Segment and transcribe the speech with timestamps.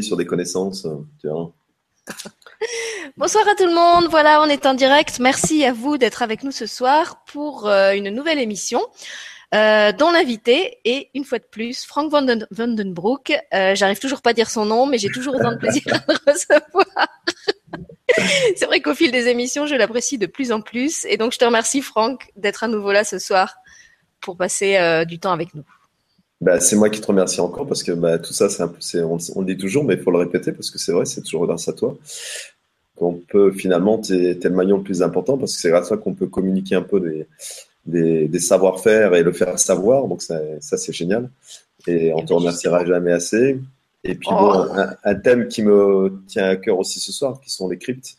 [0.00, 0.86] sur des connaissances.
[1.22, 1.52] Vois.
[3.16, 4.08] Bonsoir à tout le monde.
[4.10, 5.18] Voilà, on est en direct.
[5.20, 8.80] Merci à vous d'être avec nous ce soir pour euh, une nouvelle émission.
[9.54, 13.32] Euh, dont l'invité est une fois de plus Frank Vandenbroek.
[13.54, 16.12] Euh, J'arrive toujours pas à dire son nom, mais j'ai toujours autant de plaisir à
[16.12, 17.08] le recevoir.
[18.56, 21.04] C'est vrai qu'au fil des émissions, je l'apprécie de plus en plus.
[21.04, 23.54] Et donc, je te remercie, Franck, d'être à nouveau là ce soir
[24.20, 25.64] pour passer euh, du temps avec nous.
[26.40, 28.78] Bah, c'est moi qui te remercie encore parce que bah, tout ça, c'est un peu,
[29.02, 31.22] on, on, le dit toujours, mais il faut le répéter parce que c'est vrai, c'est
[31.22, 31.96] toujours grâce à toi
[32.96, 35.88] qu'on peut finalement, tu es, le maillon le plus important parce que c'est grâce à
[35.88, 37.26] toi qu'on peut communiquer un peu des,
[37.84, 40.08] des, des savoir-faire et le faire savoir.
[40.08, 41.30] Donc ça, ça c'est génial.
[41.86, 43.60] Et on te remerciera jamais assez.
[44.02, 44.80] Et puis bon, oh.
[45.04, 48.16] un, thème qui me tient à cœur aussi ce soir, qui sont les cryptes,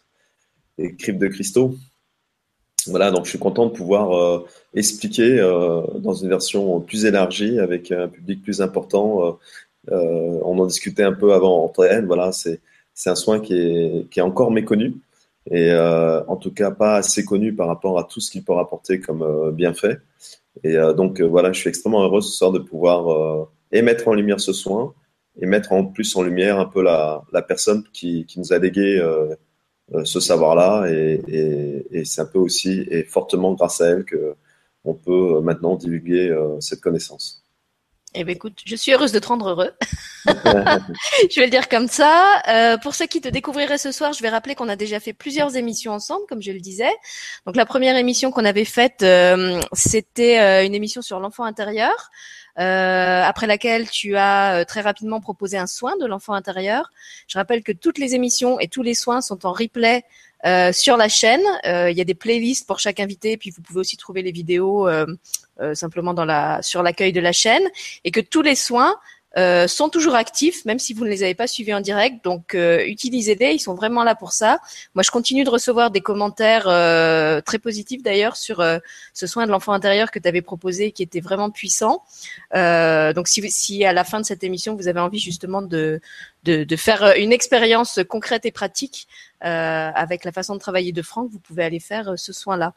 [0.77, 1.75] les cryptes de cristaux.
[2.89, 7.59] Voilà, donc je suis content de pouvoir euh, expliquer euh, dans une version plus élargie
[7.59, 9.39] avec un public plus important.
[9.91, 12.05] Euh, on en discutait un peu avant entre elles.
[12.05, 12.59] Voilà, c'est
[12.93, 14.95] c'est un soin qui est, qui est encore méconnu
[15.51, 18.99] et en tout cas pas assez connu par rapport à tout ce qu'il peut rapporter
[18.99, 19.99] comme bienfait.
[20.63, 24.51] Et donc voilà, je suis extrêmement heureux ce soir de pouvoir émettre en lumière ce
[24.51, 24.93] soin
[25.39, 28.57] et mettre en plus en lumière un peu la, la personne qui, qui nous a
[28.57, 28.99] légué
[30.03, 34.35] ce savoir-là et, et, et c'est un peu aussi et fortement grâce à elle que
[34.83, 37.43] on peut maintenant divulguer euh, cette connaissance.
[38.13, 39.71] Eh bien, écoute, je suis heureuse de te rendre heureux.
[40.25, 42.41] je vais le dire comme ça.
[42.47, 45.13] Euh, pour ceux qui te découvriraient ce soir, je vais rappeler qu'on a déjà fait
[45.13, 46.91] plusieurs émissions ensemble, comme je le disais.
[47.45, 52.09] Donc, la première émission qu'on avait faite, euh, c'était euh, une émission sur l'enfant intérieur.
[52.59, 56.91] Euh, après laquelle tu as euh, très rapidement proposé un soin de l'enfant intérieur.
[57.27, 60.03] Je rappelle que toutes les émissions et tous les soins sont en replay
[60.45, 61.43] euh, sur la chaîne.
[61.65, 64.89] Il y a des playlists pour chaque invité, puis vous pouvez aussi trouver les vidéos
[65.73, 67.63] simplement dans la sur l'accueil de la chaîne,
[68.03, 68.95] et que tous les soins
[69.37, 72.23] euh, sont toujours actifs, même si vous ne les avez pas suivis en direct.
[72.23, 74.59] Donc, euh, utilisez-les, ils sont vraiment là pour ça.
[74.95, 78.63] Moi, je continue de recevoir des commentaires euh, très positifs d'ailleurs sur
[79.13, 82.03] ce soin de l'enfant intérieur que tu avais proposé, qui était vraiment puissant.
[82.53, 86.01] donc, si, si à la fin de cette émission, vous avez envie justement de,
[86.43, 89.07] de, de faire une expérience concrète et pratique
[89.41, 92.73] avec la façon de travailler de Franck, vous pouvez aller faire ce soin-là.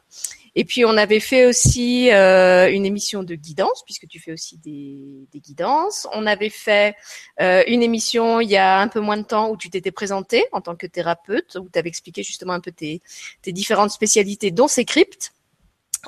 [0.55, 4.57] Et puis on avait fait aussi euh, une émission de guidance, puisque tu fais aussi
[4.57, 6.07] des, des guidances.
[6.13, 6.95] On avait fait
[7.39, 10.45] euh, une émission il y a un peu moins de temps où tu t'étais présenté
[10.51, 13.01] en tant que thérapeute, où tu avais expliqué justement un peu tes,
[13.41, 15.31] tes différentes spécialités, dont ces cryptes.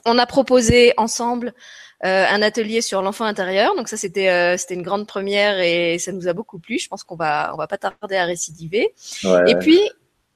[0.06, 1.54] On a proposé ensemble
[2.04, 3.76] euh, un atelier sur l'enfant intérieur.
[3.78, 6.80] Donc ça c'était euh, c'était une grande première et ça nous a beaucoup plu.
[6.80, 8.94] Je pense qu'on va on va pas tarder à récidiver.
[9.24, 9.52] Ouais.
[9.52, 9.80] Et puis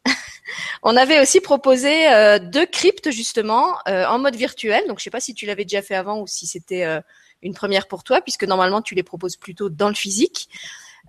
[0.83, 4.83] on avait aussi proposé euh, deux cryptes justement euh, en mode virtuel.
[4.87, 7.01] Donc je sais pas si tu l'avais déjà fait avant ou si c'était euh,
[7.41, 10.49] une première pour toi, puisque normalement tu les proposes plutôt dans le physique.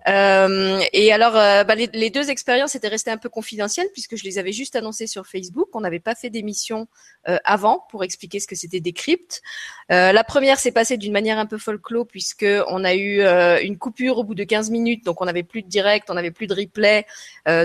[0.07, 4.23] Euh, et alors, euh, bah, les, deux expériences étaient restées un peu confidentielles puisque je
[4.23, 5.69] les avais juste annoncées sur Facebook.
[5.73, 6.87] On n'avait pas fait d'émission
[7.27, 9.41] euh, avant pour expliquer ce que c'était des cryptes.
[9.91, 13.21] Euh, la première s'est passée d'une manière un peu folklore puisque on a eu
[13.63, 16.31] une coupure au bout de 15 minutes, donc on n'avait plus de direct, on n'avait
[16.31, 17.05] plus de replay.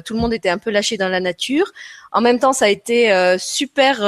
[0.04, 1.70] tout le monde était un peu lâché dans la nature.
[2.12, 3.98] En même temps, ça a été super,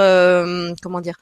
[0.83, 1.17] comment dire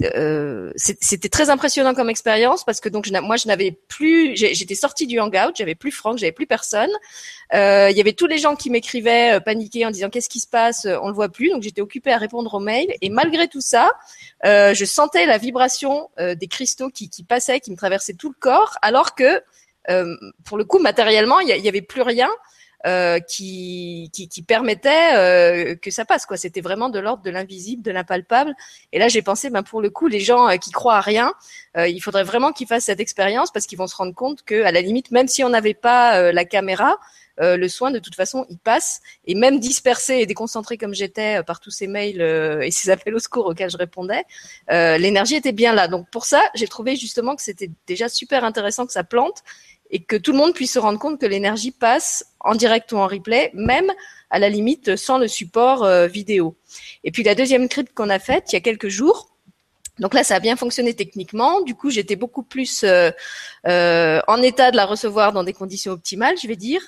[0.00, 4.74] euh, c'était très impressionnant comme expérience parce que donc je, moi je n'avais plus, j'étais
[4.74, 6.90] sortie du hangout, j'avais plus Franck, j'avais plus personne.
[7.52, 10.40] Euh, il y avait tous les gens qui m'écrivaient euh, paniqués en disant qu'est-ce qui
[10.40, 11.50] se passe, on le voit plus.
[11.50, 13.90] Donc j'étais occupée à répondre aux mails et malgré tout ça,
[14.44, 18.76] je sentais la vibration des cristaux qui, qui passaient, qui me traversaient tout le corps,
[18.82, 19.42] alors que
[20.44, 22.30] pour le coup matériellement il y, avait plus rien.
[22.84, 26.26] Euh, qui, qui, qui, permettait euh, que ça passe.
[26.26, 26.36] quoi.
[26.36, 28.56] C'était vraiment de l'ordre de l'invisible, de l'impalpable.
[28.90, 31.32] Et là, j'ai pensé, ben, pour le coup, les gens euh, qui croient à rien,
[31.76, 34.72] il faudrait vraiment qu'ils fassent cette expérience parce qu'ils vont se rendre compte que, à
[34.72, 36.98] la limite, même si on n'avait pas la caméra,
[37.38, 39.00] le soin, de toute façon, il passe.
[39.24, 43.18] Et même dispersé et déconcentré comme j'étais par tous ces mails et ces appels au
[43.20, 44.24] secours auxquels je répondais,
[44.68, 45.88] l'énergie était bien là.
[45.88, 49.42] Donc pour ça, j'ai trouvé justement que c'était déjà super intéressant que ça plante
[49.92, 52.96] et que tout le monde puisse se rendre compte que l'énergie passe en direct ou
[52.96, 53.92] en replay, même
[54.30, 56.56] à la limite sans le support euh, vidéo.
[57.04, 59.32] Et puis la deuxième crypte qu'on a faite il y a quelques jours,
[59.98, 61.60] donc là, ça a bien fonctionné techniquement.
[61.60, 63.10] Du coup, j'étais beaucoup plus euh,
[63.68, 66.80] euh, en état de la recevoir dans des conditions optimales, je vais dire.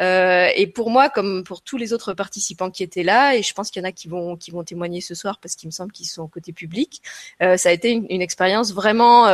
[0.00, 3.52] Euh, et pour moi, comme pour tous les autres participants qui étaient là, et je
[3.54, 5.72] pense qu'il y en a qui vont qui vont témoigner ce soir parce qu'il me
[5.72, 7.02] semble qu'ils sont côté public,
[7.42, 9.26] euh, ça a été une, une expérience vraiment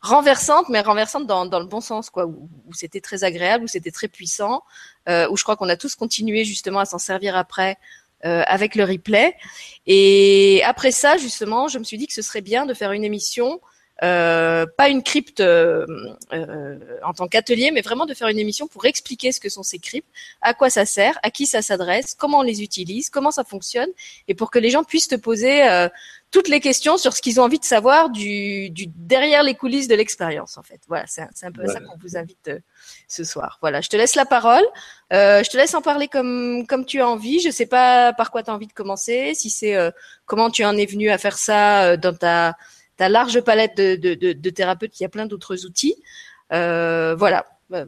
[0.00, 3.90] renversante, mais renversante dans, dans le bon sens, quoi, où, c'était très agréable, où c'était
[3.90, 4.62] très puissant,
[5.08, 7.76] euh, où je crois qu'on a tous continué justement à s'en servir après
[8.24, 9.36] euh, avec le replay.
[9.86, 13.04] Et après ça, justement, je me suis dit que ce serait bien de faire une
[13.04, 13.60] émission
[14.02, 15.86] euh, pas une crypte euh,
[16.32, 19.62] euh, en tant qu'atelier, mais vraiment de faire une émission pour expliquer ce que sont
[19.62, 20.08] ces cryptes,
[20.40, 23.90] à quoi ça sert, à qui ça s'adresse, comment on les utilise, comment ça fonctionne,
[24.26, 25.62] et pour que les gens puissent te poser
[26.30, 29.88] toutes les questions sur ce qu'ils ont envie de savoir du, du derrière les coulisses
[29.88, 30.80] de l'expérience, en fait.
[30.86, 32.50] Voilà, c'est un, peu ça qu'on vous invite
[33.08, 33.58] ce soir.
[33.60, 34.64] Voilà, je te laisse la parole.
[35.12, 37.40] Euh, je te laisse en parler comme comme tu as envie.
[37.40, 39.32] Je sais pas par quoi tu as envie de commencer.
[39.34, 39.76] Si c'est
[40.24, 42.54] comment tu en es venu à faire ça dans ta
[43.00, 45.94] ta large palette de, de, de, thérapeutes, il y a plein d'autres outils.
[46.52, 47.46] Euh, voilà.
[47.72, 47.86] Euh,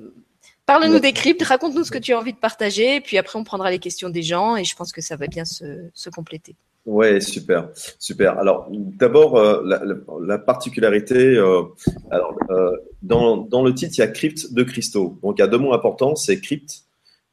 [0.64, 3.70] parle-nous des cryptes, raconte-nous ce que tu as envie de partager, puis après on prendra
[3.70, 6.56] les questions des gens et je pense que ça va bien se, se compléter.
[6.84, 7.68] Ouais, super,
[8.00, 8.38] super.
[8.38, 9.82] Alors, d'abord, euh, la,
[10.20, 11.62] la, particularité, euh,
[12.10, 15.16] alors, euh, dans, dans le titre, il y a crypte de cristaux.
[15.22, 16.82] Donc, il y a deux mots importants, c'est crypte,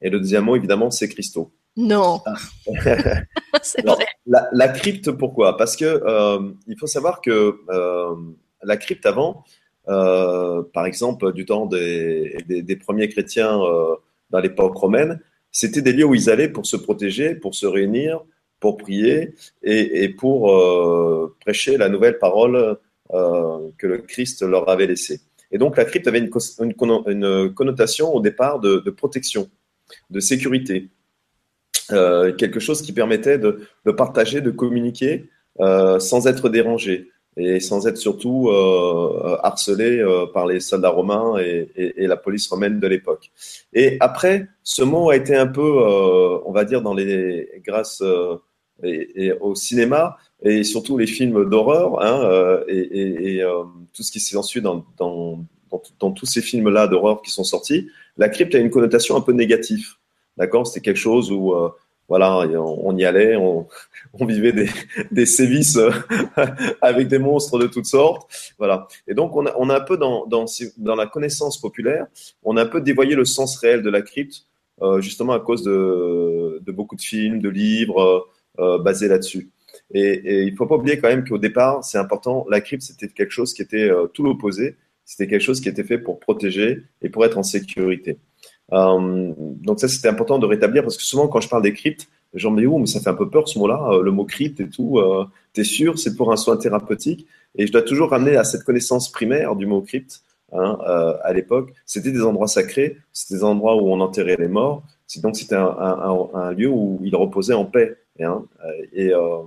[0.02, 1.52] et le deuxième mot, évidemment, c'est cristaux.
[1.76, 2.22] Non.
[2.28, 2.36] Ah.
[4.52, 5.58] La, crypte, pourquoi?
[5.58, 6.04] Parce que
[6.68, 7.60] il faut savoir que
[8.62, 9.44] la crypte avant,
[9.86, 13.60] par exemple, du temps des, des, premiers chrétiens
[14.30, 15.20] dans l'époque romaine,
[15.52, 18.22] c'était des lieux où ils allaient pour se protéger, pour se réunir,
[18.60, 20.54] pour prier et, et pour
[21.40, 22.78] prêcher la nouvelle parole
[23.12, 25.22] que le Christ leur avait laissée.
[25.52, 26.30] Et donc la crypte avait une,
[27.08, 29.50] une, connotation au départ de, de protection,
[30.10, 30.90] de sécurité.
[31.92, 35.26] Euh, quelque chose qui permettait de, de partager, de communiquer
[35.60, 41.40] euh, sans être dérangé et sans être surtout euh, harcelé euh, par les soldats romains
[41.40, 43.32] et, et, la police romaine de l'époque.
[43.74, 48.04] Et après, ce mot a été un peu, euh, on va dire, dans les grâce
[48.84, 53.42] et, au cinéma et surtout les films d'horreur hein, et,
[53.94, 55.44] tout ce qui s'est ensuite dans, dans,
[56.00, 59.34] dans, tous ces films-là d'horreur qui sont sortis, la crypte a une connotation un peu
[59.34, 59.96] négative.
[60.38, 60.68] D'accord?
[60.68, 61.70] C'était quelque chose où, euh,
[62.08, 63.68] voilà, on, y allait, on,
[64.22, 64.70] vivait des,
[65.12, 65.92] des sévices euh,
[66.82, 68.54] avec des monstres de toutes sortes.
[68.58, 68.88] Voilà.
[69.08, 70.46] Et donc, on a, on a un peu dans, dans,
[70.78, 72.08] dans la connaissance populaire,
[72.44, 74.46] on a un peu dévoyé le sens réel de la crypte,
[74.82, 78.28] euh, justement à cause de, de, beaucoup de films, de livres
[78.84, 79.50] basés là-dessus.
[79.94, 83.32] Et, il faut pas oublier quand même qu'au départ, c'est important, la crypte, c'était quelque
[83.32, 84.76] chose qui était tout l'opposé.
[85.06, 88.20] C'était quelque chose qui était fait pour protéger et pour être en sécurité.
[88.74, 92.08] Euh, donc ça, c'était important de rétablir parce que souvent, quand je parle des cryptes,
[92.34, 94.12] les gens me disent, oh, mais ça fait un peu peur ce mot-là, euh, le
[94.12, 95.00] mot crypte et tout.
[95.00, 97.26] Euh, T'es sûr, c'est pour un soin thérapeutique?
[97.56, 100.22] Et je dois toujours ramener à cette connaissance primaire du mot crypte.
[100.52, 104.48] Hein, euh, à l'époque, c'était des endroits sacrés, c'était des endroits où on enterrait les
[104.48, 104.84] morts.
[105.24, 105.66] Donc c'était un,
[106.34, 107.98] un, lieu où ils reposaient en paix.
[108.24, 108.44] Hein,
[108.94, 109.44] et euh,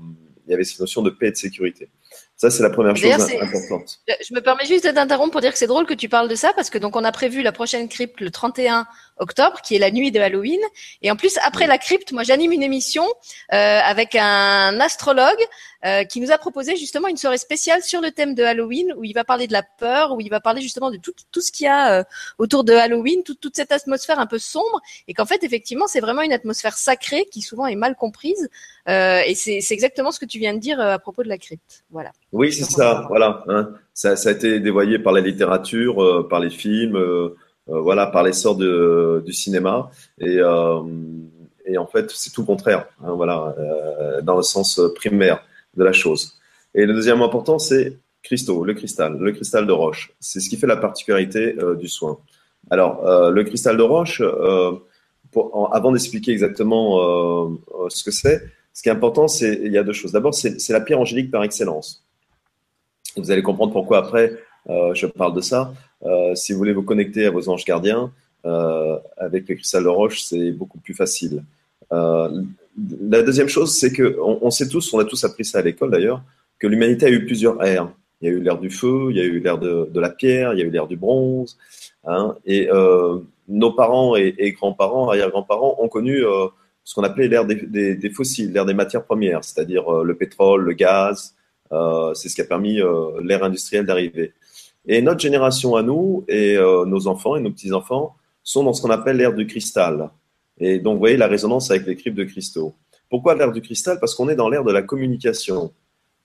[0.46, 1.88] il y avait cette notion de paix et de sécurité.
[2.36, 4.00] Ça, c'est la première chose importante.
[4.08, 6.52] Je me permets juste d'interrompre pour dire que c'est drôle que tu parles de ça
[6.54, 8.86] parce que donc on a prévu la prochaine crypte le 31
[9.18, 10.60] octobre, qui est la nuit de Halloween.
[11.02, 13.04] Et en plus, après la crypte, moi, j'anime une émission
[13.52, 15.38] euh, avec un astrologue
[15.84, 19.04] euh, qui nous a proposé justement une soirée spéciale sur le thème de Halloween, où
[19.04, 21.52] il va parler de la peur, où il va parler justement de tout, tout ce
[21.52, 22.04] qu'il y a euh,
[22.38, 26.22] autour de Halloween, toute cette atmosphère un peu sombre, et qu'en fait, effectivement, c'est vraiment
[26.22, 28.48] une atmosphère sacrée qui souvent est mal comprise.
[28.86, 31.84] et c'est exactement ce que tu viens de dire à propos de la crypte.
[31.90, 32.12] Voilà.
[32.32, 33.06] Oui, c'est ça.
[33.08, 33.44] Voilà.
[33.48, 33.70] Hein.
[33.94, 36.96] Ça, ça, a été dévoyé par la littérature, par les films.
[37.72, 39.90] Euh, voilà, par l'essor du cinéma.
[40.18, 40.82] Et, euh,
[41.64, 45.42] et en fait, c'est tout le contraire, hein, voilà, euh, dans le sens primaire
[45.76, 46.38] de la chose.
[46.74, 50.12] Et le deuxième important, c'est cristaux, le cristal, le cristal de roche.
[50.20, 52.18] C'est ce qui fait la particularité du soin.
[52.70, 54.22] Alors, le cristal de roche,
[55.72, 59.92] avant d'expliquer exactement ce que c'est, ce qui est important, c'est il y a deux
[59.92, 60.12] choses.
[60.12, 62.04] D'abord, c'est la pierre angélique par excellence.
[63.16, 64.38] Vous allez comprendre pourquoi après
[64.68, 65.74] je parle de ça.
[66.04, 68.12] Euh, si vous voulez vous connecter à vos anges gardiens,
[68.44, 71.44] euh, avec le cristal de roche, c'est beaucoup plus facile.
[71.92, 72.42] Euh,
[73.08, 75.90] la deuxième chose, c'est que on, sait tous, on a tous appris ça à l'école
[75.90, 76.22] d'ailleurs,
[76.58, 77.92] que l'humanité a eu plusieurs ères.
[78.20, 80.54] Il y a eu l'ère du feu, il y a eu l'ère de, la pierre,
[80.54, 81.58] il y a eu l'ère du bronze.
[82.04, 82.68] Hein, et
[83.48, 86.22] nos parents et, grands-parents, arrière-grands-parents ont connu
[86.84, 91.34] ce qu'on appelait l'ère des, fossiles, l'ère des matières premières, c'est-à-dire le pétrole, le gaz.
[92.14, 92.80] c'est ce qui a permis
[93.22, 94.32] l'ère industrielle d'arriver.
[94.86, 98.82] Et notre génération à nous, et euh, nos enfants et nos petits-enfants, sont dans ce
[98.82, 100.10] qu'on appelle l'ère du cristal.
[100.58, 102.74] Et donc, vous voyez la résonance avec les cryptes de cristaux.
[103.08, 104.00] Pourquoi l'ère du cristal?
[104.00, 105.72] Parce qu'on est dans l'ère de la communication.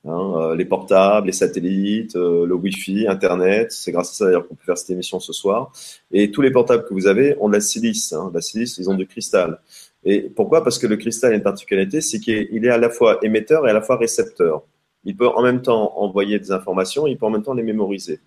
[0.05, 3.71] Hein, euh, les portables, les satellites, euh, le Wi-Fi, Internet.
[3.71, 5.71] C'est grâce à ça d'ailleurs qu'on peut faire cette émission ce soir.
[6.11, 8.13] Et tous les portables que vous avez ont de la silice.
[8.13, 9.59] Hein, la silice, ils ont du cristal.
[10.03, 10.63] Et pourquoi?
[10.63, 13.71] Parce que le cristal a une particularité, c'est qu'il est à la fois émetteur et
[13.71, 14.63] à la fois récepteur.
[15.03, 18.19] Il peut en même temps envoyer des informations, il peut en même temps les mémoriser.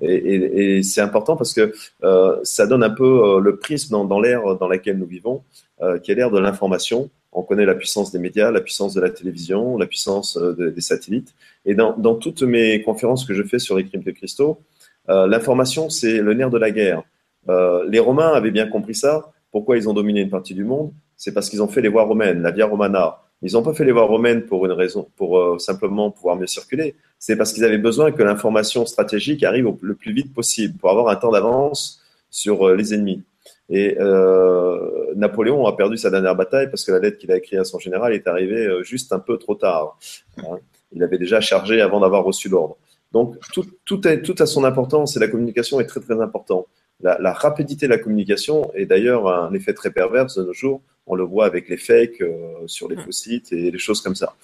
[0.00, 1.72] Et, et, c'est important parce que
[2.04, 5.42] euh, ça donne un peu euh, le prisme dans, dans l'ère dans laquelle nous vivons,
[5.82, 9.02] euh, qui est l'ère de l'information on connaît la puissance des médias, la puissance de
[9.02, 11.34] la télévision, la puissance des satellites.
[11.66, 14.60] Et dans, dans, toutes mes conférences que je fais sur les crimes de cristaux,
[15.06, 17.02] l'information, c'est le nerf de la guerre.
[17.46, 19.30] les Romains avaient bien compris ça.
[19.52, 20.90] Pourquoi ils ont dominé une partie du monde?
[21.18, 23.20] C'est parce qu'ils ont fait les voies romaines, la Via Romana.
[23.42, 26.96] Ils n'ont pas fait les voies romaines pour une raison, pour simplement pouvoir mieux circuler
[27.18, 31.08] c'est parce qu'ils avaient besoin que l'information stratégique arrive le plus vite possible pour avoir
[31.08, 33.22] un temps d'avance sur euh, les ennemis.
[33.70, 37.58] Et euh, Napoléon a perdu sa dernière bataille parce que la lettre qu'il a écrite
[37.58, 39.98] à son général est arrivée euh, juste un peu trop tard.
[40.38, 40.58] Hein.
[40.92, 42.76] Il avait déjà chargé avant d'avoir reçu l'ordre.
[43.12, 43.36] Donc
[43.84, 44.00] tout
[44.38, 46.66] a son importance et la communication est très très importante.
[47.00, 50.82] La, la rapidité de la communication est d'ailleurs un effet très pervers de nos jours.
[51.08, 54.14] On le voit avec les fakes euh, sur les faux sites et les choses comme
[54.14, 54.34] ça.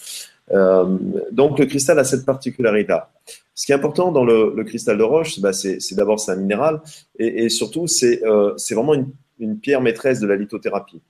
[0.53, 0.99] Euh,
[1.33, 3.11] donc le cristal a cette particularité-là.
[3.55, 6.81] Ce qui est important dans le, cristal de roche, bah, c'est d'abord c'est un minéral
[7.19, 11.01] et, surtout euh, c'est vraiment une, une, pierre maîtresse de la lithothérapie.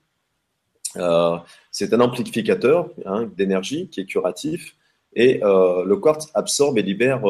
[0.97, 1.37] Euh,
[1.71, 4.75] c'est un amplificateur hein, d'énergie qui est curatif
[5.17, 7.23] et le quartz absorbe et libère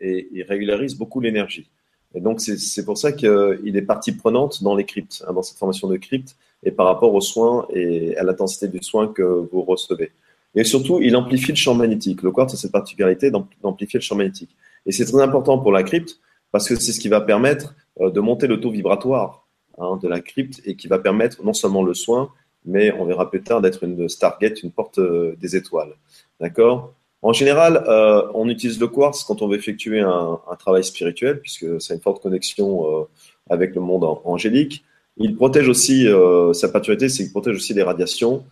[0.00, 1.70] et, régularise beaucoup l'énergie.
[2.14, 5.58] Et donc c'est pour ça qu'il est partie prenante dans les cryptes, hein, dans cette
[5.58, 9.62] formation de cryptes et par rapport aux soins et à l'intensité du soin que vous
[9.62, 10.12] recevez.
[10.54, 12.22] Et surtout, il amplifie le champ magnétique.
[12.22, 14.56] Le quartz a cette particularité d'amplifier le champ magnétique.
[14.86, 16.18] Et c'est très important pour la crypte
[16.50, 19.46] parce que c'est ce qui va permettre euh, de monter le taux vibratoire
[19.78, 22.30] hein, de la crypte et qui va permettre non seulement le soin,
[22.64, 25.94] mais on verra plus tard d'être une Stargate, une porte euh, des étoiles.
[26.40, 26.94] D'accord?
[27.20, 31.80] En général, euh, on utilise le quartz quand on veut effectuer un, travail spirituel, puisque
[31.80, 33.06] c'est une forte connexion
[33.50, 34.84] avec le monde angélique.
[35.16, 36.06] Il protège aussi,
[36.52, 38.44] sa particularité, c'est qu'il protège aussi les radiations,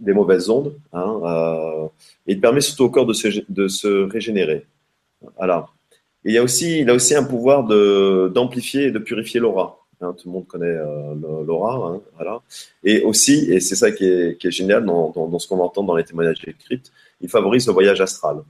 [0.00, 0.74] des mauvaises ondes.
[0.92, 1.86] Hein, euh,
[2.26, 3.12] et il permet surtout au corps de
[3.68, 4.66] se, régénérer.
[5.36, 5.66] Voilà.
[6.24, 9.80] il, a aussi, un pouvoir d'amplifier et de purifier l'aura.
[10.02, 11.14] Hein, tout le monde connaît euh,
[11.46, 12.00] l'aura.
[12.20, 12.40] Hein.
[12.84, 16.40] Et aussi, et c'est ça qui est, génial dans, ce qu'on entend dans les témoignages
[16.40, 18.42] des cryptes, il favorise le voyage astral.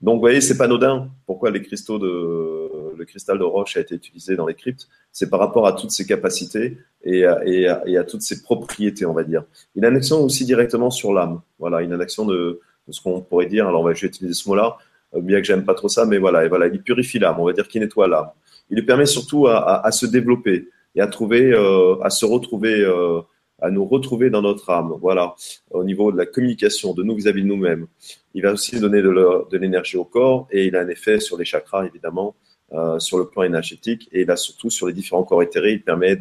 [0.00, 1.10] Donc, vous voyez, c'est pas anodin.
[1.26, 5.28] Pourquoi les cristaux de, le cristal de roche a été utilisé dans les cryptes C'est
[5.28, 9.24] par rapport à toutes ses capacités et à, et, à, toutes ses propriétés, on va
[9.24, 9.44] dire.
[9.74, 11.40] Il a une action aussi directement sur l'âme.
[11.58, 13.68] Voilà, il a une action de, ce qu'on pourrait dire.
[13.68, 14.76] Alors, je vais utiliser ce mot-là,
[15.14, 17.36] euh, bien que j'aime pas trop ça, mais voilà, et voilà, il purifie l'âme.
[17.38, 18.30] On va dire qu'il nettoie l'âme.
[18.70, 22.82] Il lui permet surtout à, se développer et à trouver, euh, à se retrouver.
[22.82, 23.20] Euh,
[23.60, 25.34] à nous retrouver dans notre âme, voilà,
[25.72, 27.88] au niveau de la communication de nous vis-à-vis de nous-mêmes.
[28.34, 31.44] Il va aussi donner de l'énergie au corps et il a un effet sur les
[31.44, 32.36] chakras, évidemment,
[32.74, 36.18] euh, sur le plan énergétique et là surtout sur les différents corps éthérés, il permet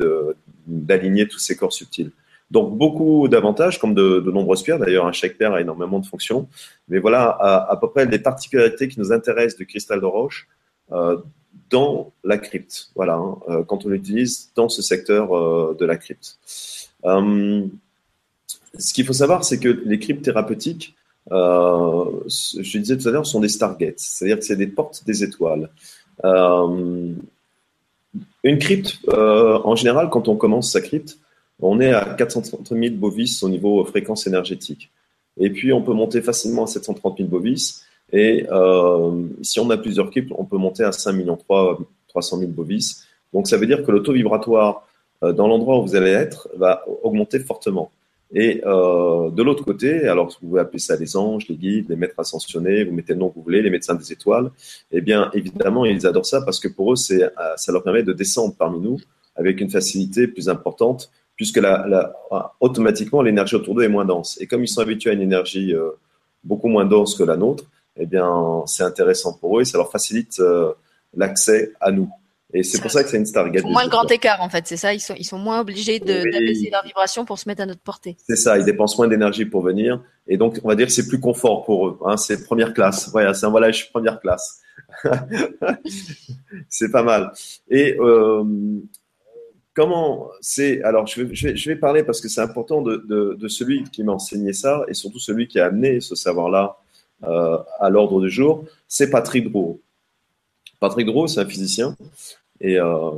[0.66, 2.12] d'aligner tous ces corps subtils.
[2.52, 4.80] Donc beaucoup d'avantages, comme de, nombreuses pierres.
[4.80, 6.48] D'ailleurs, un chaque pierre a énormément de fonctions.
[6.88, 10.48] Mais voilà à, peu près les particularités qui nous intéressent du cristal de roche
[10.94, 11.18] euh,
[11.70, 12.92] dans la crypte.
[12.96, 16.40] Voilà, hein, euh, quand on l'utilise dans ce secteur de la crypte.
[17.04, 20.96] Ce qu'il faut savoir, c'est que les cryptes thérapeutiques,
[21.30, 25.70] je disais tout à l'heure, sont des stargates, c'est-à-dire que c'est des portes des étoiles.
[26.26, 27.14] Euh,
[28.44, 31.18] une crypte, en général, quand on commence sa crypte,
[31.60, 34.90] on est à 430 000 bovis au niveau fréquence énergétique.
[35.40, 37.84] Et puis, on peut monter facilement à 730 000 bovis.
[38.14, 38.46] Et
[39.42, 41.38] si on a plusieurs cryptes, on peut monter à 5 millions
[42.08, 43.06] 300 000 bovis.
[43.34, 44.88] Donc, ça veut dire que le taux vibratoire
[45.24, 47.92] euh, dans l'endroit où vous allez être va augmenter fortement.
[48.34, 51.96] Et euh, de l'autre côté, alors vous pouvez appeler ça les anges, les guides, les
[51.96, 54.52] maîtres ascensionnés, vous mettez le nom que vous voulez, les médecins des étoiles,
[54.92, 58.04] eh bien évidemment ils adorent ça parce que pour eux c'est, euh, ça leur permet
[58.04, 59.00] de descendre parmi nous
[59.36, 62.14] avec une facilité plus importante puisque la, la,
[62.60, 64.38] automatiquement l'énergie autour d'eux est moins dense.
[64.42, 65.92] Et comme ils sont habitués à une énergie euh,
[66.44, 67.64] beaucoup moins dense que la nôtre,
[67.96, 70.74] eh bien c'est intéressant pour eux et ça leur facilite euh,
[71.16, 72.10] l'accès à nous.
[72.54, 73.64] Et c'est pour ça que c'est une Stargate.
[73.66, 74.94] Ils moins le grand écart, en fait, c'est ça.
[74.94, 78.16] Ils sont, ils sont moins obligés d'abaisser leur vibration pour se mettre à notre portée.
[78.26, 78.58] C'est ça.
[78.58, 80.02] Ils dépensent moins d'énergie pour venir.
[80.28, 82.00] Et donc, on va dire que c'est plus confort pour eux.
[82.06, 82.16] Hein.
[82.16, 83.10] C'est première classe.
[83.12, 84.62] Voilà, c'est un voyage première classe.
[86.70, 87.34] c'est pas mal.
[87.70, 88.44] Et euh,
[89.74, 93.04] comment c'est Alors, je vais, je vais, je vais, parler parce que c'est important de,
[93.10, 96.78] de, de, celui qui m'a enseigné ça et surtout celui qui a amené ce savoir-là
[97.24, 98.64] euh, à l'ordre du jour.
[98.88, 99.82] C'est Patrick Drouot.
[100.80, 101.96] Patrick Drouot, c'est un physicien.
[102.60, 103.12] Et euh,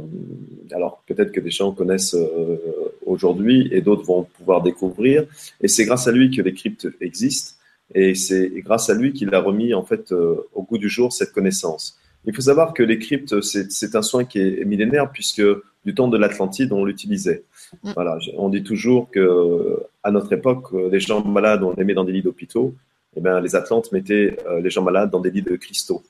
[0.72, 2.58] alors peut-être que des gens connaissent euh,
[3.06, 5.26] aujourd'hui et d'autres vont pouvoir découvrir.
[5.62, 7.56] Et c'est grâce à lui que les cryptes existent.
[7.96, 11.12] Et c'est grâce à lui qu'il a remis en fait euh, au goût du jour
[11.14, 11.98] cette connaissance.
[12.26, 15.42] Il faut savoir que les cryptes, c'est un soin qui est millénaire puisque
[15.86, 17.44] du temps de l'Atlantide, on l'utilisait.
[17.84, 17.92] Mm.
[17.96, 22.04] Voilà, on dit toujours que à notre époque, les gens malades, on les met dans
[22.04, 22.76] des lits d'hôpitaux.
[23.16, 26.04] Et eh bien, les Atlantes mettaient les gens malades dans des lits de cristaux.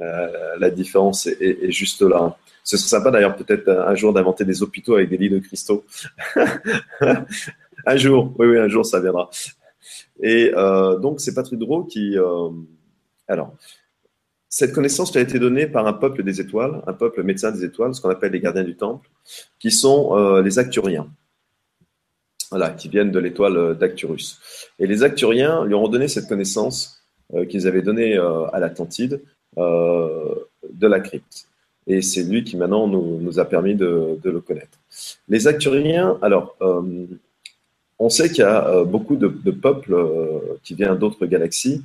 [0.00, 2.36] Euh, la différence est, juste là.
[2.64, 5.84] Ce serait sympa d'ailleurs peut-être un jour d'inventer des hôpitaux avec des lits de cristaux.
[7.86, 9.30] un jour, oui, oui, un jour ça viendra.
[10.20, 12.50] Et euh, donc c'est Patrick Drault qui, euh,
[13.26, 13.54] alors,
[14.48, 17.94] cette connaissance a été donnée par un peuple des étoiles, un peuple médecin des étoiles,
[17.94, 19.08] ce qu'on appelle les gardiens du temple,
[19.58, 21.08] qui sont les Acturiens.
[22.50, 24.40] Voilà, qui viennent de l'étoile d'Acturus.
[24.78, 27.02] Et les Acturiens lui ont donné cette connaissance
[27.50, 29.20] qu'ils avaient donnée à l'Atlantide
[29.58, 31.46] de la crypte.
[31.86, 34.78] Et c'est lui qui maintenant nous, a permis de, le connaître.
[35.28, 36.56] Les Acturiens, alors,
[37.98, 39.96] on sait qu'il y a beaucoup de, de peuples
[40.62, 41.82] qui viennent d'autres galaxies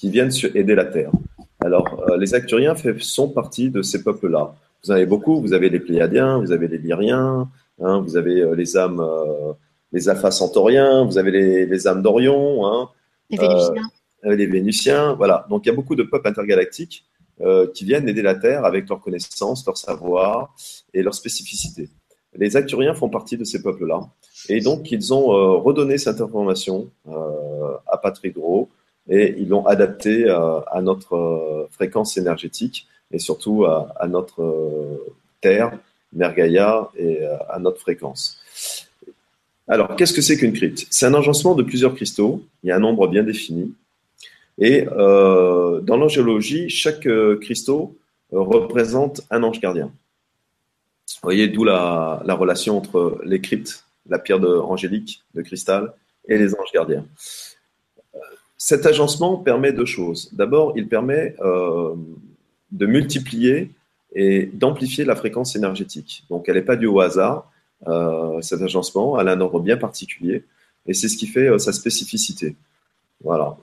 [0.00, 1.12] qui viennent aider la Terre.
[1.60, 4.54] Alors, euh, les Acturiens sont partie de ces peuples-là.
[4.82, 5.42] Vous en avez beaucoup.
[5.42, 7.48] Vous avez les Pléiadiens, vous avez les Lyriens,
[7.82, 9.52] hein, vous avez euh, les âmes, euh,
[9.92, 12.88] les Alpha Centauriens, vous avez les, âmes d'Orion, hein,
[13.28, 13.90] les Vénusiens.
[14.24, 15.46] les Vénusiens, voilà.
[15.50, 17.04] Donc, il y a beaucoup de peuples intergalactiques
[17.74, 20.54] qui viennent aider la Terre avec leurs connaissances, leur savoir
[20.92, 21.88] et leur spécificité.
[22.36, 24.00] Les Acturiens font partie de ces peuples-là.
[24.48, 26.88] Et donc, ils ont redonné cette information
[27.86, 28.68] à Patrick Gros
[29.10, 35.14] et ils l'ont adapté euh, à notre euh, fréquence énergétique et surtout à, notre euh,
[35.40, 35.76] Terre,
[36.12, 37.18] Mergaïa et
[37.48, 38.40] à notre fréquence.
[39.66, 40.86] Alors, qu'est-ce que c'est qu'une crypte?
[40.90, 42.42] C'est un agencement de plusieurs cristaux.
[42.62, 43.74] Il y a un nombre bien défini.
[44.60, 47.08] Et dans l'angéologie, chaque
[47.40, 47.96] cristaux
[48.30, 49.86] représente un ange gardien.
[49.86, 55.94] Vous voyez d'où la, la, relation entre les cryptes, la pierre angélique de cristal,
[56.28, 57.04] et les anges gardiens.
[58.56, 60.30] Cet agencement permet deux choses.
[60.32, 61.94] D'abord, il permet euh,
[62.70, 63.70] de multiplier
[64.14, 66.24] et d'amplifier la fréquence énergétique.
[66.30, 67.50] Donc, elle n'est pas due au hasard,
[67.88, 70.44] euh, cet agencement, elle a un ordre bien particulier,
[70.86, 72.54] et c'est ce qui fait euh, sa spécificité.
[73.22, 73.56] Voilà.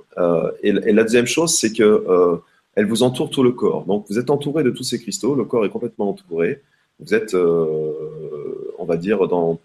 [0.64, 2.42] Et, la deuxième chose, c'est que
[2.76, 3.86] elle vous entoure tout le corps.
[3.86, 6.62] Donc, vous êtes entouré de tous ces cristaux, le corps est complètement entouré.
[7.00, 9.60] Vous êtes, on va dire, dans,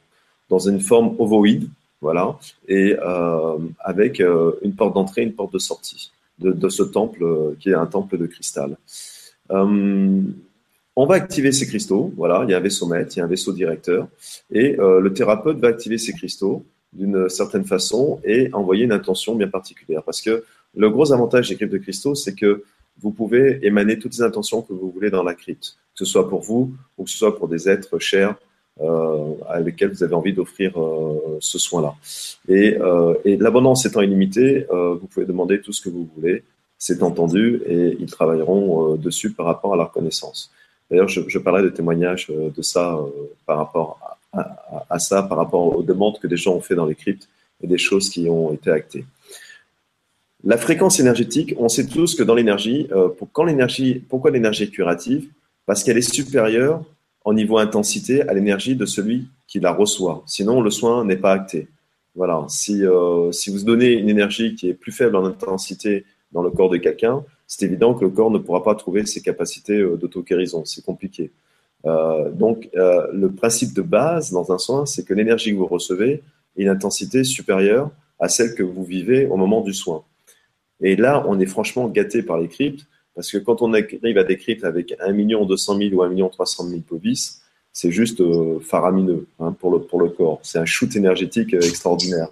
[0.48, 1.68] dans une forme ovoïde,
[2.02, 2.36] voilà,
[2.68, 7.56] et euh, avec euh, une porte d'entrée, une porte de sortie de, ce temple euh,
[7.60, 8.76] qui est un temple de cristal.
[9.48, 13.24] on va activer ces cristaux, voilà, il y a un vaisseau maître, il y a
[13.24, 14.08] un vaisseau directeur,
[14.50, 19.48] et le thérapeute va activer ces cristaux d'une certaine façon et envoyer une intention bien
[19.48, 20.02] particulière.
[20.02, 20.44] Parce que
[20.76, 22.64] le gros avantage des cryptes de cristaux, c'est que
[23.00, 26.28] vous pouvez émaner toutes les intentions que vous voulez dans la crypte, que ce soit
[26.28, 28.36] pour vous ou que ce soit pour des êtres chers
[28.80, 31.94] euh, avec lesquels vous avez envie d'offrir euh, ce soin-là.
[32.48, 36.42] Et, euh, et l'abondance étant illimitée, vous pouvez demander tout ce que vous voulez,
[36.78, 40.50] c'est entendu, et ils travailleront dessus par rapport à leur connaissance.
[40.90, 42.98] D'ailleurs, je, je, parlerai de témoignages de ça
[43.46, 46.94] par rapport à, ça, par rapport aux demandes que des gens ont fait dans les
[46.94, 47.28] cryptes
[47.62, 49.04] et des choses qui ont été actées.
[50.44, 54.70] La fréquence énergétique, on sait tous que dans l'énergie, pour, quand l'énergie, pourquoi l'énergie est
[54.70, 55.28] curative?
[55.66, 56.82] Parce qu'elle est supérieure
[57.24, 60.22] en niveau intensité à l'énergie de celui qui la reçoit.
[60.26, 61.68] Sinon, le soin n'est pas acté.
[62.14, 62.44] Voilà.
[62.48, 66.50] Si, euh, si vous donnez une énergie qui est plus faible en intensité dans le
[66.50, 69.96] corps de quelqu'un, c'est évident que le corps ne pourra pas trouver ses capacités euh,
[69.96, 70.64] d'auto-guérison.
[70.64, 71.30] C'est compliqué.
[71.84, 75.66] Euh, donc, euh, le principe de base dans un soin, c'est que l'énergie que vous
[75.66, 76.22] recevez
[76.56, 77.90] est une intensité supérieure
[78.20, 80.04] à celle que vous vivez au moment du soin.
[80.80, 84.24] Et là, on est franchement gâté par les cryptes parce que quand on arrive à
[84.24, 87.42] des cryptes avec 1 million 200 000 ou 1 million 300 000 povis,
[87.72, 90.40] c'est juste euh, faramineux hein, pour, le, pour le corps.
[90.42, 92.28] C'est un shoot énergétique extraordinaire.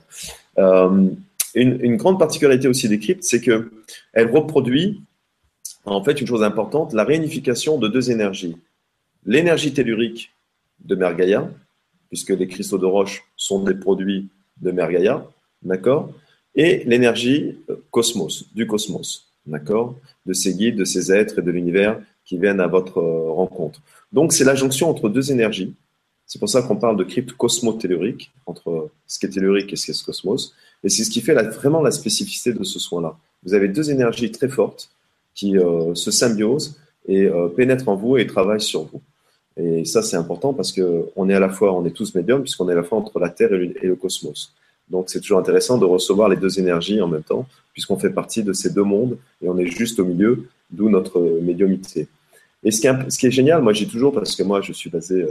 [1.55, 5.01] Une, une, grande particularité aussi des cryptes, c'est qu'elle reproduit,
[5.85, 8.57] en fait, une chose importante, la réunification de deux énergies.
[9.27, 10.33] L'énergie tellurique
[10.85, 11.51] de Mergaïa,
[12.09, 14.29] puisque les cristaux de roche sont des produits
[14.61, 15.27] de Mergaïa,
[15.63, 16.11] d'accord?
[16.55, 17.57] Et l'énergie
[17.91, 22.61] cosmos, du cosmos d'accord, de ces guides, de ces êtres et de l'univers qui viennent
[22.61, 23.81] à votre euh, rencontre.
[24.13, 25.75] Donc, c'est la jonction entre deux énergies.
[26.27, 29.87] C'est pour ça qu'on parle de crypte cosmotellurique, entre ce qui est tellurique et ce
[29.87, 30.55] qui est cosmos.
[30.85, 33.19] Et c'est ce qui fait vraiment la spécificité de ce soin-là.
[33.43, 34.91] Vous avez deux énergies très fortes
[35.35, 36.79] qui euh, se symbiosent
[37.09, 39.01] et euh, pénètrent en vous et travaillent sur vous.
[39.57, 42.43] Et ça, c'est important parce que on est à la fois, on est tous médiums,
[42.43, 44.55] puisqu'on est à la fois entre la Terre et le cosmos.
[44.91, 48.43] Donc c'est toujours intéressant de recevoir les deux énergies en même temps, puisqu'on fait partie
[48.43, 52.09] de ces deux mondes et on est juste au milieu, d'où notre médiumité.
[52.65, 52.81] Et ce
[53.19, 55.29] qui est, génial, moi j'ai toujours, parce que moi je suis basé euh,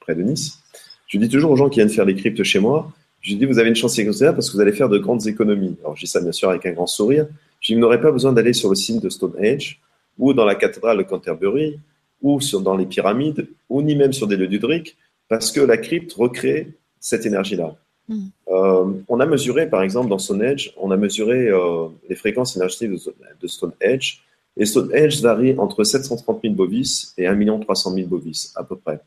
[0.00, 0.60] près de Nice,
[1.08, 2.90] je dis toujours aux gens qui viennent faire des cryptes chez moi,
[3.20, 5.76] je dis vous avez une chance extraordinaire parce que vous allez faire de grandes économies.
[5.80, 7.26] Alors je dis ça bien sûr avec un grand sourire.
[7.60, 9.80] Je dis vous n'aurez pas besoin d'aller sur le signe de Stonehenge
[10.18, 11.78] ou dans la cathédrale de Canterbury
[12.24, 14.96] ou sur, dans les pyramides ou ni même sur des lieux du Dric
[15.28, 17.76] parce que la crypte recrée cette énergie-là.
[18.08, 18.26] Mm.
[18.48, 22.90] Euh, on a mesuré, par exemple, dans Stonehenge, on a mesuré euh, les fréquences énergétiques
[22.90, 24.24] de, de Stonehenge.
[24.56, 29.00] Et Stonehenge varie entre 730 000 bovis et 1 300 000 bovis, à peu près.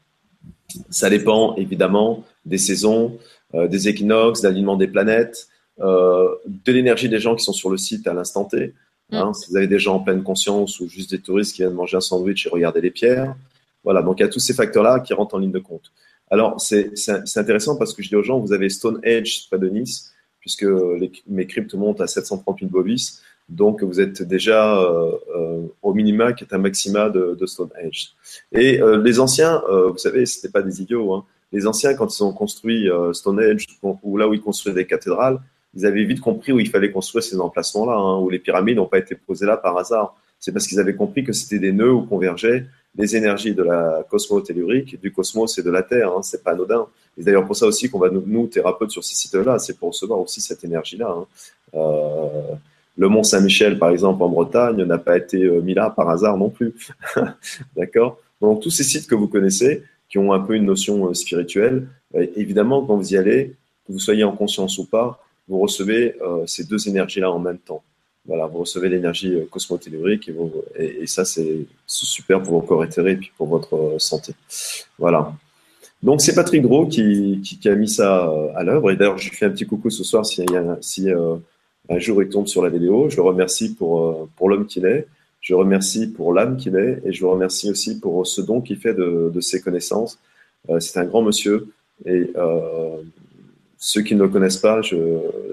[0.89, 3.17] Ça dépend évidemment des saisons,
[3.53, 5.47] des équinoxes, d'alignement des planètes,
[5.79, 8.73] de l'énergie des gens qui sont sur le site à l'instant T.
[9.11, 9.33] Hein, mm.
[9.33, 11.97] Si vous avez des gens en pleine conscience ou juste des touristes qui viennent manger
[11.97, 13.35] un sandwich et regarder les pierres.
[13.83, 15.91] Voilà, donc il y a tous ces facteurs-là qui rentrent en ligne de compte.
[16.29, 16.91] Alors, c'est
[17.37, 20.63] intéressant parce que je dis aux gens, vous avez Stone Edge près de Nice, puisque
[20.63, 23.21] les, mes cryptes montent à 738 bovis.
[23.47, 27.69] Donc, vous êtes déjà euh, euh, au minima qui est un maxima de, de Stone
[27.81, 28.09] Edge.
[28.51, 31.13] Et euh, les anciens, euh, vous savez, c'était pas des idiots.
[31.13, 31.25] Hein.
[31.53, 34.85] Les anciens, quand ils ont construit euh, Stone Edge, ou là où ils construisaient des
[34.85, 35.39] cathédrales,
[35.77, 38.87] ils avaient vite compris où il fallait construire ces emplacements-là, hein, où les pyramides n'ont
[38.87, 40.15] pas été posées là par hasard.
[40.39, 42.65] C'est parce qu'ils avaient compris que c'était des nœuds où convergeaient
[42.97, 46.09] les énergies de la cosmo-tellurique, du cosmos et de la Terre.
[46.09, 46.87] Hein, c'est pas anodin.
[47.15, 50.19] Et d'ailleurs pour ça aussi qu'on va nous, thérapeutes sur ces sites-là, c'est pour recevoir
[50.19, 51.15] aussi cette énergie-là.
[51.15, 51.25] Hein.
[51.75, 52.55] Euh,
[52.97, 56.37] le Mont Saint-Michel, par exemple, en Bretagne, n'a pas été euh, mis là par hasard
[56.37, 56.73] non plus.
[57.75, 58.19] D'accord?
[58.41, 61.87] Donc tous ces sites que vous connaissez, qui ont un peu une notion euh, spirituelle,
[62.35, 63.53] évidemment, quand vous y allez,
[63.85, 67.83] que vous soyez en conscience ou pas, vous recevez ces deux énergies-là en même temps.
[68.27, 70.29] Voilà, vous recevez l'énergie euh, cosmotellurique
[70.77, 74.33] et, et, ça, c'est super pour vos corps éthérés et puis pour votre euh, santé.
[74.99, 75.33] Voilà.
[76.03, 78.91] Donc, c'est Patrick Gros qui, qui, a mis ça euh, à l'œuvre.
[78.91, 80.45] Et d'ailleurs, je lui fais un petit coucou ce soir si,
[80.81, 83.09] si un jour il tombe sur la vidéo.
[83.09, 85.07] Je le remercie pour, pour l'homme qu'il est.
[85.39, 87.01] Je le remercie pour l'âme qu'il est.
[87.05, 90.19] Et je le remercie aussi pour ce don qu'il fait de, de, ses connaissances.
[90.79, 91.69] c'est un grand monsieur.
[92.05, 93.01] Et euh,
[93.77, 94.95] ceux qui ne le connaissent pas, je,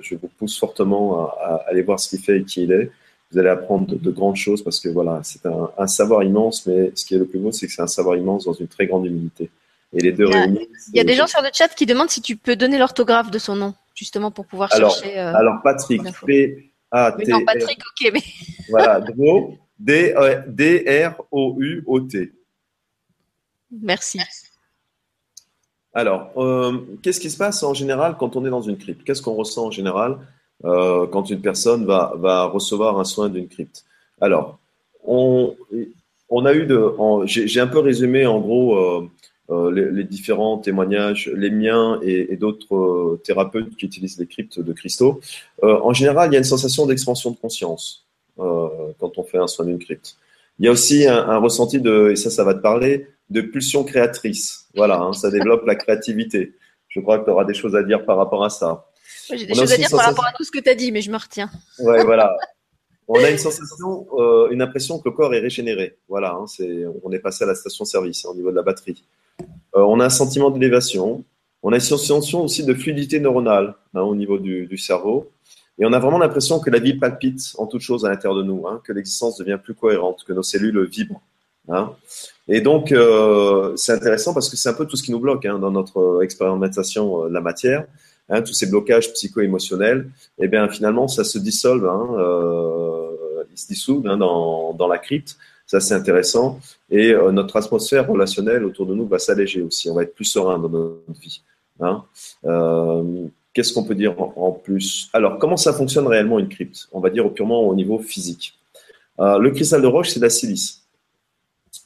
[0.00, 2.90] je vous pousse fortement à, à, aller voir ce qu'il fait et qui il est.
[3.30, 6.66] Vous allez apprendre de, de grandes choses parce que voilà, c'est un, un, savoir immense,
[6.66, 8.68] mais ce qui est le plus beau, c'est que c'est un savoir immense dans une
[8.68, 9.50] très grande humilité.
[9.92, 10.68] Et les deux il y a, réunis.
[10.92, 13.30] Il y a des gens sur le chat qui demandent si tu peux donner l'orthographe
[13.30, 15.18] de son nom, justement pour pouvoir alors, chercher.
[15.18, 17.30] Euh, alors Patrick, P A T.
[17.30, 18.22] Non, Patrick, ok, mais.
[18.70, 20.14] voilà, Dro, D
[20.48, 22.32] D R O U O T.
[23.70, 24.20] Merci.
[25.94, 29.04] Alors, euh, qu'est-ce qui se passe en général quand on est dans une crypte?
[29.04, 30.18] Qu'est-ce qu'on ressent en général
[30.64, 33.84] euh, quand une personne va, va recevoir un soin d'une crypte?
[34.20, 34.58] Alors,
[35.04, 35.54] on,
[36.28, 36.92] on, a eu de.
[37.26, 38.76] J'ai un peu résumé en gros
[39.50, 45.20] euh, les, différents témoignages, les miens et, d'autres thérapeutes qui utilisent les cryptes de cristaux.
[45.62, 49.66] En général, il y a une sensation d'expansion de conscience quand on fait un soin
[49.66, 50.16] d'une crypte.
[50.58, 53.84] Il y a aussi un ressenti de, et ça, ça va te parler, de pulsion
[53.84, 54.66] créatrice.
[54.74, 56.54] Voilà, hein, ça développe la créativité.
[56.88, 58.86] Je crois que tu auras des choses à dire par rapport à ça.
[59.32, 61.02] J'ai des choses à dire par rapport à tout ce que tu as dit, mais
[61.02, 61.50] je me retiens.
[61.80, 62.36] Ouais, voilà.
[63.08, 65.98] On a une sensation, euh, une impression que le corps est régénéré.
[66.08, 69.04] Voilà, hein, c'est, on est passé à la station-service hein, au niveau de la batterie.
[69.76, 71.24] Euh, on a un sentiment d'élévation.
[71.62, 75.30] On a une sensation aussi de fluidité neuronale hein, au niveau du, du, cerveau.
[75.78, 78.42] Et on a vraiment l'impression que la vie palpite en toute chose à l'intérieur de
[78.42, 81.20] nous, que l'existence devient plus cohérente, que nos cellules vibrent.
[82.48, 85.46] Et donc, euh, c'est intéressant parce que c'est un peu tout ce qui nous bloque
[85.46, 87.86] hein, dans notre expérimentation euh, de la matière,
[88.28, 90.10] hein, tous ces blocages psycho-émotionnels.
[90.38, 94.98] Eh bien, finalement, ça se dissolve, hein, euh, ils se dissout hein, dans, dans la
[94.98, 95.36] crypte.
[95.66, 96.60] Ça, c'est intéressant.
[96.90, 99.88] Et euh, notre atmosphère relationnelle autour de nous va s'alléger aussi.
[99.88, 101.42] On va être plus serein dans notre vie.
[101.80, 102.04] Hein.
[102.44, 105.08] Euh, Qu'est-ce qu'on peut dire en, en, plus?
[105.12, 106.88] Alors, comment ça fonctionne réellement une crypte?
[106.92, 108.58] On va dire purement au niveau physique.
[109.20, 110.83] Euh, le cristal de roche, c'est de la silice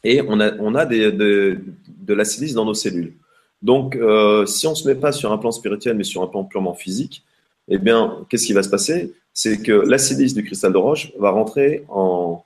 [0.04, 3.14] et on a, on a des, de, de la silice dans nos cellules.
[3.62, 6.28] Donc, euh, si on ne se met pas sur un plan spirituel, mais sur un
[6.28, 7.24] plan purement physique,
[7.68, 9.12] eh bien, qu'est-ce qui va se passer?
[9.34, 12.44] C'est que la silice du cristal de roche va rentrer en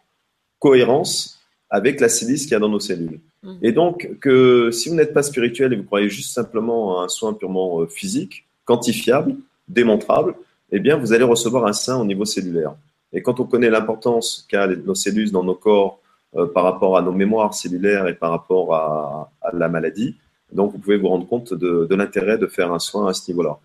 [0.59, 1.39] cohérence
[1.71, 3.21] avec la silice qu'il y a dans nos cellules.
[3.43, 3.55] Mmh.
[3.63, 7.09] Et donc, que si vous n'êtes pas spirituel et vous croyez juste simplement à un
[7.09, 9.37] soin purement euh, physique, quantifiable,
[9.69, 10.35] démontrable,
[10.71, 12.75] eh bien, vous allez recevoir un sein au niveau cellulaire.
[13.13, 16.01] Et quand on connaît l'importance qu'a nos cellules dans nos corps
[16.55, 20.17] par rapport à nos mémoires cellulaires et par rapport à, la maladie.
[20.53, 23.59] Donc, vous pouvez vous rendre compte de, l'intérêt de faire un soin à ce niveau-là.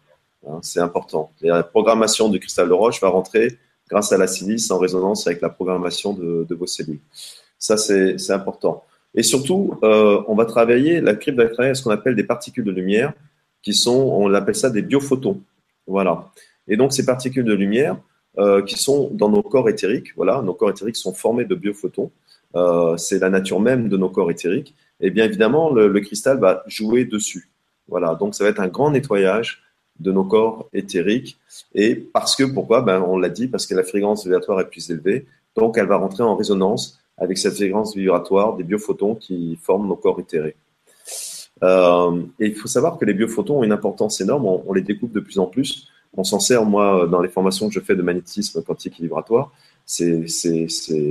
[0.48, 1.32] Hein, c'est important.
[1.42, 3.58] La programmation du cristal de roche va rentrer
[3.90, 7.00] grâce à la silice en résonance avec la programmation de, vos cellules.
[7.58, 8.84] Ça, c'est important.
[9.16, 12.64] Et surtout, euh, on va travailler, la crypte va travailler ce qu'on appelle des particules
[12.64, 13.14] de lumière,
[13.62, 15.42] qui sont, on appelle ça des biophotons.
[15.88, 16.30] Voilà.
[16.68, 17.98] Et donc, ces particules de lumière,
[18.38, 22.12] euh, qui sont dans nos corps éthériques, voilà, nos corps éthériques sont formés de biophotons,
[22.12, 22.27] euh,
[22.98, 26.64] c'est la nature même de nos corps éthériques, et bien évidemment, le, le, cristal va
[26.68, 27.50] jouer dessus.
[27.88, 29.64] Voilà, donc ça va être un grand nettoyage
[30.00, 31.38] de nos corps éthériques.
[31.74, 32.82] Et parce que, pourquoi?
[32.82, 35.98] Ben, On l'a dit, parce que la fréquence vibratoire est plus élevée, donc elle va
[35.98, 40.56] rentrer en résonance avec cette fréquence vibratoire des biophotons qui forment nos corps éthérés.
[41.64, 44.84] Euh, et il faut savoir que les biophotons ont une importance énorme, on, on les
[44.84, 45.88] découpe de plus en plus.
[46.16, 49.52] On s'en sert, moi, dans les formations que je fais de magnétisme quantique et vibratoire.
[49.88, 50.28] C'est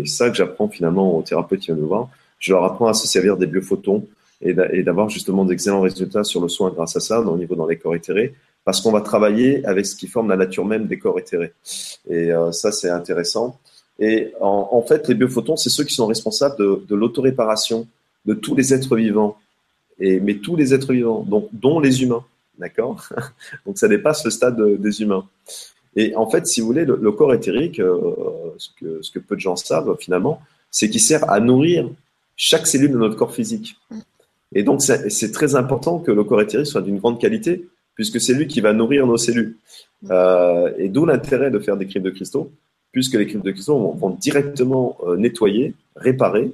[0.04, 2.10] ça que j'apprends finalement aux thérapeutes qui viennent me voir.
[2.38, 4.06] Je leur apprends à se servir des biophotons
[4.42, 7.78] et d'avoir justement d'excellents résultats sur le soin grâce à ça, au niveau dans les
[7.78, 8.34] corps éthérés,
[8.66, 11.54] parce qu'on va travailler avec ce qui forme la nature même des corps éthérés.
[12.10, 13.58] Et euh, ça, c'est intéressant.
[13.98, 17.88] Et en, fait, les biophotons, c'est ceux qui sont responsables de, l'autoréparation
[18.26, 19.38] de tous les êtres vivants,
[19.98, 22.24] et, mais tous les êtres vivants, dont les humains.
[22.58, 23.08] D'accord?
[23.66, 25.26] Donc ça dépasse le stade des humains.
[25.96, 27.98] Et en fait, si vous voulez, le, corps éthérique, euh,
[28.58, 28.70] ce,
[29.10, 31.88] que, peu de gens savent finalement, c'est qu'il sert à nourrir
[32.36, 33.76] chaque cellule de notre corps physique.
[34.54, 38.34] Et donc, c'est très important que le corps éthérique soit d'une grande qualité, puisque c'est
[38.34, 39.56] lui qui va nourrir nos cellules.
[40.10, 42.52] Euh, et d'où l'intérêt de faire des cryptes de cristaux,
[42.92, 46.52] puisque les cryptes de cristaux vont, directement euh, nettoyer, réparer,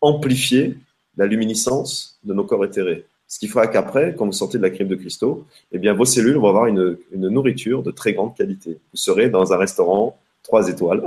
[0.00, 0.76] amplifier
[1.16, 3.04] la luminescence de nos corps éthérés.
[3.30, 6.04] Ce qui fera qu'après, quand vous sortez de la crypte de cristaux, eh bien, vos
[6.04, 8.80] cellules vont avoir une, une nourriture de très grande qualité.
[8.92, 11.04] Vous serez dans un restaurant trois étoiles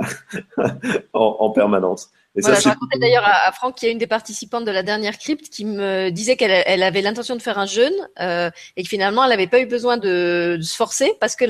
[1.12, 2.08] en, en permanence.
[2.36, 4.82] Et voilà, je racontais d'ailleurs à, Franck qu'il y a une des participantes de la
[4.82, 8.82] dernière crypte qui me disait qu'elle elle avait l'intention de faire un jeûne euh, et
[8.82, 11.44] que finalement elle n'avait pas eu besoin de, de, se forcer parce que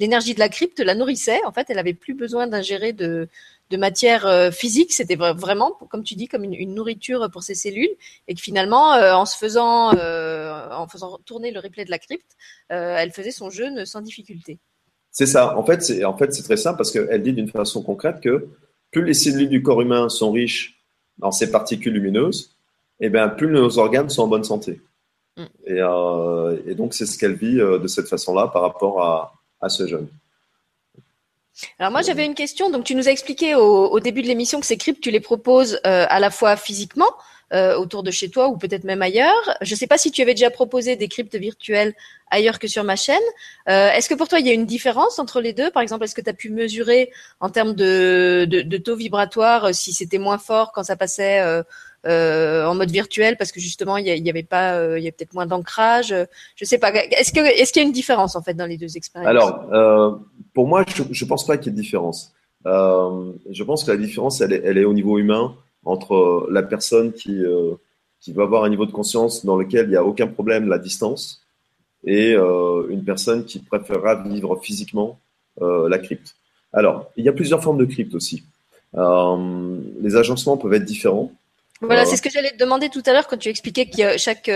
[0.00, 1.40] l'énergie de la crypte la nourrissait.
[1.44, 3.28] En fait, elle avait plus besoin d'ingérer de,
[3.70, 4.92] de matière euh, physique.
[4.92, 7.94] C'était vraiment, comme tu dis, comme une, une, nourriture pour ses cellules
[8.28, 11.98] et que finalement, euh, en se faisant, euh, en faisant tourner le replay de la
[11.98, 12.36] crypte,
[12.68, 14.58] elle faisait son jeûne sans difficulté.
[15.10, 15.56] C'est ça.
[15.56, 18.48] En fait, c'est en fait c'est très simple parce qu'elle dit d'une façon concrète que
[18.90, 20.82] plus les cellules du corps humain sont riches
[21.18, 22.56] dans ces particules lumineuses,
[23.00, 24.80] et eh bien, plus nos organes sont en bonne santé.
[25.36, 25.42] Mm.
[25.70, 29.02] Euh, et, donc, c'est ce qu'elle vit de cette façon-là par rapport
[29.60, 30.08] à, ce jeune.
[31.78, 32.70] Alors moi j'avais une question.
[32.70, 35.80] Donc tu nous as expliqué au, début de l'émission que ces cryptes tu les proposes
[35.86, 37.10] euh, à la fois physiquement
[37.78, 39.56] autour de chez toi ou peut-être même ailleurs.
[39.60, 41.94] Je ne sais pas si tu avais déjà proposé des cryptes virtuelles
[42.34, 43.16] ailleurs que sur ma chaîne.
[43.68, 45.70] Euh, est-ce que pour toi, il y a une différence entre les deux?
[45.70, 49.72] Par exemple, est-ce que tu as pu mesurer en termes de, de, taux vibratoire euh,
[49.72, 51.40] si c'était moins fort quand ça passait
[52.06, 55.34] euh, en mode virtuel parce que justement, il y, avait pas, il y a peut-être
[55.34, 56.14] moins d'ancrage.
[56.56, 56.92] Je sais pas.
[56.92, 59.28] Est-ce que est-ce qu'il y a une différence en fait dans les deux expériences?
[59.28, 60.20] Alors,
[60.52, 62.32] pour moi, je, ne pense pas qu'il y ait de différence.
[62.64, 67.12] je pense que la différence, elle est, elle est au niveau humain entre la personne
[67.12, 67.42] qui
[68.24, 70.78] qui va avoir un niveau de conscience dans lequel il n'y a aucun problème, la
[70.78, 71.42] distance,
[72.04, 75.18] et euh, une personne qui préférera vivre physiquement
[75.60, 76.34] euh, la crypte.
[76.72, 78.42] Alors, il y a plusieurs formes de crypte aussi.
[78.94, 81.32] Euh, les agencements peuvent être différents.
[81.86, 84.50] Voilà, c'est ce que j'allais te demander tout à l'heure quand tu expliquais que chaque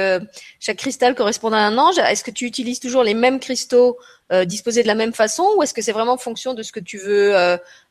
[0.60, 1.98] chaque cristal correspond à un ange.
[1.98, 3.98] Est-ce que tu utilises toujours les mêmes cristaux
[4.46, 6.80] disposés de la même façon, ou est-ce que c'est vraiment en fonction de ce que
[6.80, 7.34] tu veux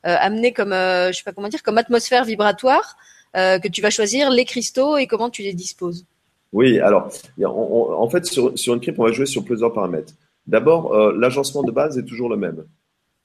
[0.02, 2.96] amener comme je sais pas comment dire comme atmosphère vibratoire
[3.34, 6.04] que tu vas choisir les cristaux et comment tu les disposes?
[6.52, 7.10] Oui, alors,
[7.44, 10.14] en fait, sur, une crypte, on va jouer sur plusieurs paramètres.
[10.46, 12.64] D'abord, euh, l'agencement de base est toujours le même.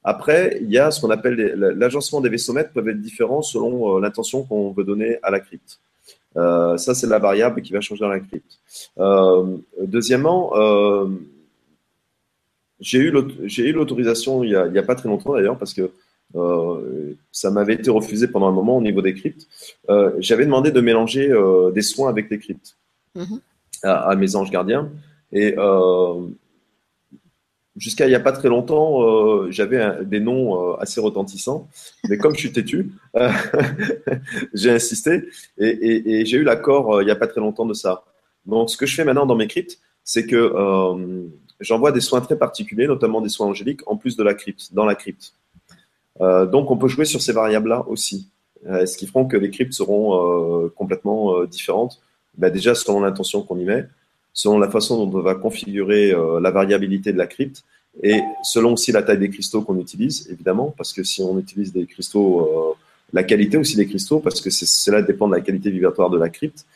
[0.02, 1.36] Après, il y a ce qu'on appelle
[1.78, 5.40] l'agencement des vaisseaux maîtres peuvent être différents selon euh, l'intention qu'on veut donner à la
[5.40, 5.80] crypte.
[6.36, 8.58] Euh, ça, c'est la variable qui va changer dans la crypte.
[9.80, 10.52] deuxièmement,
[12.80, 15.90] j'ai eu l'autorisation il n'y a, pas très longtemps d'ailleurs, parce que
[17.30, 19.46] ça m'avait été refusé pendant un moment au niveau des cryptes.
[20.18, 21.32] J'avais demandé de mélanger
[21.72, 22.76] des soins avec les cryptes.
[23.16, 23.40] Mhm.
[23.82, 24.90] à, mes anges gardiens.
[25.32, 26.26] Et euh,
[27.76, 31.68] jusqu'à il n'y a pas très longtemps, euh, j'avais des noms euh, assez retentissants.
[32.08, 32.92] Mais comme je suis têtu,
[34.54, 35.24] j'ai insisté
[35.58, 38.04] et, j'ai eu l'accord il n'y a pas très longtemps de ça.
[38.46, 40.52] Donc, ce que je fais maintenant dans mes cryptes, c'est que
[41.60, 44.84] j'envoie des soins très particuliers, notamment des soins angéliques, en plus de la crypte, dans
[44.84, 45.34] la crypte.
[46.20, 48.28] donc, on peut jouer sur ces variables-là aussi,
[48.66, 52.02] ce qui feront que les cryptes seront complètement différentes
[52.36, 53.86] bah, déjà selon l'intention qu'on y met,
[54.34, 57.64] selon la façon dont on va configurer euh, la variabilité de la crypte
[58.02, 61.72] et selon aussi la taille des cristaux qu'on utilise, évidemment, parce que si on utilise
[61.72, 62.76] des cristaux, euh,
[63.12, 66.28] la qualité aussi des cristaux, parce que cela dépend de la qualité vibratoire de la
[66.28, 66.66] crypte.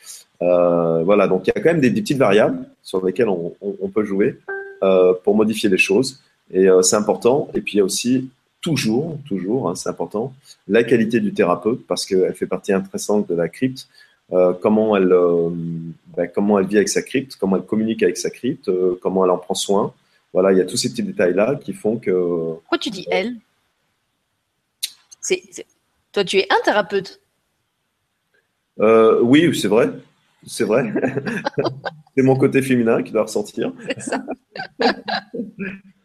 [0.41, 4.05] Euh, voilà, donc il y a quand même des, petites variables sur lesquelles on, peut
[4.05, 4.37] jouer
[5.25, 6.21] pour modifier les choses,
[6.53, 7.49] et c'est important.
[7.53, 8.29] Et puis il y a aussi
[8.61, 10.33] toujours, toujours, hein, c'est important,
[10.69, 13.89] la qualité du thérapeute, parce qu'elle fait partie intrinsèque de la crypte.
[14.31, 15.49] Euh, comment elle euh,
[16.15, 19.25] ben, comment elle vit avec sa crypte, comment elle communique avec sa crypte, euh, comment
[19.25, 19.93] elle en prend soin.
[20.33, 22.11] Voilà, il y a tous ces petits détails là qui font que.
[22.11, 23.35] Pourquoi tu dis elle?
[25.19, 25.43] C'est,
[26.11, 27.19] Toi, tu es un thérapeute?
[28.77, 29.89] oui, c'est vrai.
[30.45, 30.93] C'est vrai.
[32.15, 33.73] c'est mon côté féminin qui doit ressortir.
[33.97, 34.23] Ça.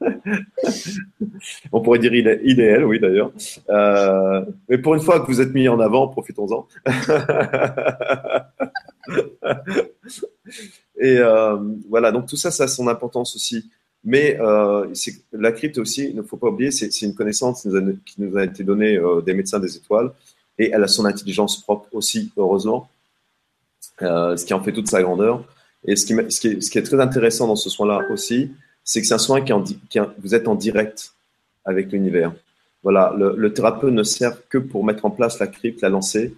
[1.72, 3.32] On pourrait dire idéal, oui d'ailleurs.
[3.70, 6.66] Euh, mais pour une fois que vous êtes mis en avant, profitons-en.
[11.00, 11.56] Et euh,
[11.88, 13.70] voilà, donc tout ça, ça a son importance aussi.
[14.04, 14.92] Mais euh,
[15.32, 17.66] la crypte aussi, il ne faut pas oublier, c'est une connaissance
[18.04, 20.12] qui nous a, été donnée des médecins des étoiles
[20.58, 22.88] et elle a son intelligence propre aussi, heureusement,
[24.00, 25.44] ce qui en fait toute sa grandeur.
[25.86, 28.50] Et ce qui, est, très intéressant dans ce soin-là aussi,
[28.84, 29.52] c'est que c'est un soin qui,
[30.18, 31.12] vous êtes en direct
[31.64, 32.32] avec l'univers.
[32.82, 36.34] Voilà, le, thérapeute ne sert que pour mettre en place la crypte, la lancer,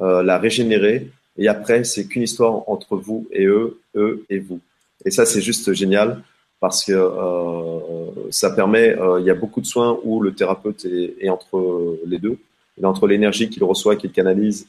[0.00, 4.60] euh, la régénérer, et après, c'est qu'une histoire entre vous et eux, eux et vous.
[5.04, 6.22] Et ça, c'est juste génial
[6.60, 10.84] parce que euh, ça permet, euh, il y a beaucoup de soins où le thérapeute
[10.84, 12.38] est, entre les deux,
[12.76, 14.66] il entre l'énergie qu'il reçoit, qu'il canalise,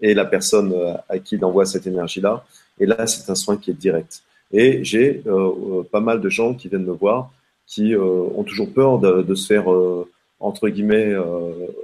[0.00, 2.44] et la personne euh, à qui il envoie cette énergie-là.
[2.80, 4.22] Et là, c'est un soin qui est direct.
[4.52, 7.30] Et j'ai euh, pas mal de gens qui viennent me voir
[7.66, 9.66] qui ont toujours peur de, se faire
[10.40, 11.14] entre guillemets,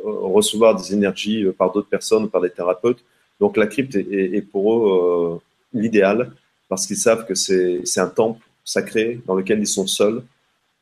[0.03, 3.05] recevoir des énergies par d'autres personnes, par des thérapeutes.
[3.38, 5.40] Donc la crypte est, pour eux
[5.74, 6.33] l'idéal
[6.70, 10.22] parce qu'ils savent que c'est un temple sacré dans lequel ils sont seuls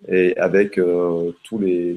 [0.08, 1.96] et avec euh, tous les,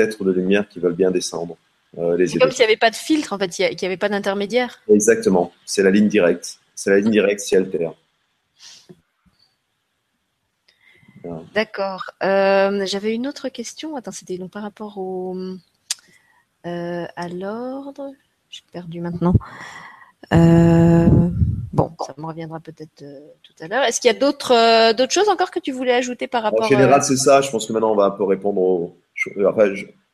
[0.00, 1.56] êtres de lumière qui veulent bien descendre.
[1.98, 4.08] Euh, c'est comme s'il n'y avait pas de filtre, en fait, qu'il n'y avait pas
[4.08, 4.80] d'intermédiaire.
[4.88, 6.58] Exactement, c'est la ligne directe.
[6.74, 7.92] C'est la ligne directe ciel-terre.
[11.54, 12.10] D'accord.
[12.24, 13.94] Euh, j'avais une autre question.
[13.94, 15.36] Attends, c'était donc par rapport au,
[16.64, 18.10] à l'ordre.
[18.50, 19.34] J'ai perdu maintenant.
[21.72, 23.82] Bon, ça me reviendra peut-être euh, tout à l'heure.
[23.84, 26.66] Est-ce qu'il y a d'autres euh, d'autres choses encore que tu voulais ajouter par rapport
[26.66, 27.40] En général, euh, c'est ça.
[27.40, 28.98] Je pense que maintenant, on va un peu répondre aux.
[29.46, 29.72] Enfin,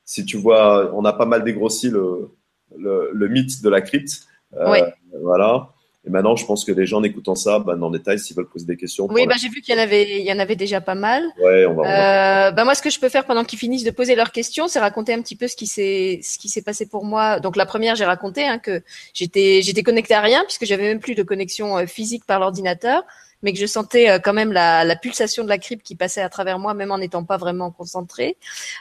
[0.08, 2.30] si tu vois, on a pas mal dégrossi le,
[2.78, 4.22] le, le mythe de la crypte.
[4.58, 4.78] oui.
[5.22, 5.68] Voilà.
[6.06, 8.48] Et maintenant, je pense que les gens en écoutant ça, ben, en détail, s'ils veulent
[8.48, 9.06] poser des questions.
[9.10, 11.22] Oui, bah, j'ai vu qu'il y en avait, il y en avait déjà pas mal.
[11.42, 12.48] Ouais, on va.
[12.48, 14.68] Euh, bah, moi, ce que je peux faire pendant qu'ils finissent de poser leurs questions,
[14.68, 17.40] c'est raconter un petit peu ce qui s'est, ce qui s'est passé pour moi.
[17.40, 21.00] Donc, la première, j'ai raconté hein, que j'étais, j'étais connectée à rien puisque j'avais même
[21.00, 23.02] plus de connexion euh, physique par l'ordinateur,
[23.42, 26.28] mais que je sentais euh, quand même la, pulsation de la crypte qui passait à
[26.28, 28.36] travers moi, même en n'étant pas vraiment concentrée.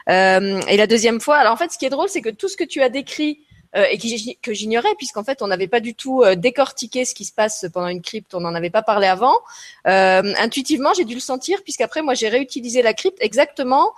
[0.09, 2.47] Euh, et la deuxième fois, alors en fait, ce qui est drôle, c'est que tout
[2.47, 3.41] ce que tu as décrit
[3.75, 3.97] euh, et
[4.41, 7.65] que j'ignorais puisqu'en fait on n'avait pas du tout euh, décortiqué ce qui se passe
[7.73, 9.35] pendant une crypte, on n'en avait pas parlé avant.
[9.87, 13.93] Euh, intuitivement, j'ai dû le sentir puisqu'après moi j'ai réutilisé la crypte exactement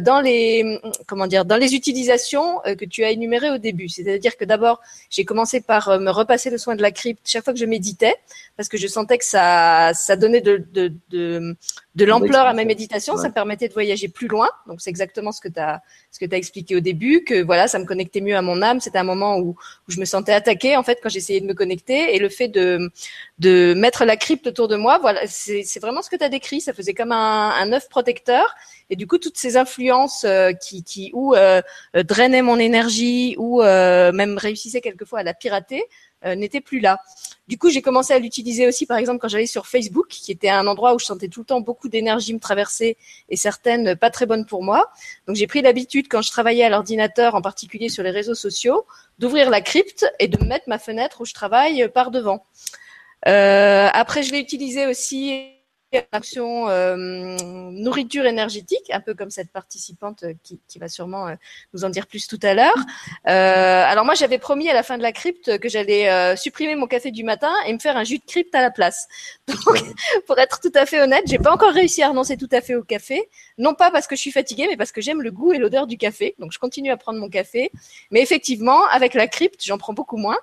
[0.00, 3.88] dans les comment dire dans les utilisations que tu as énumérées au début.
[3.88, 4.80] C'est-à-dire que d'abord
[5.10, 8.14] j'ai commencé par me repasser le soin de la crypte chaque fois que je méditais
[8.56, 11.56] parce que je sentais que ça ça donnait de de, de,
[11.94, 14.48] de l'ampleur à mes méditations, ça me permettait de voyager plus loin.
[14.66, 17.68] Donc c'est exactement ce que tu as ce que tu expliqué au début que voilà,
[17.68, 20.32] ça me connectait mieux à mon âme, c'était un moment où, où je me sentais
[20.32, 22.14] attaquée en fait quand j'essayais de me connecter.
[22.14, 22.90] Et le fait de
[23.38, 26.30] de mettre la crypte autour de moi, voilà, c'est c'est vraiment ce que tu as
[26.30, 28.54] décrit, ça faisait comme un un œuf protecteur.
[28.88, 31.62] Et du coup toutes ces influences euh, qui qui ou euh,
[31.96, 35.82] euh, drainaient mon énergie ou même réussissaient quelquefois à la pirater
[36.24, 36.98] n'étaient plus là.
[37.48, 40.48] Du coup, j'ai commencé à l'utiliser aussi, par exemple, quand j'allais sur Facebook, qui était
[40.48, 42.96] un endroit où je sentais tout le temps beaucoup d'énergie me traverser
[43.28, 44.90] et certaines pas très bonnes pour moi.
[45.26, 48.86] Donc, j'ai pris l'habitude, quand je travaillais à l'ordinateur, en particulier sur les réseaux sociaux,
[49.18, 52.44] d'ouvrir la crypte et de mettre ma fenêtre où je travaille par devant.
[53.28, 55.51] Euh, après, je l'ai utilisé aussi
[56.12, 56.96] action euh,
[57.70, 61.34] nourriture énergétique, un peu comme cette participante qui, qui va sûrement euh,
[61.74, 62.76] nous en dire plus tout à l'heure.
[63.28, 66.76] Euh, alors moi, j'avais promis à la fin de la crypte que j'allais euh, supprimer
[66.76, 69.06] mon café du matin et me faire un jus de crypte à la place.
[69.46, 69.82] Donc,
[70.26, 72.74] pour être tout à fait honnête, j'ai pas encore réussi à renoncer tout à fait
[72.74, 73.28] au café,
[73.58, 75.86] non pas parce que je suis fatiguée, mais parce que j'aime le goût et l'odeur
[75.86, 76.34] du café.
[76.38, 77.70] Donc, je continue à prendre mon café,
[78.10, 80.38] mais effectivement, avec la crypte, j'en prends beaucoup moins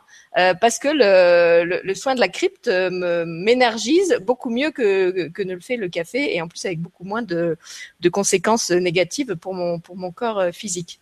[0.62, 5.54] parce que le, le, le, soin de la crypte m'énergise beaucoup mieux que, que ne
[5.54, 7.58] le fait le café et en plus avec beaucoup moins de,
[8.00, 11.00] de conséquences négatives pour mon, pour mon corps euh, physique.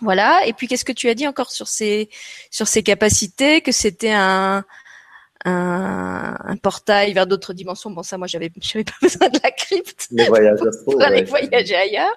[0.00, 0.46] Voilà.
[0.46, 2.10] Et puis, qu'est-ce que tu as dit encore sur ces,
[2.50, 4.64] sur ces capacités, que c'était un,
[5.44, 7.90] un, un, portail vers d'autres dimensions?
[7.90, 11.74] Bon, ça, moi, j'avais, j'avais pas besoin de la crypte les voyages pour aller voyager
[11.74, 12.14] ailleurs.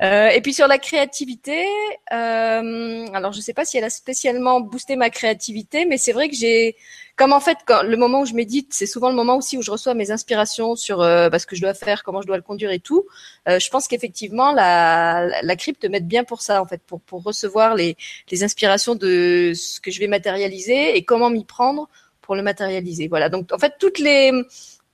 [0.00, 1.66] Euh, et puis sur la créativité,
[2.12, 6.28] euh, alors je sais pas si elle a spécialement boosté ma créativité, mais c'est vrai
[6.28, 6.76] que j'ai,
[7.16, 9.62] comme en fait, quand, le moment où je médite, c'est souvent le moment aussi où
[9.62, 12.36] je reçois mes inspirations sur euh, bah, ce que je dois faire, comment je dois
[12.36, 13.04] le conduire et tout.
[13.48, 17.22] Euh, je pense qu'effectivement, la, la crypte m'aide bien pour ça, en fait, pour, pour
[17.22, 17.96] recevoir les,
[18.30, 21.88] les inspirations de ce que je vais matérialiser et comment m'y prendre
[22.20, 23.08] pour le matérialiser.
[23.08, 23.28] Voilà.
[23.28, 24.32] Donc, en fait, toutes les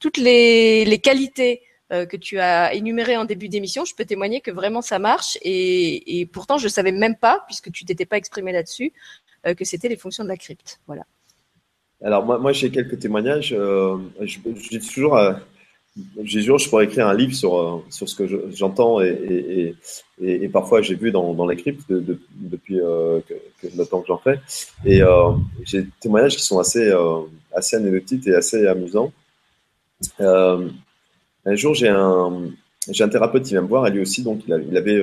[0.00, 4.42] toutes les, les qualités euh, que tu as énumérées en début d'émission, je peux témoigner
[4.42, 5.38] que vraiment ça marche.
[5.42, 8.92] Et, pourtant, je savais même pas, puisque tu t'étais pas exprimé là-dessus,
[9.46, 10.80] euh, que c'était les fonctions de la crypte.
[10.86, 11.04] Voilà.
[12.04, 13.54] Alors moi, moi j'ai quelques témoignages.
[13.58, 15.18] Euh, j'ai toujours,
[16.22, 19.74] j'ai toujours, je pourrais écrire un livre sur sur ce que j'entends et,
[20.20, 21.54] et, parfois j'ai vu dans, dans de,
[21.88, 24.38] de, depuis le temps que j'en fais.
[24.84, 25.00] Et
[25.64, 26.92] j'ai des témoignages qui sont assez
[27.52, 29.12] assez anecdotiques et assez amusants.
[31.48, 32.42] Un jour, j'ai un
[32.90, 35.02] j'ai un thérapeute qui vient me voir et lui aussi donc il, a, il avait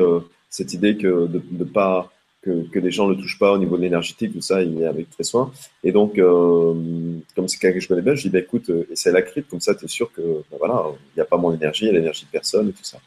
[0.49, 2.11] cette idée que de, de pas
[2.45, 4.85] que, les gens ne le touchent pas au niveau de l'énergétique, tout ça, il est
[4.85, 5.51] avec très soin.
[5.83, 9.21] Et donc, comme c'est quelqu'un que je connais bien, je dis, bah, écoute, essaie la
[9.21, 10.83] crypte, comme ça, tu es sûr que, ben voilà,
[11.13, 12.99] il n'y a pas mon énergie, il y a l'énergie de personne et tout ça.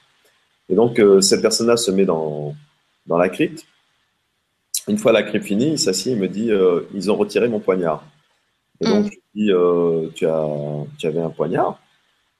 [0.68, 2.54] Et donc, cette personne-là se met dans,
[3.06, 3.64] dans la crypte.
[4.88, 6.50] Une fois la crypte finie, il s'assied et me dit,
[6.94, 8.04] ils ont retiré mon poignard.
[8.80, 9.08] Et donc, mm.
[9.08, 10.46] je lui dis, euh, tu, as,
[10.98, 11.80] tu avais un poignard?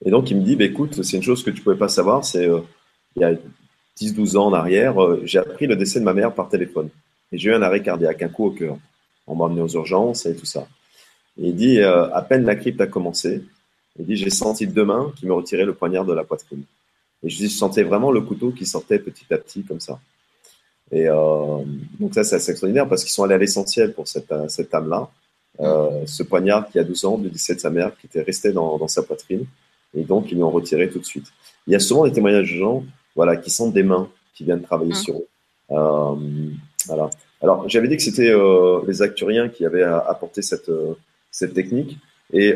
[0.05, 2.23] Et donc, il me dit, bah, écoute, c'est une chose que tu pouvais pas savoir,
[2.23, 2.61] c'est euh,
[3.15, 3.33] il y a
[3.99, 6.89] 10-12 ans en arrière, euh, j'ai appris le décès de ma mère par téléphone.
[7.31, 8.77] Et j'ai eu un arrêt cardiaque, un coup au cœur.
[9.27, 10.67] On m'a emmené aux urgences et tout ça.
[11.37, 13.43] Et il dit, à peine la crypte a commencé,
[13.99, 16.63] il dit, j'ai senti deux mains qui me retiraient le poignard de la poitrine.
[17.21, 19.99] Et je dis, je sentais vraiment le couteau qui sortait petit à petit comme ça.
[20.91, 21.05] Et
[21.99, 25.07] donc ça, c'est assez extraordinaire parce qu'ils sont allés à l'essentiel pour cette, cette âme-là.
[25.61, 28.53] Euh, ce poignard qui a 12 ans du décès de sa mère qui était resté
[28.53, 29.45] dans sa poitrine
[29.95, 31.31] et donc ils l'ont retiré tout de suite.
[31.67, 32.83] Il y a souvent des témoignages de gens
[33.15, 34.95] voilà, qui sentent des mains qui viennent travailler mmh.
[34.95, 35.27] sur eux.
[35.71, 36.15] Euh,
[36.87, 37.09] voilà.
[37.41, 40.93] Alors j'avais dit que c'était euh, les acturiens qui avaient apporté cette, euh,
[41.31, 41.97] cette technique
[42.33, 42.55] et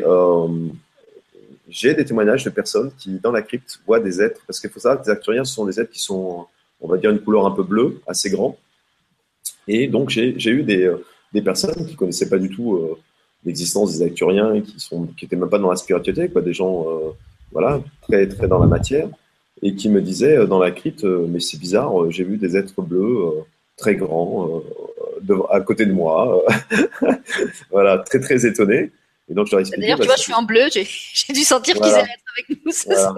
[1.68, 4.78] j'ai des témoignages de personnes qui dans la crypte voient des êtres parce qu'il faut
[4.78, 6.46] savoir que les acturiens ce sont des êtres qui sont
[6.80, 8.56] on va dire une couleur un peu bleue, assez grand.
[9.66, 10.92] Et donc j'ai eu des
[11.32, 12.96] des personnes qui connaissaient pas du tout
[13.44, 16.86] l'existence des acturiens, qui sont, qui étaient même pas dans la spiritualité, quoi, des gens,
[16.88, 17.10] euh,
[17.52, 19.08] voilà, très, très dans la matière,
[19.62, 22.82] et qui me disaient euh, dans la crypte, mais c'est bizarre, j'ai vu des êtres
[22.82, 23.18] bleus
[23.76, 24.62] très grands
[25.50, 26.44] à côté de moi,
[27.70, 28.90] voilà, très très étonné.
[29.30, 29.64] Et donc je leur.
[29.78, 30.84] D'ailleurs, tu bah, vois, je suis en bleu, j'ai
[31.32, 33.16] dû sentir qu'ils allaient être avec nous ce soir.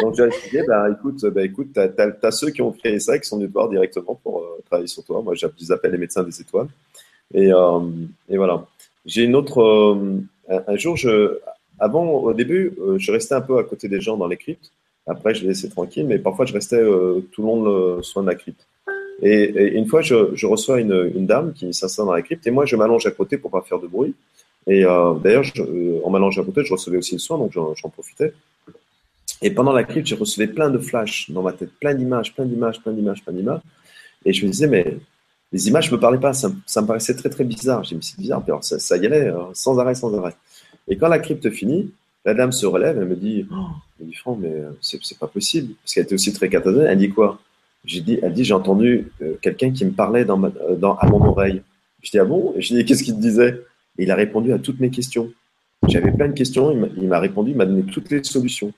[0.00, 1.88] Donc j'ai expliqué, bah, écoute, bah, écoute, t'as
[2.22, 5.04] as, ceux qui ont créé ça, qui sont venus te voir directement pour travailler sur
[5.04, 5.20] toi.
[5.22, 6.68] Moi, j'appelle les médecins des étoiles.
[7.34, 7.80] Et, euh,
[8.28, 8.64] et voilà.
[9.06, 9.60] J'ai une autre.
[9.60, 11.38] Euh, un, jour, je,
[11.78, 14.72] avant, au début, euh, je restais un peu à côté des gens dans les cryptes.
[15.06, 16.80] Après, je les laissais tranquilles, mais parfois, je restais
[17.32, 17.62] tout le long
[17.96, 18.66] le soin de la crypte.
[19.20, 22.52] Et, une fois, je, je reçois une, une, dame qui s'installe dans la crypte, et
[22.52, 24.14] moi, je m'allonge à côté pour pas faire de bruit.
[24.66, 25.44] Et euh, d'ailleurs,
[26.04, 28.32] en m'allongeant à côté, je recevais aussi le soin, donc j'en profitais.
[29.40, 32.44] Et pendant la crypte, j'ai reçu plein de flashs dans ma tête, plein d'images, plein
[32.44, 33.60] d'images, plein d'images, plein d'images.
[34.24, 34.98] Et je me disais, mais
[35.52, 37.84] les images ne me parlaient pas, ça, me paraissait très très bizarre.
[37.84, 40.34] J'ai dit, c'est bizarre, alors ça, ça, y allait, hein, sans arrêt, sans arrêt.
[40.88, 41.92] Et quand la crypte finit,
[42.24, 43.66] la dame se relève, elle me dit, oh,
[44.00, 46.88] elle dit Franck, mais c'est pas possible, parce qu'elle était aussi très catastrophique.
[46.90, 47.40] Elle dit quoi?
[47.84, 51.62] J'ai dit, elle dit, j'ai entendu euh, quelqu'un qui me parlait euh, à mon oreille.
[52.02, 52.54] Je dis ah bon?
[52.56, 53.60] Et je dis qu'est-ce qu'il te disait?
[53.98, 55.30] Et il a répondu à toutes mes questions.
[55.88, 58.72] J'avais plein de questions, il m'a répondu, il m'a donné toutes les solutions.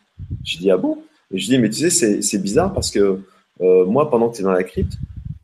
[0.45, 0.99] Je dis ah bon?
[1.31, 3.21] Et je dis mais tu sais c'est bizarre parce que
[3.61, 4.95] euh, moi pendant que tu es dans la crypte,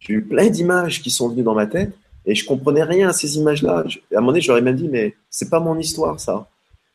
[0.01, 1.93] j'ai eu plein d'images qui sont venues dans ma tête
[2.27, 3.85] et je comprenais rien à ces images-là.
[4.15, 6.49] À un moment donné, j'aurais même dit, mais c'est pas mon histoire, ça.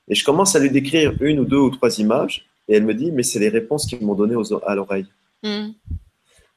[0.07, 2.93] Et je commence à lui décrire une ou deux ou trois images et elle me
[2.93, 4.35] dit, mais c'est les réponses qu'ils m'ont données
[4.65, 5.07] à l'oreille.
[5.43, 5.69] Hmm.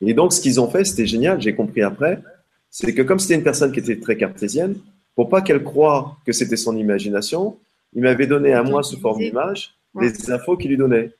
[0.00, 2.22] Et donc, ce qu'ils ont fait, c'était génial, j'ai compris après,
[2.70, 4.76] c'est que comme c'était une personne qui était très cartésienne,
[5.14, 7.58] pour pas qu'elle croie que c'était son imagination,
[7.94, 11.12] il m'avait donné à moi sous forme d'image les infos qu'il lui donnait.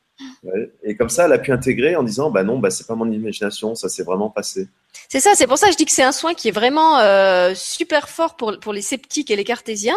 [0.83, 3.11] Et comme ça, elle a pu intégrer en disant, bah non, bah c'est pas mon
[3.11, 4.69] imagination, ça s'est vraiment passé.
[5.11, 6.99] C'est ça, c'est pour ça que je dis que c'est un soin qui est vraiment
[6.99, 9.97] euh, super fort pour, les sceptiques et les cartésiens,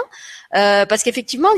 [0.55, 1.49] euh, parce qu'effectivement,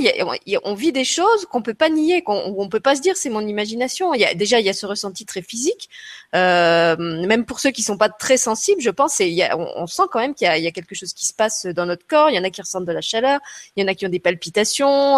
[0.63, 3.29] on vit des choses qu'on peut pas nier, qu'on on peut pas se dire c'est
[3.29, 4.11] mon imagination.
[4.35, 5.89] Déjà, il y a ce ressenti très physique,
[6.33, 10.33] euh, même pour ceux qui sont pas très sensibles, je pense, on, sent quand même
[10.33, 12.31] qu'il y, a, quelque chose qui se passe dans notre corps.
[12.31, 13.39] Il y en a qui ressentent de la chaleur,
[13.75, 15.17] il y en a qui ont des palpitations.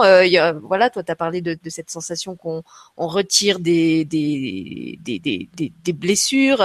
[0.63, 2.63] Voilà, toi, tu as parlé de, cette sensation qu'on
[2.97, 5.19] on retire des, des, des,
[5.57, 6.61] des, des blessures.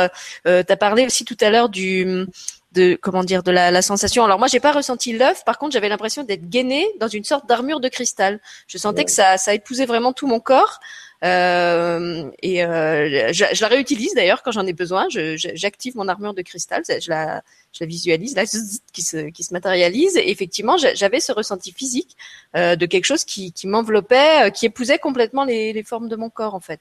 [0.47, 2.27] Euh, tu as parlé aussi tout à l'heure du
[2.73, 4.25] de comment dire de la, la sensation.
[4.25, 7.49] Alors moi j'ai pas ressenti l'œuf, par contre j'avais l'impression d'être gainé dans une sorte
[7.49, 8.41] d'armure de cristal.
[8.69, 10.79] Je sentais que ça ça épousait vraiment tout mon corps.
[11.23, 15.07] Euh, et euh, je, je, la réutilise d'ailleurs quand j'en ai besoin.
[15.11, 17.43] J'active mon armure de cristal, je la,
[17.73, 18.45] je la visualise là,
[18.93, 20.17] qui se, qui se matérialise.
[20.17, 22.17] Et effectivement, j'avais ce ressenti physique
[22.57, 26.17] euh, de quelque chose qui, qui m'enveloppait, euh, qui épousait complètement les, les formes de
[26.17, 26.81] mon corps en fait.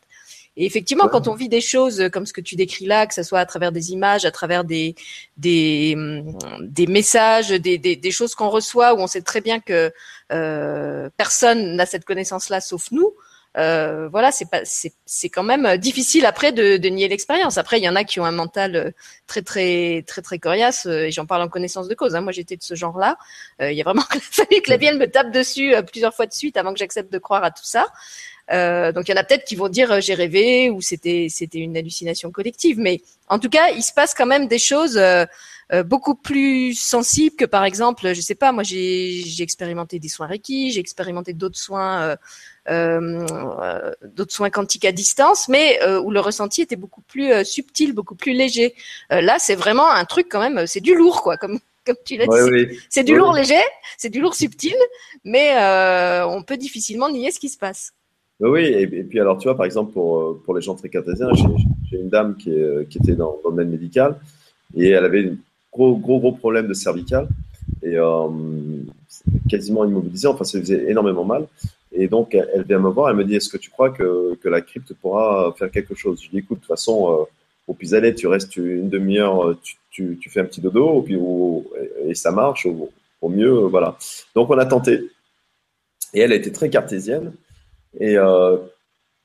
[0.58, 3.24] Et effectivement, quand on vit des choses comme ce que tu décris là, que ce
[3.24, 4.96] soit à travers des images, à travers des
[5.38, 9.60] des, hum, des messages, des, des, des choses qu'on reçoit, où on sait très bien
[9.60, 9.92] que
[10.32, 13.14] euh, personne n'a cette connaissance-là sauf nous.
[13.58, 17.58] Euh, voilà, c'est pas, c'est, c'est quand même difficile après de, de nier l'expérience.
[17.58, 18.92] Après, il y en a qui ont un mental euh,
[19.28, 22.16] très très très très coriace, euh, et j'en parle en connaissance de cause.
[22.16, 22.22] Hein.
[22.22, 23.18] Moi, j'étais de ce genre-là.
[23.62, 26.34] Euh, il y a vraiment fallu que la vienne me tape dessus plusieurs fois de
[26.34, 27.88] suite avant que j'accepte de croire à tout ça.
[28.52, 31.28] Euh, donc il y en a peut-être qui vont dire euh, j'ai rêvé ou c'était
[31.30, 35.00] c'était une hallucination collective, mais en tout cas il se passe quand même des choses
[35.72, 40.10] euh, beaucoup plus sensibles que par exemple, je sais pas, moi j'ai j'ai expérimenté des
[40.10, 42.16] soins Reiki, j'ai expérimenté d'autres soins
[42.68, 48.34] d'autres soins quantiques à distance, mais où le ressenti était beaucoup plus subtil, beaucoup plus
[48.34, 48.76] léger.
[49.10, 52.28] là c'est vraiment un truc quand même, c'est du lourd quoi, comme comme tu l'as
[52.28, 52.78] dit.
[52.90, 53.62] C'est du lourd léger,
[53.98, 54.76] c'est du lourd subtil,
[55.24, 55.54] mais
[56.26, 57.94] on peut difficilement nier ce qui se passe.
[58.40, 61.30] Oui, et, puis alors, tu vois, par exemple, pour, euh, pour les gens très cartésiens,
[61.92, 64.18] j'ai une dame qui, est, qui était dans, le domaine médical
[64.76, 65.36] et elle avait un
[65.80, 67.28] gros, gros, gros problème de cervical
[67.84, 68.28] et euh,
[69.50, 71.48] quasiment immobilisée, enfin, ça faisait énormément mal.
[71.92, 74.50] Et donc, elle vient me voir, elle me dit, est-ce que tu crois que, que
[74.50, 76.20] la crypte pourra faire quelque chose?
[76.20, 77.24] Je lui dis, écoute, de toute façon, euh,
[77.68, 81.06] au plus aller, tu restes une demi-heure, tu, tu, tu, fais un petit dodo,
[82.06, 82.68] et ça marche,
[83.22, 83.98] au, mieux, voilà.
[84.36, 85.10] Donc, on a tenté.
[86.14, 87.32] Et elle a été très cartésienne.
[88.00, 88.58] Et euh,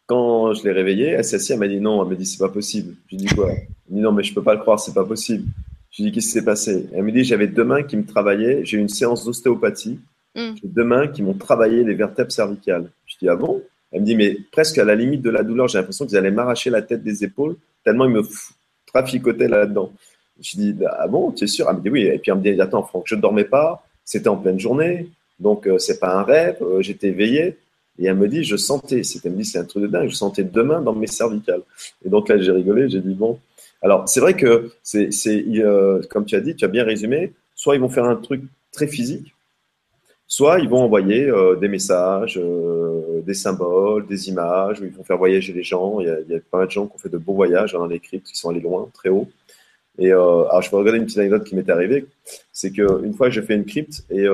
[0.07, 2.39] quand je l'ai réveillée, elle s'est assise, elle m'a dit non, elle m'a dit c'est
[2.39, 2.95] pas possible.
[3.07, 3.51] Je lui dit quoi?
[3.51, 5.45] Elle dit non, mais je peux pas le croire, c'est pas possible.
[5.95, 6.89] Je lui dit qu'est-ce qui s'est passé?
[6.93, 10.01] Elle me dit j'avais deux mains qui me travaillaient, j'ai eu une séance d'ostéopathie,
[10.35, 10.55] mm.
[10.61, 12.91] j'ai deux mains qui m'ont travaillé les vertèbres cervicales.
[13.07, 13.63] Je dis ah bon?
[13.93, 16.33] Elle me dit mais presque à la limite de la douleur, j'ai l'impression qu'ils allaient
[16.33, 18.23] m'arracher la tête des épaules tellement ils me
[18.87, 19.93] traficotaient là-dedans.
[20.41, 21.69] Je dis ah bon, tu es sûr?
[21.71, 22.03] Elle me dit oui.
[22.07, 25.09] Et puis elle me dit attends Franck, je ne dormais pas, c'était en pleine journée,
[25.39, 27.57] donc euh, c'est pas un rêve, euh, j'étais éveillé.
[27.97, 30.17] Et elle me dit, je sentais, c'était me dit, c'est un truc de dingue, je
[30.17, 31.63] sentais deux mains dans mes cervicales.
[32.05, 33.39] Et donc là, j'ai rigolé, j'ai dit, bon.
[33.85, 37.75] Alors, c'est vrai que, c'est, euh, comme tu as dit, tu as bien résumé, soit
[37.75, 39.35] ils vont faire un truc très physique,
[40.27, 45.05] soit ils vont envoyer euh, des messages, euh, des symboles, des images, ou ils vont
[45.05, 46.01] faire voyager les gens.
[46.01, 48.27] Il y a, il de gens qui ont fait de beaux voyages dans les cryptes,
[48.29, 49.29] qui sont allés loin, très haut.
[49.99, 52.07] Et alors, je vais regarder une petite anecdote qui m'est arrivée.
[52.53, 54.25] C'est qu'une fois, j'ai fait une crypte et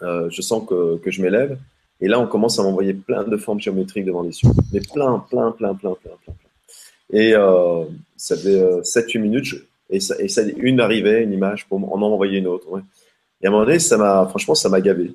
[0.00, 1.58] je sens que, que je m'élève.
[2.00, 4.50] Et là, on commence à m'envoyer plein de formes géométriques devant les yeux.
[4.72, 6.34] Mais plein, plein, plein, plein, plein, plein.
[7.12, 7.84] Et euh,
[8.16, 9.54] ça faisait 7-8 euh, minutes.
[9.90, 12.66] et, et une arrivait, une image, pour en envoyait une autre.
[13.42, 15.12] Et à un moment donné, ça franchement, ça m'a gavé.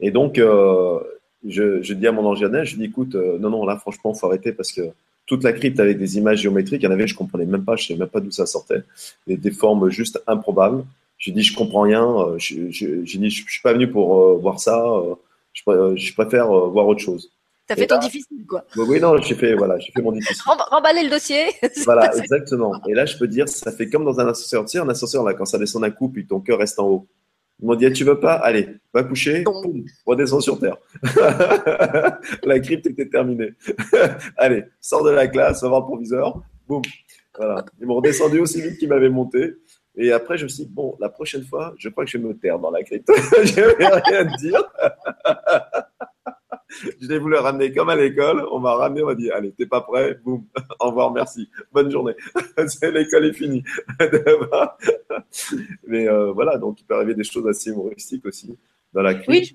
[0.00, 0.98] Et donc, euh,
[1.46, 4.52] je, dis à mon ange je dis, écoute, euh, non, non, là, franchement, faut arrêter
[4.52, 4.82] parce que
[5.26, 7.76] toute la crypte avec des images géométriques, il y en avait, je comprenais même pas,
[7.76, 8.82] je savais même pas d'où ça sortait.
[9.26, 10.84] Des, formes juste improbables.
[11.18, 12.34] J'ai dit, je comprends rien.
[12.38, 14.82] Je, je, je, suis pas venu pour voir ça
[15.52, 17.30] je, préfère euh, voir autre chose.
[17.70, 18.64] T'as fait ton difficile, quoi.
[18.74, 20.42] Oui, non, j'ai fait, voilà, j'ai fait mon difficile.
[20.44, 21.44] Remballer le dossier.
[21.84, 22.72] voilà, exactement.
[22.88, 24.64] Et là, je peux dire, ça fait comme dans un ascenseur.
[24.64, 26.88] Tu sais, un ascenseur, là, quand ça descend d'un coup, puis ton cœur reste en
[26.88, 27.08] haut.
[27.62, 28.32] Ils m'ont dit, ah, tu veux pas?
[28.32, 30.78] Allez, va coucher, boum, redescends sur terre.
[32.42, 33.52] la crypte était terminée.
[34.36, 36.82] Allez, sors de la classe, va voir le proviseur, boum.
[37.38, 37.64] Voilà.
[37.80, 39.54] Ils m'ont redescendu aussi vite qu'ils m'avaient monté.
[39.94, 42.24] Et après, je me suis dit, bon, la prochaine fois, je crois que je vais
[42.24, 43.08] me taire dans la crypte.
[43.44, 44.64] je vais rien dire.
[47.00, 48.46] Je l'ai voulu ramener comme à l'école.
[48.50, 50.44] On m'a ramené, on m'a dit, allez, t'es pas prêt Boum,
[50.80, 51.48] au revoir, merci.
[51.72, 52.14] Bonne journée.
[52.82, 53.62] l'école est finie.
[55.86, 58.56] Mais euh, voilà, donc il peut arriver des choses assez humoristiques aussi
[58.92, 59.14] dans la.
[59.28, 59.52] Oui,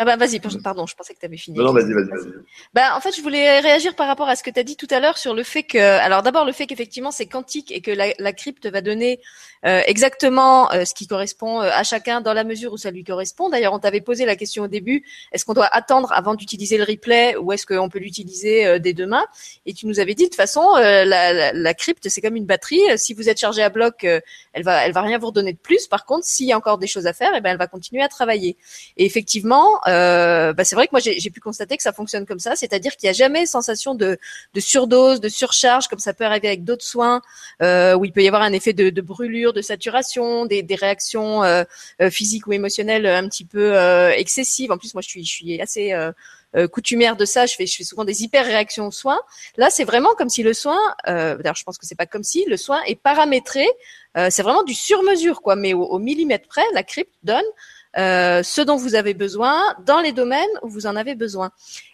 [0.00, 1.58] ah bah vas-y, pardon, je pensais que tu avais fini.
[1.58, 2.32] Non, non vas-y, vas-y, vas-y.
[2.72, 4.86] Bah en fait, je voulais réagir par rapport à ce que tu as dit tout
[4.90, 7.90] à l'heure sur le fait que, alors d'abord le fait qu'effectivement c'est quantique et que
[7.90, 9.20] la, la, crypte va donner
[9.66, 13.02] euh, exactement euh, ce qui correspond euh, à chacun dans la mesure où ça lui
[13.02, 13.48] correspond.
[13.48, 16.84] D'ailleurs, on t'avait posé la question au début, est-ce qu'on doit attendre avant d'utiliser le
[16.84, 19.24] replay ou est-ce qu'on peut l'utiliser dès demain?
[19.66, 22.46] Et tu nous avais dit de toute façon, la, la, la, crypte c'est comme une
[22.46, 22.80] batterie.
[22.96, 25.88] Si vous êtes chargé à bloc, elle va, elle va rien vous redonner de plus.
[25.88, 27.66] Par contre, s'il y a encore des choses à faire, et eh ben elle va
[27.66, 28.56] continuer à travailler.
[28.96, 32.38] Et effectivement euh, bah c'est vrai que moi j'ai pu constater que ça fonctionne comme
[32.38, 34.18] ça, c'est-à-dire qu'il n'y a jamais sensation de,
[34.54, 37.22] de, surdose, de surcharge comme ça peut arriver avec d'autres soins
[37.62, 40.74] euh, où il peut y avoir un effet de, de brûlure, de saturation, des, des
[40.74, 41.64] réactions euh,
[42.00, 44.70] euh physiques ou émotionnelles un petit peu euh, excessives.
[44.70, 45.92] En plus moi je suis, je suis assez
[46.56, 49.20] euh, coutumière de ça, je fais, je fais souvent des hyper réactions aux soins.
[49.58, 52.22] Là, c'est vraiment comme si le soin, euh, d'ailleurs, je pense que c'est pas comme
[52.22, 53.66] si le soin est paramétré.
[54.16, 55.56] Euh, c'est vraiment du sur-mesure, quoi.
[55.56, 57.44] Mais au, au, millimètre près, la crypte donne
[57.98, 61.50] ce dont vous avez besoin dans les domaines où vous en avez besoin.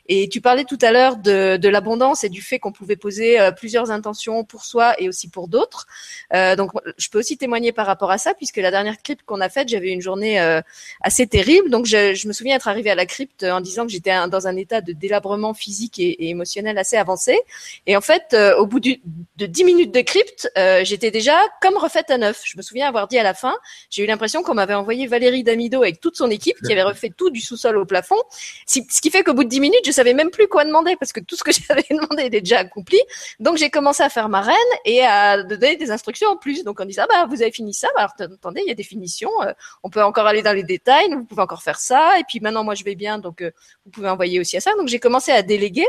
[0.07, 3.41] Et tu parlais tout à l'heure de, de l'abondance et du fait qu'on pouvait poser
[3.41, 5.87] euh, plusieurs intentions pour soi et aussi pour d'autres.
[6.35, 9.41] Euh, donc, je peux aussi témoigner par rapport à ça, puisque la dernière crypte qu'on
[9.41, 10.61] a faite, j'avais une journée euh,
[11.01, 11.71] assez terrible.
[11.71, 14.47] Donc, je, je, me souviens être arrivée à la crypte en disant que j'étais dans
[14.47, 17.39] un état de délabrement physique et, et, émotionnel assez avancé.
[17.87, 19.01] Et en fait, euh, au bout du,
[19.37, 20.51] de dix minutes de crypte,
[20.83, 22.43] j'étais déjà comme refaite à neuf.
[22.45, 23.55] Je me souviens avoir dit à la fin,
[23.91, 27.11] j'ai eu l'impression qu'on m'avait envoyé Valérie Damido avec toute son équipe qui avait refait
[27.17, 28.21] tout du sous-sol au plafond.
[28.67, 31.13] Ce qui fait qu'au bout de dix minutes, je savais même plus quoi demander parce
[31.13, 32.99] que tout ce que j'avais demandé était déjà accompli.
[33.41, 36.65] Donc j'ai commencé à faire ma reine et à donner des instructions en plus.
[36.65, 38.75] Donc on dit ah bah vous avez fini ça, bah, alors attendez il y a
[38.75, 42.19] des finitions, euh, on peut encore aller dans les détails, vous pouvez encore faire ça
[42.19, 43.51] et puis maintenant moi je vais bien donc euh,
[43.85, 44.73] vous pouvez envoyer aussi à ça.
[44.77, 45.87] Donc j'ai commencé à déléguer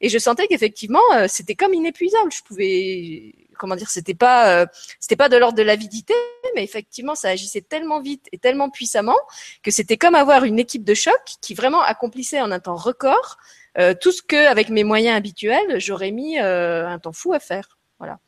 [0.00, 2.32] et je sentais qu'effectivement c'était comme inépuisable.
[2.32, 4.66] Je pouvais comment dire, c'était pas, euh,
[4.98, 6.14] c'était pas de l'ordre de l'avidité,
[6.54, 9.18] mais effectivement, ça agissait tellement vite et tellement puissamment
[9.62, 13.38] que c'était comme avoir une équipe de choc qui vraiment accomplissait en un temps record
[13.78, 17.40] euh, tout ce que, avec mes moyens habituels, j'aurais mis euh, un temps fou à
[17.40, 17.78] faire.
[17.98, 18.18] Voilà.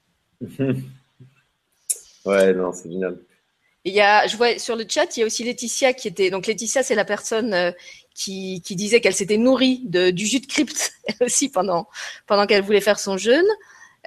[2.25, 3.19] ouais, non, c'est génial.
[3.85, 6.31] Il y a, je vois sur le chat, il y a aussi Laetitia qui était.
[6.31, 7.75] Donc Laetitia, c'est la personne
[8.15, 11.87] qui, qui disait qu'elle s'était nourrie de, du jus de crypte aussi pendant
[12.27, 13.45] pendant qu'elle voulait faire son jeûne.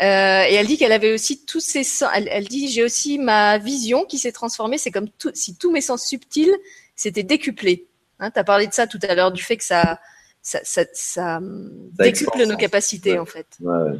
[0.01, 2.09] Euh, et elle dit qu'elle avait aussi tous ses sens.
[2.13, 4.77] Elle, dit j'ai aussi ma vision qui s'est transformée.
[4.77, 6.55] C'est comme tout, si tous mes sens subtils
[6.95, 7.87] s'étaient décuplés.
[8.19, 9.99] Hein, tu as parlé de ça tout à l'heure, du fait que ça,
[10.41, 13.47] ça, ça, ça, décuple nos capacités en fait.
[13.59, 13.97] Ouais.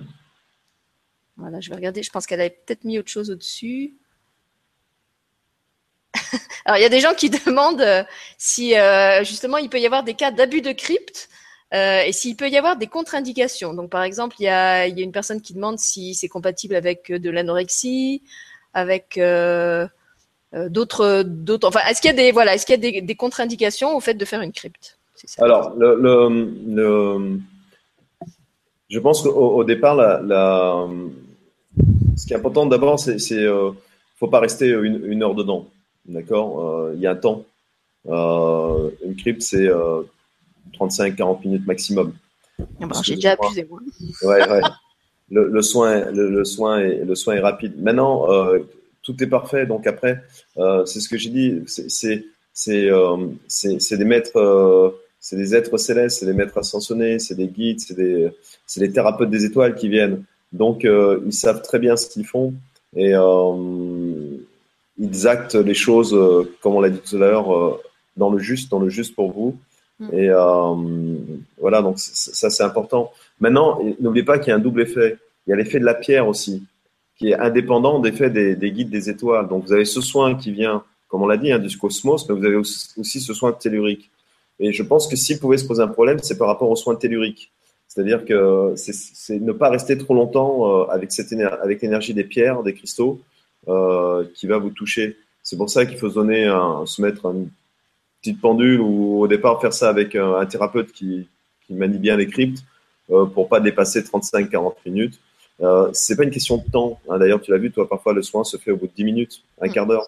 [1.38, 2.04] Voilà, je vais regarder.
[2.04, 3.95] Je pense qu'elle avait peut-être mis autre chose au-dessus.
[6.66, 8.04] Alors, il y a des gens qui demandent euh,
[8.38, 11.30] si euh, justement il peut y avoir des cas d'abus de crypte
[11.74, 13.74] euh, et s'il peut y avoir des contre-indications.
[13.74, 17.20] Donc, par exemple, il y a, une personne qui demande si c'est compatible avec euh,
[17.20, 18.22] de l'anorexie,
[18.74, 19.86] avec euh,
[20.53, 21.26] d'autres.
[21.63, 24.97] Enfin, est-ce qu'il y a des, voilà, des, contre-indications au fait de faire une crypte?
[25.39, 25.76] Alors,
[28.89, 29.97] je pense qu'au au départ,
[32.15, 33.72] ce qui est important d'abord, c'est, c'est, euh,
[34.18, 35.68] faut pas rester une, une heure dedans,
[36.05, 36.91] d'accord?
[36.93, 37.43] Il y a un temps.
[38.05, 39.68] une crypte, c'est
[40.80, 42.13] 35-40 minutes maximum.
[42.59, 43.80] Ah bah, j'ai déjà abusé, moi.
[44.24, 44.61] Ouais, ouais.
[45.30, 47.74] Le, le, soin, le, le, soin est, le soin est rapide.
[47.84, 48.59] Maintenant, euh,
[49.07, 49.65] tout est parfait.
[49.65, 50.22] Donc après,
[50.57, 51.63] euh, c'est ce que j'ai dit.
[51.65, 53.18] C'est euh,
[53.63, 54.89] des maîtres, euh,
[55.22, 58.30] c'est des êtres célestes, c'est des maîtres ascensionnés, c'est des guides, c'est des
[58.76, 60.24] des thérapeutes des étoiles qui viennent.
[60.51, 62.53] Donc ils savent très bien ce qu'ils font
[62.95, 63.13] et
[64.99, 66.13] ils actent les choses,
[66.61, 67.80] comme on l'a dit tout à l'heure,
[68.18, 69.57] dans le juste, dans le juste pour vous.
[70.00, 70.10] Mm.
[70.14, 70.76] Et euh,
[71.60, 73.12] voilà, donc ça c'est important.
[73.39, 75.18] Maintenant, n'oubliez pas qu'il y a un double effet.
[75.45, 76.64] Il y a l'effet de la pierre aussi,
[77.18, 78.12] qui est indépendant des,
[78.56, 79.48] des guides des étoiles.
[79.48, 82.36] Donc vous avez ce soin qui vient, comme on l'a dit, hein, du cosmos, mais
[82.36, 84.10] vous avez aussi, ce soin tellurique.
[84.60, 86.95] Et je pense que s'il pouvait se poser un problème, c'est par rapport au soin
[86.95, 87.52] tellurique.
[87.88, 92.62] C'est-à-dire que c'est ne pas rester trop longtemps euh, avec, cette avec l'énergie des pierres,
[92.62, 93.22] des cristaux,
[93.68, 95.18] euh, qui va vous toucher.
[95.43, 96.45] C'est pour ça qu'il faut se donner
[96.86, 97.45] se mettre un,
[98.28, 101.28] petite pendule ou au départ faire ça avec un, thérapeute qui,
[101.66, 102.64] qui, manie bien les cryptes
[103.10, 105.20] euh, pour pas dépasser 35-40 minutes.
[105.62, 107.00] Euh, c'est pas une question de temps.
[107.10, 107.18] Hein.
[107.18, 109.44] D'ailleurs, tu l'as vu, toi, parfois le soin se fait au bout de 10 minutes,
[109.62, 110.08] un quart d'heure.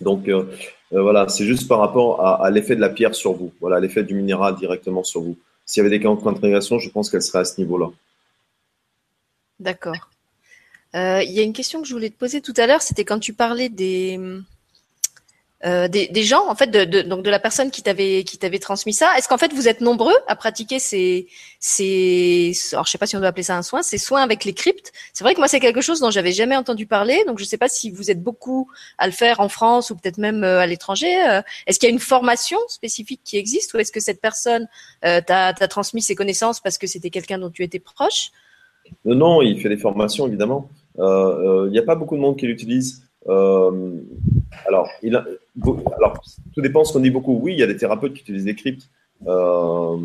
[0.00, 0.44] Donc euh,
[0.92, 3.52] euh, voilà, c'est juste par rapport à, à l'effet de la pierre sur vous.
[3.60, 5.36] Voilà, l'effet du minéral directement sur vous.
[5.64, 7.90] S'il y avait des contre-indications, je pense qu'elle serait à ce niveau-là.
[9.60, 10.10] D'accord.
[10.94, 13.18] Il y a une question que je voulais te poser tout à l'heure, c'était quand
[13.18, 14.18] tu parlais des,
[15.64, 18.36] euh, des, des, gens, en fait, de, de, donc de la personne qui t'avait qui
[18.36, 19.16] t'avait transmis ça.
[19.16, 21.28] Est-ce qu'en fait vous êtes nombreux à pratiquer ces
[21.60, 24.44] ces alors je sais pas si on doit appeler ça un soin, ces soins avec
[24.44, 24.92] les cryptes.
[25.14, 27.56] C'est vrai que moi c'est quelque chose dont j'avais jamais entendu parler, donc je sais
[27.56, 30.66] pas si vous êtes beaucoup à le faire en France ou peut-être même euh, à
[30.66, 31.14] l'étranger.
[31.26, 34.68] Euh, est-ce qu'il y a une formation spécifique qui existe ou est-ce que cette personne
[35.06, 38.30] euh, t'a transmis ses connaissances parce que c'était quelqu'un dont tu étais proche?
[39.06, 40.68] Non, il fait des formations évidemment.
[40.98, 43.02] Il n'y a pas beaucoup de monde qui l'utilise.
[43.26, 45.24] alors, il a,
[45.96, 46.22] alors,
[46.54, 47.38] tout dépend ce qu'on dit beaucoup.
[47.42, 48.88] Oui, il y a des thérapeutes qui utilisent des cryptes.
[49.26, 49.96] Euh,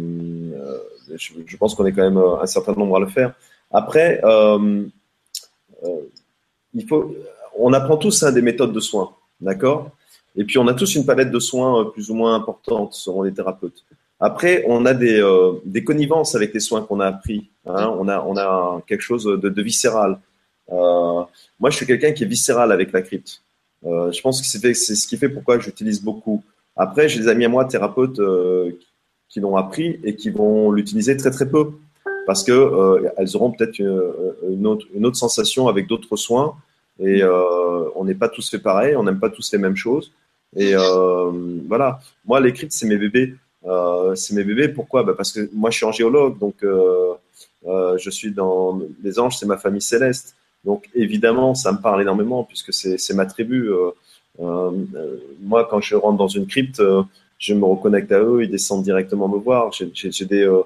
[0.54, 0.78] euh
[1.14, 3.34] je, pense qu'on est quand même euh, un certain nombre à le faire.
[3.70, 4.22] Après,
[6.74, 7.14] il faut,
[7.58, 9.92] on apprend tous hein, des méthodes de soins, d'accord?
[10.38, 13.34] Et puis, on a tous une palette de soins plus ou moins importante selon les
[13.34, 13.84] thérapeutes.
[14.22, 15.22] Après, on a des,
[15.66, 17.50] des connivences avec les soins qu'on a appris.
[17.66, 17.94] Hein.
[18.00, 20.20] on, a, on a quelque chose de, de viscéral.
[20.70, 21.28] moi,
[21.66, 23.42] je suis quelqu'un qui est viscéral avec la crypte.
[23.86, 26.44] Euh, je pense que c'est ce qui fait pourquoi j'utilise beaucoup.
[26.76, 28.72] Après, j'ai des amis à moi, thérapeutes, euh,
[29.30, 31.72] qui l'ont appris et qui vont l'utiliser très très peu
[32.28, 36.56] parce que euh, elles auront peut-être une, autre, une autre sensation avec d'autres soins
[37.00, 40.12] et on n'est pas tous fait pareil, on n'aime pas tous les mêmes choses.
[40.56, 40.74] Et
[41.68, 43.36] voilà, moi cryptes c'est mes bébés.
[44.16, 44.68] c'est mes bébés.
[44.68, 45.04] Pourquoi?
[45.04, 49.58] Bah Parce que moi je suis géologue, donc je suis dans les anges, c'est ma
[49.58, 50.36] famille céleste.
[50.66, 53.70] Donc évidemment, ça me parle énormément puisque c'est ma tribu.
[53.72, 53.92] Euh,
[54.40, 54.72] euh,
[55.42, 57.04] moi, quand je rentre dans une crypte, euh,
[57.38, 59.72] je me reconnecte à eux, ils descendent directement me voir.
[59.72, 60.62] J'ai des,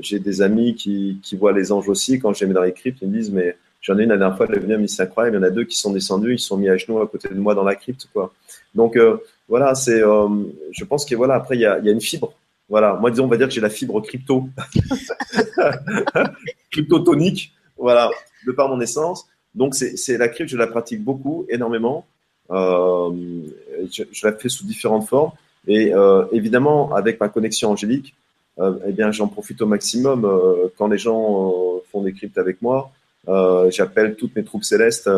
[0.00, 2.18] j'ai des amis qui, qui voient les anges aussi.
[2.18, 4.16] Quand je les mets dans les cryptes, ils me disent mais J'en ai une la
[4.16, 5.36] dernière fois, elle est venue, elle c'est incroyable.
[5.36, 7.28] Il y en a deux qui sont descendus, ils sont mis à genoux à côté
[7.28, 8.34] de moi dans la crypte, quoi.
[8.74, 8.98] Donc
[9.48, 12.34] voilà, c'est, je pense que voilà, après il y a, y a, une fibre,
[12.68, 14.48] Voilà, moi disons, on va dire que j'ai la fibre crypto,
[16.72, 18.10] cryptotonique, voilà,
[18.46, 19.26] de par mon essence.
[19.54, 22.06] Donc c'est la crypte, je la pratique beaucoup, énormément.
[22.50, 23.10] Euh,
[23.90, 25.32] je, la fais sous différentes formes.
[25.66, 28.14] Et euh, évidemment, avec ma connexion angélique,
[28.60, 30.24] euh, eh bien, j'en profite au maximum.
[30.24, 32.90] Euh, quand les gens euh, font des cryptes avec moi,
[33.70, 35.10] j'appelle toutes mes troupes célestes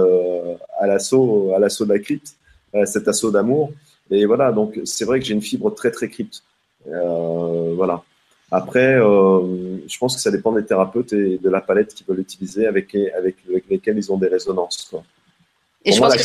[0.81, 2.35] à l'assaut, à l'assaut de la crypte,
[2.75, 3.73] à cet assaut d'amour.
[4.11, 6.43] Et voilà, donc c'est vrai que j'ai une fibre très très crypte.
[6.85, 8.03] voilà.
[8.51, 12.67] Après, je pense que ça dépend des thérapeutes et de la palette qu'ils veulent utiliser,
[12.67, 13.37] avec, avec,
[13.69, 14.89] lesquels ils ont des résonances.
[14.91, 15.05] Quoi.
[15.85, 16.23] Et je pense, que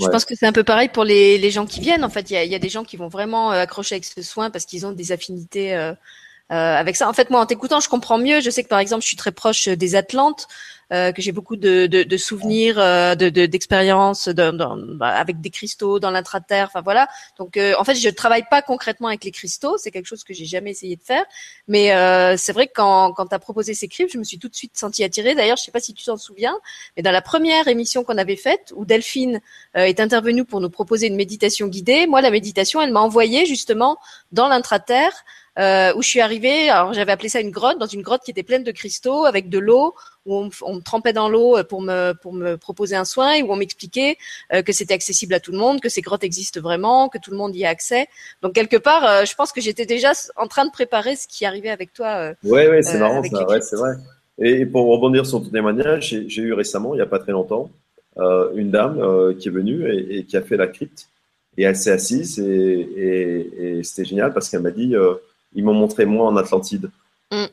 [0.00, 2.04] je pense que c'est un peu pareil pour les, les gens qui viennent.
[2.04, 4.22] En fait, il y a, y a, des gens qui vont vraiment accrocher avec ce
[4.22, 5.92] soin parce qu'ils ont des affinités euh,
[6.50, 7.08] avec ça.
[7.08, 8.40] En fait, moi, en t'écoutant, je comprends mieux.
[8.40, 10.48] Je sais que par exemple, je suis très proche des Atlantes,
[10.92, 14.50] euh, que j'ai beaucoup de, de, de souvenirs, euh, de d'expériences de,
[14.96, 16.66] bah, avec des cristaux dans l'intraterre.
[16.68, 17.06] Enfin voilà.
[17.38, 19.78] Donc, euh, en fait, je travaille pas concrètement avec les cristaux.
[19.78, 21.24] C'est quelque chose que j'ai jamais essayé de faire.
[21.68, 24.48] Mais euh, c'est vrai que quand quand as proposé ces cryptes, je me suis tout
[24.48, 25.36] de suite sentie attirée.
[25.36, 26.58] D'ailleurs, je sais pas si tu t'en souviens,
[26.96, 29.40] mais dans la première émission qu'on avait faite, où Delphine
[29.74, 33.98] est intervenue pour nous proposer une méditation guidée, moi, la méditation, elle m'a envoyé justement
[34.32, 35.12] dans l'intraterre
[35.60, 36.70] euh, où je suis arrivée.
[36.70, 39.48] Alors j'avais appelé ça une grotte, dans une grotte qui était pleine de cristaux avec
[39.48, 39.94] de l'eau,
[40.26, 43.34] où on, on, me trempait dans l'eau euh, pour me pour me proposer un soin
[43.34, 44.16] et où on m'expliquait
[44.52, 47.30] euh, que c'était accessible à tout le monde, que ces grottes existent vraiment, que tout
[47.30, 48.06] le monde y a accès.
[48.42, 51.44] Donc quelque part, euh, je pense que j'étais déjà en train de préparer ce qui
[51.44, 52.32] arrivait avec toi.
[52.44, 53.46] oui, oui, c'est marrant, ça.
[53.46, 53.92] Ouais, c'est vrai.
[54.38, 57.70] Et pour rebondir sur ton témoignage, j'ai eu récemment, il n'y a pas très longtemps,
[58.16, 61.08] une dame qui est venue et, et, qui a fait la crypte.
[61.58, 64.94] Et elle s'est assise et, et, et c'était génial parce qu'elle m'a dit
[65.54, 66.90] ils m'ont montré moi en Atlantide.
[67.32, 67.44] Mm.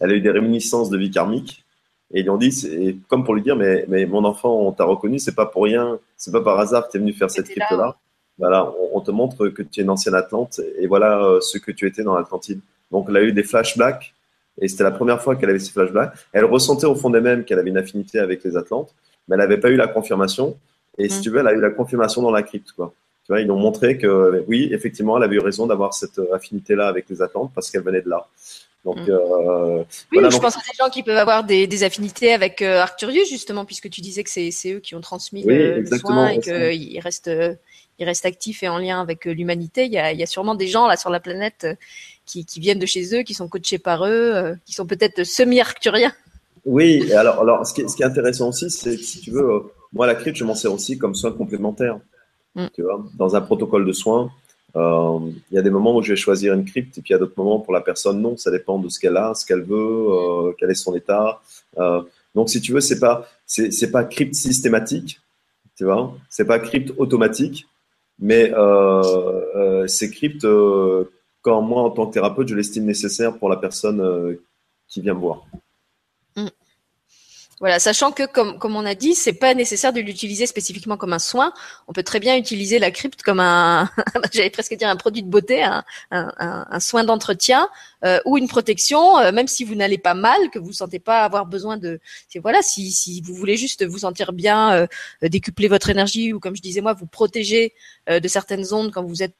[0.00, 1.64] Elle a eu des réminiscences de vie karmique.
[2.12, 4.72] Et ils lui ont dit, c'est comme pour lui dire, mais, mais mon enfant, on
[4.72, 7.30] t'a reconnu, c'est pas pour rien, c'est pas par hasard que tu es venu faire
[7.30, 7.96] cette crypte-là.
[8.38, 11.70] Voilà, on, te montre que tu es une ancienne Atlante et voilà euh, ce que
[11.70, 12.60] tu étais dans l'Atlantide.
[12.90, 14.12] Donc, elle a eu des flashbacks
[14.60, 16.12] et c'était la première fois qu'elle avait ces flashbacks.
[16.32, 18.94] Elle ressentait au fond d'elle-même qu'elle avait une affinité avec les Atlantes,
[19.26, 20.56] mais elle n'avait pas eu la confirmation.
[20.98, 21.22] Et si mm.
[21.22, 22.92] tu veux, elle a eu la confirmation dans la crypte, quoi.
[23.24, 26.88] Tu vois, ils ont montré que oui, effectivement, elle avait eu raison d'avoir cette affinité-là
[26.88, 28.26] avec les Atlantes parce qu'elle venait de là.
[28.84, 29.10] Donc, mm.
[29.10, 32.80] euh, oui, je pense à des gens qui peuvent avoir des, des affinités avec euh,
[32.80, 37.00] Arcturius, justement, puisque tu disais que c'est eux qui ont transmis le, soin et qu'ils
[37.00, 37.30] restent,
[37.98, 39.86] ils restent actifs et en lien avec euh, l'humanité.
[39.86, 41.74] Il, y a, il y a sûrement des gens là sur la planète euh,
[42.26, 46.12] qui, qui viennent de chez eux, qui sont coachés par eux, qui sont peut-être semi-arcturiens.
[46.66, 49.30] Oui, alors, alors ce, qui est, ce qui est intéressant aussi, c'est que si tu
[49.30, 51.98] veux, moi, la crypte, je m'en sers aussi comme soin complémentaire.
[52.54, 52.66] Mm.
[52.74, 54.30] Tu vois, dans un protocole de soins,
[54.76, 55.18] euh,
[55.50, 57.16] il y a des moments où je vais choisir une crypte et puis il y
[57.16, 58.36] a d'autres moments pour la personne non.
[58.36, 61.40] Ça dépend de ce qu'elle a, ce qu'elle veut, euh, quel est son état.
[61.78, 62.02] Euh,
[62.34, 65.20] donc si tu veux, c'est pas c'est pas crypte systématique,
[65.76, 67.66] tu vois, c'est pas crypte automatique,
[68.18, 68.52] mais
[69.86, 70.46] c'est crypte
[71.42, 74.36] quand moi en tant que thérapeute je l'estime nécessaire pour la personne
[74.88, 75.46] qui vient me voir.
[77.64, 81.14] Voilà, sachant que comme comme on a dit, c'est pas nécessaire de l'utiliser spécifiquement comme
[81.14, 81.54] un soin.
[81.88, 83.88] On peut très bien utiliser la crypte comme un,
[84.34, 87.70] j'allais presque dire un produit de beauté, un, un, soin d'entretien
[88.04, 91.24] euh, ou une protection, euh, même si vous n'allez pas mal, que vous sentez pas
[91.24, 92.00] avoir besoin de.
[92.42, 94.86] Voilà, si si vous voulez juste vous sentir bien, euh,
[95.22, 97.72] décupler votre énergie ou comme je disais moi, vous protéger
[98.10, 99.36] de certaines ondes quand vous êtes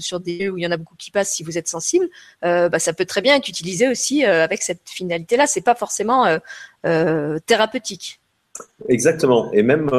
[0.00, 2.08] sur des lieux où il y en a beaucoup qui passent, si vous êtes sensible,
[2.44, 5.46] euh, bah, ça peut très bien être utilisé aussi euh, avec cette finalité-là.
[5.46, 6.38] C'est pas forcément
[6.86, 8.20] euh, thérapeutique.
[8.88, 9.50] Exactement.
[9.52, 9.90] Et même,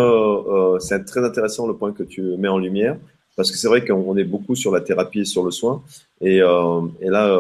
[0.80, 2.98] c'est très intéressant le point que tu mets en lumière,
[3.36, 5.82] parce que c'est vrai qu'on est beaucoup sur la thérapie et sur le soin.
[6.22, 7.40] Et, et là,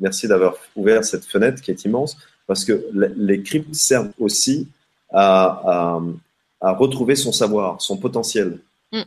[0.00, 2.16] merci d'avoir ouvert cette fenêtre qui est immense,
[2.48, 4.68] parce que les cryptes servent aussi
[5.12, 6.00] à,
[6.60, 8.58] à, retrouver son savoir, son potentiel.
[8.92, 9.02] Mm.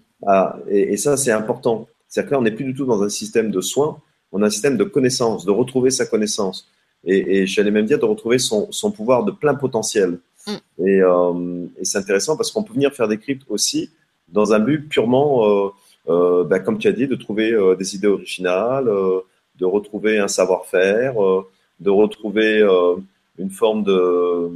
[0.69, 1.87] et, et, ça, c'est important.
[2.17, 3.99] C'est-à-dire que là, on n'est plus du tout dans un système de soins,
[4.31, 6.67] on a un système de connaissance, de retrouver sa connaissance.
[7.05, 10.17] Et, et j'allais même dire de retrouver son, son, pouvoir de plein potentiel.
[10.47, 10.51] Mm.
[10.87, 13.91] Et, euh, et c'est intéressant parce qu'on peut venir faire des cryptes aussi
[14.29, 15.69] dans un but purement, euh,
[16.09, 18.89] euh, bah, comme tu as dit, de trouver des idées originales,
[19.59, 21.13] de retrouver un savoir-faire,
[21.79, 22.67] de retrouver
[23.37, 24.49] une forme de,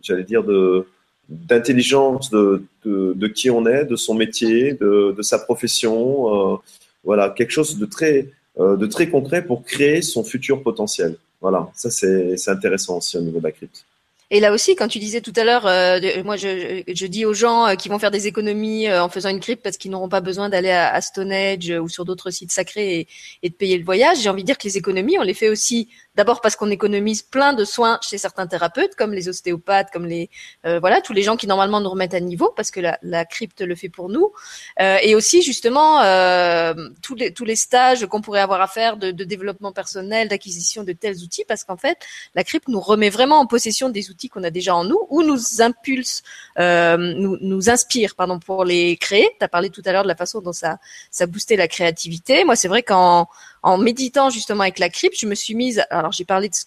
[0.00, 0.86] j'allais dire, de
[1.28, 6.60] d'intelligence de, de, de, qui on est, de son métier, de, de sa profession,
[7.04, 8.28] voilà, quelque chose de très,
[8.58, 11.16] euh, de très concret pour créer son futur potentiel.
[11.40, 13.86] Voilà, ça c'est intéressant aussi au niveau de la crypte.
[14.32, 17.34] Et là aussi, quand tu disais tout à l'heure, euh, moi je, je, dis aux
[17.34, 20.20] gens euh, qui vont faire des économies en faisant une crypte parce qu'ils n'auront pas
[20.20, 23.08] besoin d'aller à, Stonehenge ou sur d'autres sites sacrés
[23.42, 25.48] et, de payer le voyage, j'ai envie de dire que les économies, on les fait
[25.48, 30.06] aussi D'abord parce qu'on économise plein de soins chez certains thérapeutes, comme les ostéopathes, comme
[30.06, 30.28] les
[30.66, 33.24] euh, voilà tous les gens qui normalement nous remettent à niveau, parce que la, la
[33.24, 34.32] crypte le fait pour nous,
[34.80, 38.96] euh, et aussi justement euh, tous les tous les stages qu'on pourrait avoir à faire
[38.96, 41.98] de, de développement personnel, d'acquisition de tels outils, parce qu'en fait
[42.34, 45.22] la crypte nous remet vraiment en possession des outils qu'on a déjà en nous, ou
[45.22, 46.22] nous impulse,
[46.58, 49.28] euh, nous nous inspire, pardon, pour les créer.
[49.38, 50.78] Tu as parlé tout à l'heure de la façon dont ça
[51.12, 52.44] ça boostait la créativité.
[52.44, 53.28] Moi, c'est vrai qu'en
[53.62, 55.82] en méditant justement avec la crypte, je me suis mise.
[55.90, 56.64] Alors j'ai parlé de ce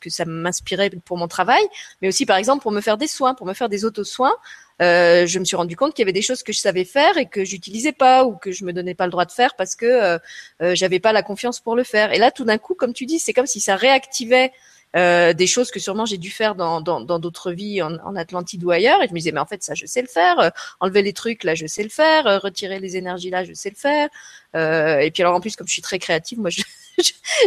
[0.00, 1.62] que ça m'inspirait pour mon travail,
[2.02, 4.34] mais aussi par exemple pour me faire des soins, pour me faire des auto-soins.
[4.82, 7.16] Euh, je me suis rendu compte qu'il y avait des choses que je savais faire
[7.16, 9.74] et que j'utilisais pas ou que je me donnais pas le droit de faire parce
[9.74, 10.18] que euh,
[10.60, 12.12] euh j'avais pas la confiance pour le faire.
[12.12, 14.52] Et là, tout d'un coup, comme tu dis, c'est comme si ça réactivait
[14.96, 18.64] euh, des choses que sûrement j'ai dû faire dans d'autres dans, vies en, en, Atlantide
[18.64, 19.02] ou ailleurs.
[19.02, 20.38] Et je me disais, mais en fait, ça, je sais le faire.
[20.40, 22.26] Euh, enlever les trucs, là, je sais le faire.
[22.26, 24.08] Euh, retirer les énergies, là, je sais le faire.
[24.54, 26.62] et puis alors, en plus, comme je suis très créative, moi, je,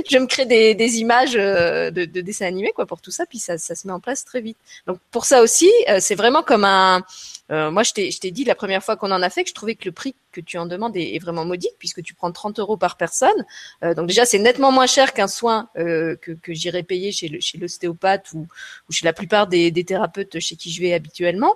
[0.09, 3.25] je, me crée des, des images de, de, dessins animés, quoi, pour tout ça.
[3.25, 4.57] Puis ça, ça se met en place très vite.
[4.85, 7.03] Donc, pour ça aussi, c'est vraiment comme un
[7.51, 9.75] euh, moi, je t'ai dit la première fois qu'on en a fait que je trouvais
[9.75, 12.77] que le prix que tu en demandes est, vraiment modique puisque tu prends 30 euros
[12.77, 13.45] par personne.
[13.83, 17.29] Euh, donc déjà, c'est nettement moins cher qu'un soin euh, que, que j'irais payer chez
[17.59, 18.47] l'ostéopathe ou,
[18.89, 21.55] ou, chez la plupart des, des, thérapeutes chez qui je vais habituellement.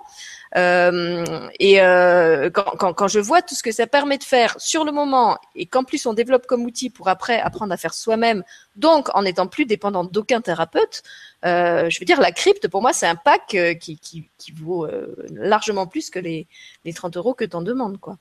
[0.56, 4.54] Euh, et euh, quand, quand, quand, je vois tout ce que ça permet de faire
[4.58, 7.92] sur le moment et qu'en plus on développe comme outil pour après apprendre à faire
[7.92, 8.44] soi-même,
[8.76, 11.02] donc en n'étant plus dépendant d'aucun thérapeute,
[11.44, 14.52] euh, je veux dire la crypte pour moi c'est un pack euh, qui, qui, qui
[14.52, 14.86] vaut
[15.32, 16.46] largement plus que les,
[16.84, 18.16] les 30 euros que tu en demandes quoi.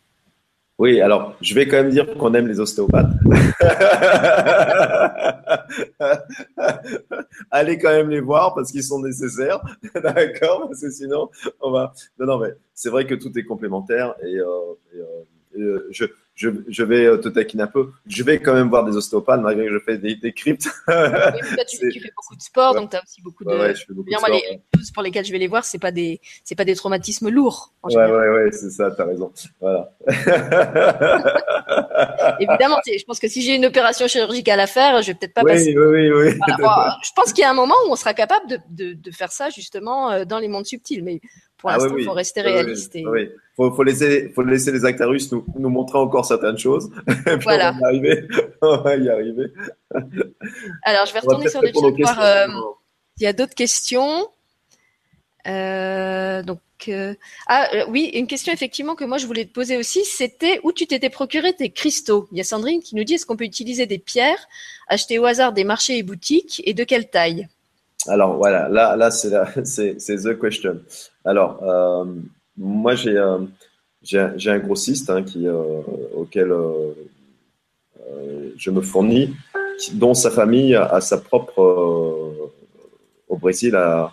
[0.84, 3.08] Oui, alors je vais quand même dire qu'on aime les ostéopathes.
[7.52, 9.62] Allez quand même les voir parce qu'ils sont nécessaires,
[9.96, 11.30] d'accord Parce que sinon,
[11.62, 11.94] on va.
[12.20, 14.46] Non, non, mais c'est vrai que tout est complémentaire et, euh,
[14.96, 15.24] euh,
[15.58, 16.04] euh, je,
[16.36, 17.92] je, je, vais euh, te taquiner un peu.
[18.08, 20.68] Je vais quand même voir des ostéopathes malgré que je fais des, des cryptes.
[20.88, 20.96] oui,
[21.70, 23.52] tu, tu, fais beaucoup de sport, donc tu as aussi beaucoup de.
[23.52, 25.80] Ouais, je fais beaucoup de sport, les choses pour lesquelles je vais les voir, c'est
[25.80, 27.74] pas des, c'est pas des traumatismes lourds.
[27.84, 29.32] En ouais, ouais, ouais, c'est ça, tu as raison.
[29.62, 29.92] Voilà.
[32.40, 35.44] Évidemment, je pense que si j'ai une opération chirurgicale à faire, je vais peut-être pas
[35.44, 35.78] oui, passer.
[35.78, 36.40] Oui, oui, oui.
[36.60, 36.98] Voilà.
[37.04, 39.32] je pense qu'il y a un moment où on sera capable de, de, de faire
[39.32, 41.22] ça justement euh, dans les mondes subtils, mais
[41.64, 42.92] pour ah l'instant, il faut rester réaliste.
[42.94, 43.30] Oui, oui.
[43.56, 46.90] Faut, faut, laisser, faut laisser les actarus nous, nous montrer encore certaines choses.
[47.42, 47.74] voilà.
[47.82, 48.28] on va y arriver.
[48.62, 49.46] on va y arriver.
[50.84, 52.48] Alors, je vais retourner sur le chat pour voir euh,
[53.16, 54.28] s'il y a d'autres questions.
[55.48, 56.60] Euh, donc,
[56.90, 57.16] euh,
[57.48, 60.74] ah euh, oui, une question effectivement que moi je voulais te poser aussi, c'était où
[60.74, 62.28] tu t'étais procuré tes cristaux?
[62.34, 64.48] Il y a Sandrine qui nous dit est-ce qu'on peut utiliser des pierres
[64.90, 67.48] achetées au hasard des marchés et boutiques et de quelle taille?
[68.08, 70.82] Alors voilà, là, là c'est the question.
[71.26, 72.06] Alors, euh,
[72.58, 73.40] moi, j'ai, euh,
[74.02, 75.82] j'ai, un grossiste hein, qui, euh,
[76.16, 76.54] auquel
[78.58, 79.34] je me fournis,
[79.94, 81.60] dont sa famille a, a sa propre,
[83.28, 84.12] au Brésil, à,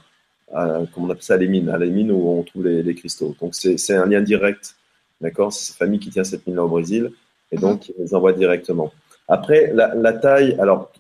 [0.52, 2.94] à, comment on appelle ça, les mines, à les mines où on trouve les, les
[2.94, 3.34] cristaux.
[3.40, 4.76] Donc, c'est, un lien direct,
[5.20, 5.52] d'accord?
[5.52, 7.11] C'est sa famille qui tient cette mine-là au Brésil,
[7.52, 8.92] et donc, il les envoie directement.
[9.28, 10.92] Après, la, la taille, alors,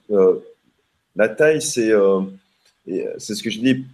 [1.16, 1.92] la taille, c'est
[3.18, 3.84] c'est ce que je dis,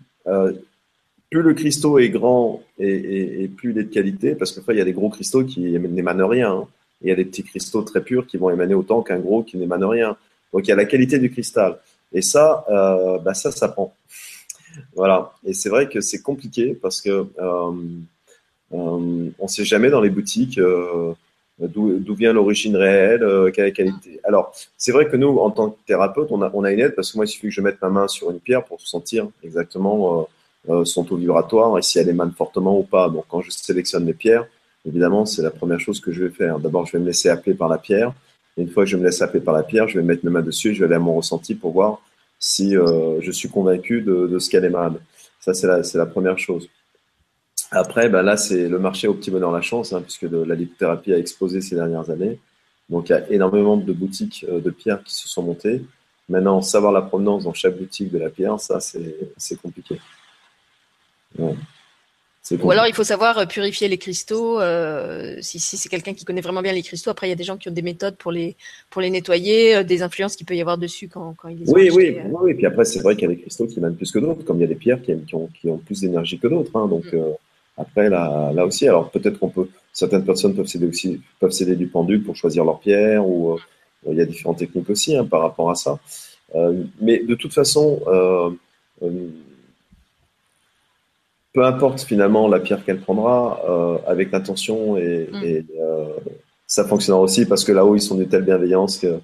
[1.31, 4.81] plus le cristaux est grand et, plus il est de qualité, parce que il y
[4.81, 6.53] a des gros cristaux qui n'émanent rien.
[6.53, 6.69] Hein.
[7.03, 9.57] il y a des petits cristaux très purs qui vont émaner autant qu'un gros qui
[9.57, 10.17] n'émane rien.
[10.53, 11.79] Donc il y a la qualité du cristal.
[12.13, 13.95] Et ça, euh, bah ça, ça prend.
[14.95, 15.33] Voilà.
[15.45, 17.73] Et c'est vrai que c'est compliqué parce que euh,
[18.71, 20.61] on ne sait jamais dans les boutiques
[21.59, 24.21] d'où vient l'origine réelle, euh, quelle qualité.
[24.25, 26.95] Alors, c'est vrai que nous, en tant que thérapeute, on a, on a une aide
[26.95, 29.29] parce que moi, il suffit que je mette ma main sur une pierre pour sentir
[29.43, 30.27] exactement euh, euh,
[30.85, 33.09] son taux vibratoire et si elle émane fortement ou pas.
[33.09, 34.47] Donc, quand je sélectionne les pierres,
[34.87, 36.59] évidemment, c'est la première chose que je vais faire.
[36.59, 38.13] D'abord, je vais me laisser appeler par la pierre.
[38.57, 40.31] Et une fois que je me laisse appeler par la pierre, je vais mettre mes
[40.31, 42.01] mains dessus, je vais aller à mon ressenti pour voir
[42.39, 44.97] si euh, je suis convaincu de, ce qu'elle émane.
[45.41, 46.69] Ça, c'est la, c'est la première chose.
[47.71, 51.13] Après, ben là, c'est le marché au petit bonheur la chance, hein, puisque la lithothérapie
[51.13, 52.39] a explosé ces dernières années.
[52.89, 55.83] Donc, il y a énormément de boutiques euh, de pierres qui se sont montées.
[56.29, 60.01] Maintenant, savoir la provenance dans chaque boutique de la pierre, ça, c'est compliqué.
[61.39, 64.61] Ou alors, il faut savoir euh, purifier les cristaux.
[64.61, 67.37] Euh, si, si c'est quelqu'un qui connaît vraiment bien les cristaux, après, il y a
[67.37, 68.55] des gens qui ont des méthodes pour les,
[68.89, 71.91] pour les nettoyer, des influences qu'il peut y avoir dessus quand, quand ils les oui,
[71.91, 72.55] ont oui, oui, oui.
[72.55, 74.59] Puis après, c'est vrai qu'il y a des cristaux qui mènent plus que d'autres, comme
[74.59, 76.71] il y a des pierres qui, ont, qui ont plus d'énergie que d'autres.
[76.77, 77.35] Hein, donc, mm.
[77.79, 81.77] Après, là, là aussi, alors peut-être qu'on peut, certaines personnes peuvent céder aussi, peuvent céder
[81.77, 83.59] du pendule pour choisir leur pierre, ou euh,
[84.11, 85.99] il y a différentes techniques aussi hein, par rapport à ça.
[86.55, 88.51] Euh, mais de toute façon, euh,
[89.03, 89.29] euh
[91.57, 95.43] peu importe finalement la pierre qu'elle prendra, euh, avec l'intention et, mm.
[95.43, 95.65] et
[96.67, 99.19] ça fonctionnera aussi parce que là-haut ils sont d'une telle bienveillance que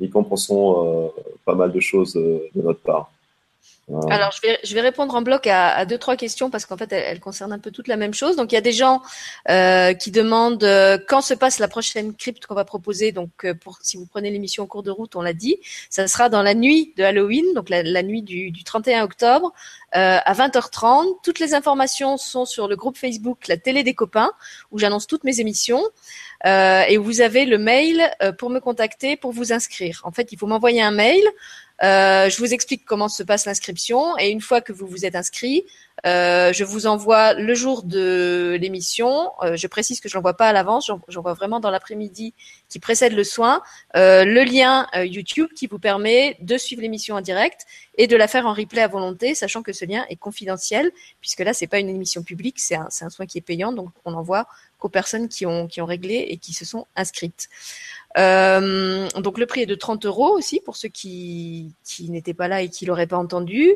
[0.00, 1.12] ils comprendront
[1.44, 3.10] pas mal de choses de notre part.
[4.10, 4.32] Alors,
[4.64, 7.60] je vais, répondre en bloc à, deux, trois questions parce qu'en fait, elles, concernent un
[7.60, 8.34] peu toute la même chose.
[8.34, 9.00] Donc, il y a des gens
[9.48, 13.12] euh, qui demandent euh, quand se passe la prochaine crypte qu'on va proposer.
[13.12, 15.58] Donc, euh, si vous prenez l'émission en cours de route, on l'a dit,
[15.88, 19.52] ça sera dans la nuit de Halloween, donc la, nuit du, du, 31 octobre
[19.92, 21.20] à 20h30.
[21.22, 24.32] Toutes les informations sont sur le groupe Facebook La Télé des copains
[24.72, 25.82] où j'annonce toutes mes émissions.
[26.44, 30.02] Euh, et vous avez le mail pour me contacter pour vous inscrire.
[30.04, 31.22] En fait, il faut m'envoyer un mail
[31.82, 35.14] euh, je vous explique comment se passe l'inscription et une fois que vous vous êtes
[35.14, 35.64] inscrit,
[36.06, 39.32] euh, je vous envoie le jour de l'émission.
[39.42, 42.32] Euh, je précise que je l'envoie pas à l'avance, j'envoie vraiment dans l'après-midi
[42.68, 43.62] qui précède le soin,
[43.94, 47.66] le lien YouTube qui vous permet de suivre l'émission en direct
[47.98, 51.40] et de la faire en replay à volonté, sachant que ce lien est confidentiel puisque
[51.40, 54.14] là c'est pas une émission publique, c'est un, un soin qui est payant, donc on
[54.14, 54.46] envoie
[54.78, 57.48] qu'aux personnes qui ont qui ont réglé et qui se sont inscrites.
[58.18, 62.48] Euh, donc le prix est de 30 euros aussi pour ceux qui, qui n'étaient pas
[62.48, 63.74] là et qui l'auraient pas entendu.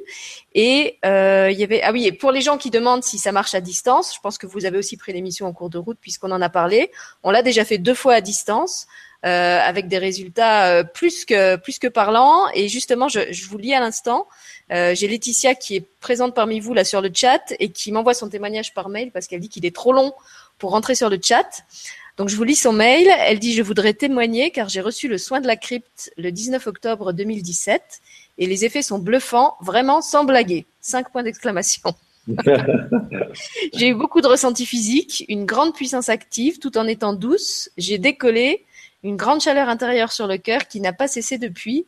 [0.54, 3.54] Et euh, il y avait ah oui pour les gens qui demandent si ça marche
[3.54, 6.30] à distance, je pense que vous avez aussi pris l'émission en cours de route puisqu'on
[6.30, 6.90] en a parlé.
[7.22, 8.86] On l'a déjà fait deux fois à distance.
[9.26, 13.58] Euh, avec des résultats euh, plus que plus que parlants et justement je, je vous
[13.58, 14.26] lis à l'instant
[14.72, 18.14] euh, j'ai Laetitia qui est présente parmi vous là sur le chat et qui m'envoie
[18.14, 20.14] son témoignage par mail parce qu'elle dit qu'il est trop long
[20.60, 21.64] pour rentrer sur le chat.
[22.16, 23.08] Donc je vous lis son mail.
[23.26, 26.66] Elle dit je voudrais témoigner car j'ai reçu le soin de la crypte le 19
[26.68, 27.82] octobre 2017
[28.38, 30.66] et les effets sont bluffants, vraiment sans blaguer.
[30.80, 31.94] Cinq points d'exclamation.
[33.74, 37.70] j'ai eu beaucoup de ressentis physiques, une grande puissance active tout en étant douce.
[37.76, 38.64] J'ai décollé,
[39.02, 41.86] une grande chaleur intérieure sur le cœur qui n'a pas cessé depuis.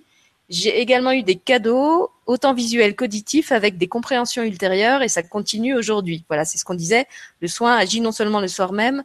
[0.48, 5.74] J'ai également eu des cadeaux, autant visuels qu'auditifs, avec des compréhensions ultérieures, et ça continue
[5.74, 6.24] aujourd'hui.
[6.28, 7.06] Voilà, c'est ce qu'on disait.
[7.40, 9.02] Le soin agit non seulement le soir même,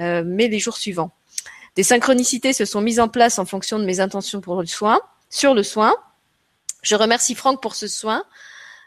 [0.00, 1.12] euh, mais les jours suivants.
[1.76, 5.00] Des synchronicités se sont mises en place en fonction de mes intentions pour le soin,
[5.30, 5.94] sur le soin.
[6.82, 8.24] Je remercie Franck pour ce soin.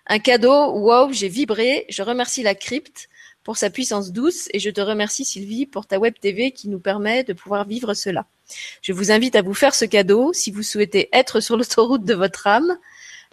[0.08, 1.86] Un cadeau, wow, j'ai vibré.
[1.89, 3.08] Je remercie la crypte
[3.43, 6.80] pour sa puissance douce et je te remercie Sylvie pour ta web TV qui nous
[6.80, 8.26] permet de pouvoir vivre cela.
[8.82, 12.14] Je vous invite à vous faire ce cadeau si vous souhaitez être sur l'autoroute de
[12.14, 12.78] votre âme.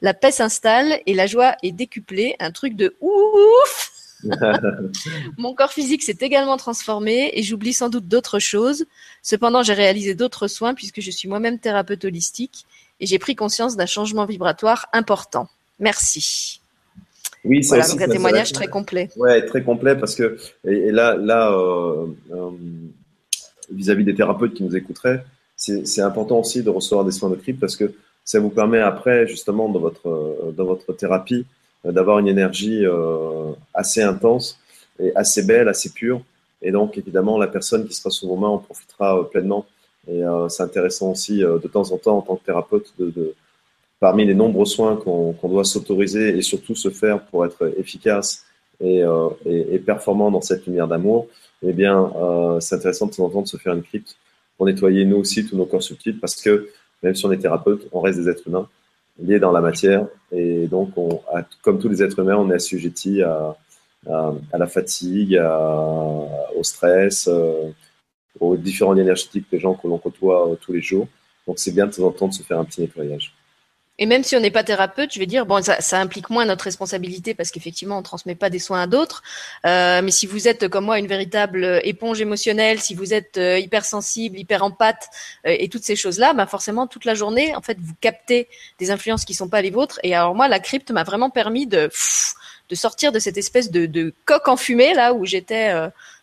[0.00, 2.36] La paix s'installe et la joie est décuplée.
[2.38, 3.92] Un truc de ouf
[5.38, 8.84] Mon corps physique s'est également transformé et j'oublie sans doute d'autres choses.
[9.22, 12.66] Cependant, j'ai réalisé d'autres soins puisque je suis moi-même thérapeute holistique
[13.00, 15.48] et j'ai pris conscience d'un changement vibratoire important.
[15.78, 16.60] Merci.
[17.44, 19.08] Oui, c'est voilà, donc un témoignage très complet.
[19.16, 22.50] Ouais, très complet parce que et, là, là, euh, euh,
[23.70, 25.24] vis-à-vis des thérapeutes qui nous écouteraient,
[25.56, 27.92] c'est important aussi de recevoir des soins de crypte parce que
[28.24, 31.46] ça vous permet après, justement, dans votre, dans votre thérapie,
[31.86, 34.58] euh, d'avoir une énergie euh, assez intense
[35.00, 36.20] et assez belle, assez pure.
[36.60, 39.64] Et donc, évidemment, la personne qui sera sous vos mains en profitera euh, pleinement.
[40.10, 43.34] Et c'est intéressant aussi, de temps en temps, en tant que thérapeute, de, de
[44.00, 48.46] parmi les nombreux soins qu'on doit s'autoriser et surtout se faire pour être efficace
[48.80, 49.02] et,
[49.44, 51.26] et, et performant dans cette lumière d'amour,
[51.62, 54.16] eh bien, euh, c'est intéressant de temps en temps de se faire une crypte
[54.56, 56.68] pour nettoyer nous aussi tous nos corps subtils parce que
[57.02, 58.68] même si on est thérapeute, on reste des êtres humains
[59.20, 61.20] liés dans la matière et donc, on,
[61.62, 63.56] comme tous les êtres humains, on est assujetti à,
[64.08, 67.70] à, à la fatigue, à, au stress, euh,
[68.40, 71.08] aux différents énergétiques des gens que l'on côtoie euh, tous les jours.
[71.46, 73.34] Donc, c'est bien de temps en temps de se faire un petit nettoyage.
[73.98, 76.44] Et même si on n'est pas thérapeute, je vais dire, bon, ça, ça implique moins
[76.44, 79.22] notre responsabilité parce qu'effectivement, on transmet pas des soins à d'autres.
[79.66, 83.58] Euh, mais si vous êtes comme moi une véritable éponge émotionnelle, si vous êtes euh,
[83.58, 85.08] hypersensible, hyper empathe
[85.46, 88.90] euh, et toutes ces choses-là, bah forcément toute la journée, en fait, vous captez des
[88.90, 89.98] influences qui sont pas les vôtres.
[90.04, 91.90] Et alors moi, la crypte m'a vraiment permis de
[92.68, 95.72] de sortir de cette espèce de, de coque enfumée là où j'étais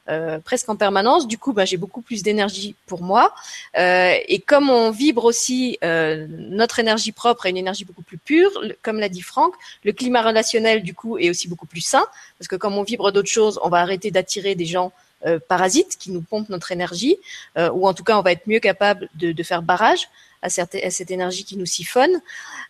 [0.08, 1.28] euh, presque en permanence.
[1.28, 3.34] Du coup, bah, j'ai beaucoup plus d'énergie pour moi.
[3.78, 8.20] Euh, et comme on vibre aussi euh, notre énergie propre est une énergie beaucoup plus
[8.20, 8.52] pure,
[8.84, 9.54] comme l'a dit Franck,
[9.84, 12.06] le climat relationnel du coup est aussi beaucoup plus sain
[12.38, 14.92] parce que comme on vibre d'autres choses, on va arrêter d'attirer des gens
[15.26, 17.18] euh, parasites qui nous pompent notre énergie,
[17.58, 20.08] euh, ou en tout cas on va être mieux capable de, de faire barrage
[20.44, 22.22] à cette, à énergie qui nous siphonne.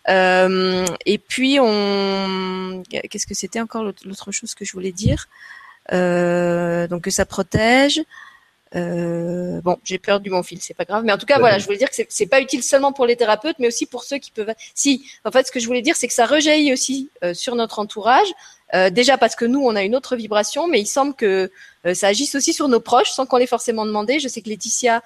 [0.08, 5.28] Et puis on, qu'est-ce que c'était encore l'autre chose que je voulais dire?
[5.90, 8.02] Donc que ça protège.
[8.74, 11.04] Euh, bon, j'ai perdu mon fil, c'est pas grave.
[11.04, 13.16] Mais en tout cas, voilà, je voulais dire que c'est pas utile seulement pour les
[13.16, 14.52] thérapeutes, mais aussi pour ceux qui peuvent.
[14.74, 17.54] Si, en fait, ce que je voulais dire, c'est que ça rejaillit aussi euh, sur
[17.54, 18.28] notre entourage.
[18.74, 21.50] Euh, déjà parce que nous, on a une autre vibration, mais il semble que
[21.86, 24.18] euh, ça agisse aussi sur nos proches sans qu'on l'ait forcément demandé.
[24.18, 25.00] Je sais que Laetitia euh,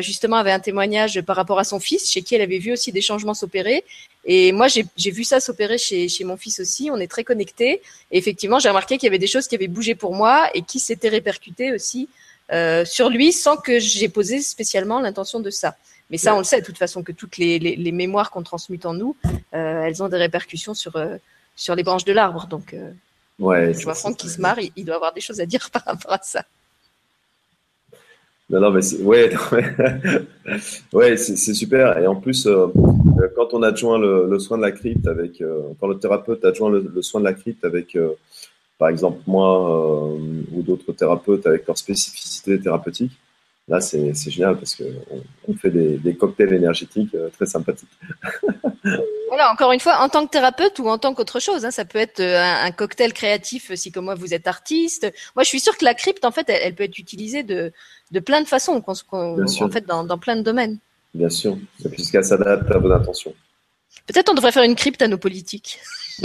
[0.00, 2.92] justement avait un témoignage par rapport à son fils, chez qui elle avait vu aussi
[2.92, 3.84] des changements s'opérer.
[4.24, 6.90] Et moi, j'ai vu ça s'opérer chez, chez mon fils aussi.
[6.92, 7.82] On est très connectés.
[8.10, 10.62] Et effectivement, j'ai remarqué qu'il y avait des choses qui avaient bougé pour moi et
[10.62, 12.08] qui s'étaient répercutées aussi
[12.52, 15.76] euh, sur lui sans que j'ai posé spécialement l'intention de ça.
[16.12, 18.84] Mais ça, on le sait de toute façon que toutes les, les, mémoires qu'on transmute
[18.84, 19.16] en nous,
[19.54, 21.16] euh, elles ont des répercussions sur, euh,
[21.56, 22.46] sur les branches de l'arbre.
[22.48, 22.90] Donc, euh,
[23.38, 25.82] ouais, je vois Franck qui se marre, il, doit avoir des choses à dire par
[25.86, 26.44] rapport à ça.
[28.52, 29.32] Non, mais c'est, ouais,
[30.92, 31.98] ouais, super.
[31.98, 32.46] Et en plus,
[33.34, 35.42] quand on adjoint le, le, soin de la crypte avec,
[35.80, 37.96] quand le thérapeute adjoint le, le, soin de la crypte avec,
[38.78, 43.12] par exemple, moi ou d'autres thérapeutes avec leur spécificité thérapeutique,
[43.68, 47.88] là, c'est génial parce qu'on on fait des, cocktails énergétiques euh, très sympathiques.
[49.28, 51.84] voilà, encore une fois, en tant que thérapeute ou en tant qu'autre chose, hein, ça
[51.84, 55.12] peut être euh, un, cocktail créatif euh, si comme moi vous êtes artiste.
[55.36, 57.72] Moi, je suis sûre que la crypte, en fait, elle, peut être utilisée de,
[58.12, 58.94] de plein de façons, en
[59.70, 60.78] fait, dans, dans, plein de domaines.
[61.14, 61.58] Bien sûr,
[61.90, 63.34] puisqu'elle s'adapte à vos intentions.
[64.06, 65.80] Peut-être on devrait faire une crypte à nos politiques.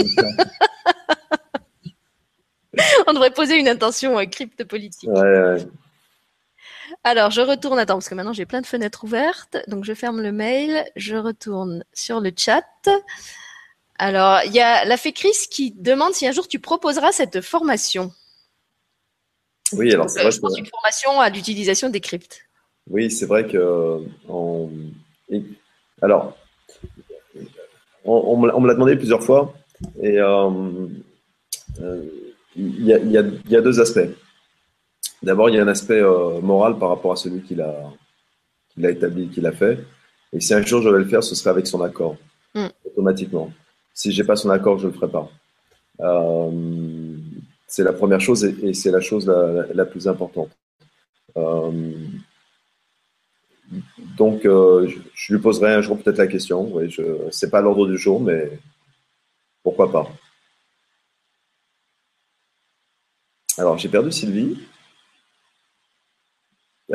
[3.08, 5.10] on devrait poser une intention crypte politique.
[5.10, 5.68] Ouais, ouais.
[7.04, 9.58] Alors, je retourne, attends, parce que maintenant j'ai plein de fenêtres ouvertes.
[9.68, 12.66] Donc, je ferme le mail, je retourne sur le chat.
[13.98, 18.12] Alors, il y a la Fécris qui demande si un jour tu proposeras cette formation.
[19.74, 20.32] Oui, alors c'est vrai.
[20.32, 22.42] Je pense une formation à l'utilisation des cryptes.
[22.90, 24.04] Oui, c'est vrai que.
[26.02, 26.38] Alors,
[28.06, 29.54] on, me l'a demandé plusieurs fois.
[30.02, 30.50] Et euh,
[31.82, 32.04] euh,
[32.56, 34.10] il y, a deux aspects.
[35.22, 37.92] D'abord, il y a un aspect euh, moral par rapport à celui qui l'a,
[38.90, 39.80] établi, qui l'a fait.
[40.34, 42.18] Et si un jour je vais le faire, ce serait avec son accord,
[42.56, 42.68] mm.
[42.86, 43.52] automatiquement.
[43.94, 45.30] Si j'ai pas son accord, je ne le ferai pas.
[46.02, 47.07] Euh,
[47.68, 50.50] c'est la première chose et, c'est la chose la, plus importante.
[51.36, 51.94] Euh,
[54.18, 56.74] donc, je, lui poserai un jour peut-être la question.
[56.74, 58.50] Oui, je, c'est pas l'ordre du jour, mais
[59.64, 60.10] pourquoi pas.
[63.58, 64.60] Alors, j'ai perdu Sylvie.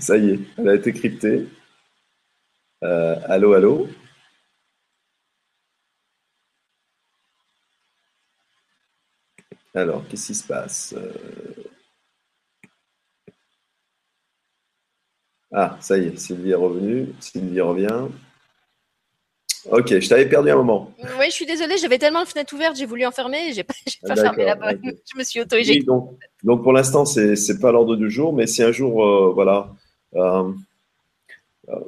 [0.00, 1.46] Ça y est, elle a été cryptée.
[2.82, 3.88] Euh, allô, allô?
[9.74, 11.12] Alors, qu'est-ce qui se passe euh?
[15.56, 17.14] Ah, ça y est, Sylvie est revenue.
[17.20, 18.08] Sylvie revient.
[19.70, 20.92] Ok, je t'avais perdu un moment.
[21.18, 23.74] Oui, je suis désolée, j'avais tellement de fenêtres ouvertes, j'ai voulu enfermer, j'ai pas,
[24.06, 24.80] pas fermé la bonne.
[25.12, 28.34] Je me suis auto oui, donc, donc, pour l'instant, c'est n'est pas l'ordre du jour,
[28.34, 29.72] mais si un jour, euh, voilà,
[30.16, 30.52] euh,
[31.70, 31.80] euh,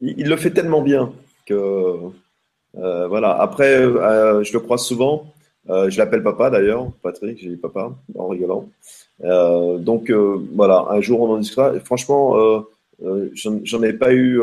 [0.00, 1.12] il, le fait tellement bien
[1.44, 1.98] que,
[2.72, 3.32] voilà.
[3.32, 5.26] Après, je le crois souvent.
[5.68, 8.68] Je l'appelle papa d'ailleurs, Patrick, j'ai dit papa en rigolant.
[9.20, 11.78] donc voilà, un jour on en discutera.
[11.80, 12.64] Franchement,
[13.02, 14.40] j'en ai pas eu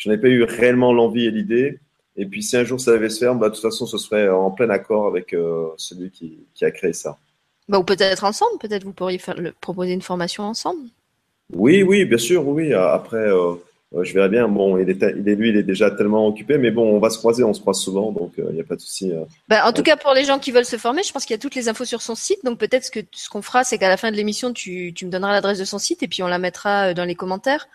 [0.00, 1.78] je n'ai pas eu réellement l'envie et l'idée.
[2.16, 4.30] Et puis, si un jour ça devait se faire, bah, de toute façon, ce serait
[4.30, 7.18] en plein accord avec euh, celui qui, a créé ça.
[7.68, 10.88] Bah, ou peut-être ensemble, peut-être vous pourriez faire le, proposer une formation ensemble.
[11.52, 12.72] Oui, oui, bien sûr, oui.
[12.72, 13.54] Après, euh, euh,
[13.92, 14.48] je verrai bien.
[14.48, 17.10] Bon, il est, il est, lui, il est déjà tellement occupé, mais bon, on va
[17.10, 19.12] se croiser, on se croise souvent, donc il n'y a pas de souci.
[19.48, 21.38] Bah, en tout cas, pour les gens qui veulent se former, je pense qu'il y
[21.38, 22.44] a toutes les infos sur son site.
[22.44, 25.06] Donc peut-être ce que ce qu'on fera, c'est qu'à la fin de l'émission, tu, tu
[25.06, 27.68] me donneras l'adresse de son site et puis on la mettra dans les commentaires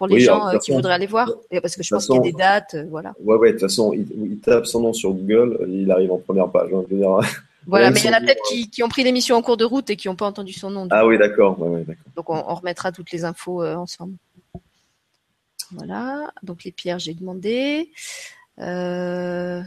[0.00, 1.30] pour les gens euh, qui voudraient aller voir
[1.62, 3.12] Parce que je pense qu'il y a des dates, euh, voilà.
[3.22, 6.48] Ouais, ouais, de toute façon, il, tape son nom sur Google, il arrive en première
[6.48, 6.70] page.
[6.72, 6.84] Hein,
[7.66, 9.90] voilà, mais il y en a peut-être qui, ont pris l'émission en cours de route
[9.90, 10.88] et qui n'ont pas entendu son nom.
[10.90, 11.58] Ah oui, d'accord.
[12.16, 14.14] Donc on, remettra toutes les infos euh, ensemble.
[15.72, 17.92] Voilà, donc les pierres, j'ai demandé.
[18.58, 19.64] Il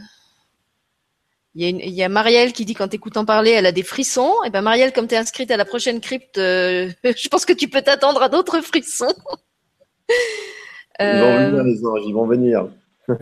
[1.54, 4.32] y, a Marielle qui dit qu'en t'écoutant parler, elle a des frissons.
[4.44, 7.52] Et eh ben Marielle, comme tu es inscrite à la prochaine crypte, je pense que
[7.52, 9.14] tu peux t'attendre à d'autres frissons.
[11.00, 12.68] Ils vont venir, euh, les anges, ils vont venir.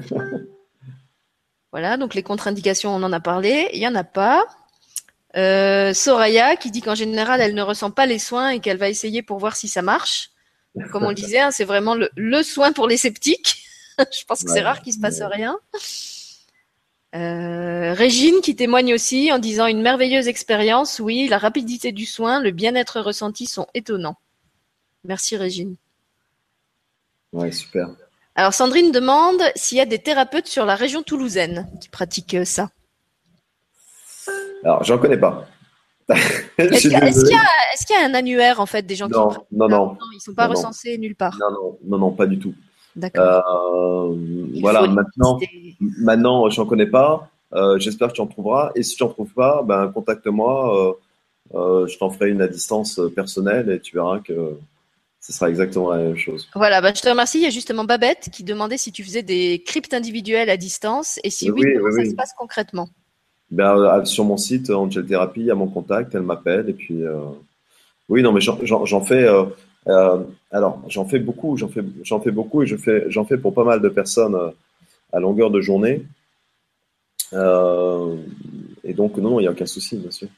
[1.72, 3.68] voilà, donc les contre-indications, on en a parlé.
[3.72, 4.44] Il n'y en a pas.
[5.36, 8.90] Euh, Soraya qui dit qu'en général, elle ne ressent pas les soins et qu'elle va
[8.90, 10.31] essayer pour voir si ça marche.
[10.90, 13.64] Comme on le disait, hein, c'est vraiment le, soin pour les sceptiques.
[13.98, 15.58] Je pense que c'est rare qu'il se passe rien.
[17.14, 20.98] Euh, Régine qui témoigne aussi en disant une merveilleuse expérience.
[20.98, 24.16] Oui, la rapidité du soin, le bien-être ressenti sont étonnants.
[25.04, 25.76] Merci Régine.
[27.32, 27.88] Ouais, super.
[28.34, 32.70] Alors Sandrine demande s'il y a des thérapeutes sur la région toulousaine qui pratiquent ça.
[34.64, 35.46] Alors, j'en connais pas.
[36.58, 40.20] Est-ce qu'il y, a un annuaire en fait des gens qui non, non, non, ils
[40.20, 41.36] sont pas recensés nulle part.
[41.38, 42.54] Non, non, non, non, pas du tout.
[42.94, 43.24] D'accord.
[43.24, 44.16] Euh,
[44.60, 45.38] voilà, maintenant,
[45.80, 47.28] maintenant, j'en connais pas.
[47.54, 48.72] Euh, j'espère que tu en trouveras.
[48.74, 50.96] Et si tu n'en trouves pas, ben contacte-moi.
[51.52, 54.56] je t'en ferai une à distance personnelle et tu verras que
[55.22, 56.48] ce sera exactement la même chose.
[56.54, 57.38] Voilà, bah, je te remercie.
[57.38, 61.20] Il y a justement Babette qui demandait si tu faisais des cryptes individuelles à distance
[61.22, 62.88] et si oui, comment ça se passe concrètement?
[63.52, 66.72] Ben, euh, Sur mon site Angel Therapy, il y a mon contact, elle m'appelle et
[66.72, 67.20] puis euh,
[68.08, 69.26] oui, non, mais j'en fais.
[70.50, 73.80] alors, j'en fais beaucoup, j'en fais, beaucoup et je fais, j'en fais pour pas mal
[73.80, 74.36] de personnes
[75.12, 76.04] à longueur de journée.
[77.32, 80.28] et donc, non, il n'y a aucun souci, bien sûr.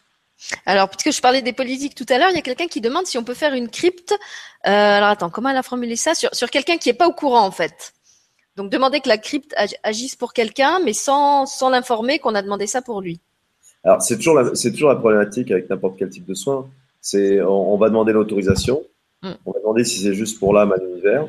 [0.67, 3.07] Alors, puisque je parlais des politiques tout à l'heure, il y a quelqu'un qui demande
[3.07, 4.13] si on peut faire une crypte.
[4.67, 6.13] Euh, alors, attends, comment elle a formulé ça?
[6.15, 7.95] Sur, quelqu'un qui est pas au courant, en fait.
[8.57, 12.67] Donc, demander que la crypte agisse pour quelqu'un, mais sans, sans l'informer qu'on a demandé
[12.67, 13.21] ça pour lui.
[13.83, 16.67] Alors, c'est toujours, la, c'est toujours la problématique avec n'importe quel type de soin.
[17.01, 18.83] C'est, on, va demander l'autorisation.
[19.23, 19.33] Hmm.
[19.45, 21.27] On va demander si c'est juste pour l'âme à l'univers.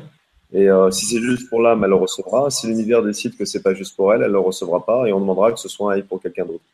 [0.52, 2.50] Et euh, si c'est juste pour l'âme, elle le recevra.
[2.50, 5.06] Si l'univers décide que c'est pas juste pour elle, elle le recevra pas.
[5.06, 6.64] Et on demandera que ce soit aille pour quelqu'un d'autre.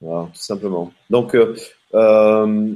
[0.00, 0.92] Voilà, tout simplement.
[1.10, 1.56] Donc, euh,
[1.94, 2.74] euh,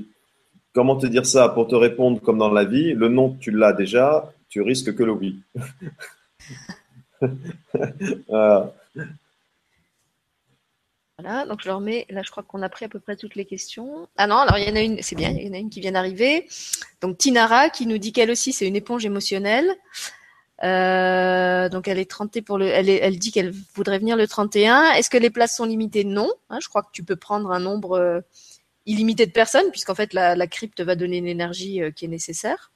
[0.75, 3.73] comment te dire ça Pour te répondre comme dans la vie, le nom, tu l'as
[3.73, 5.41] déjà, tu risques que le oui.
[8.29, 8.73] voilà.
[11.47, 13.45] Donc je leur mets, là je crois qu'on a pris à peu près toutes les
[13.45, 14.09] questions.
[14.17, 15.71] Ah non, alors il y en a une, c'est bien, il y en a une
[15.71, 16.49] qui vient d'arriver.
[17.01, 19.71] Donc Tinara qui nous dit qu'elle aussi c'est une éponge émotionnelle.
[20.63, 24.93] Euh, donc elle est trentée pour le, elle, elle dit qu'elle voudrait venir le 31.
[24.93, 26.05] Est-ce que les places sont limitées?
[26.05, 26.31] Non.
[26.51, 28.21] Hein, je crois que tu peux prendre un nombre euh,
[28.87, 32.71] illimité de personnes puisqu'en fait la, la, crypte va donner l'énergie euh, qui est nécessaire.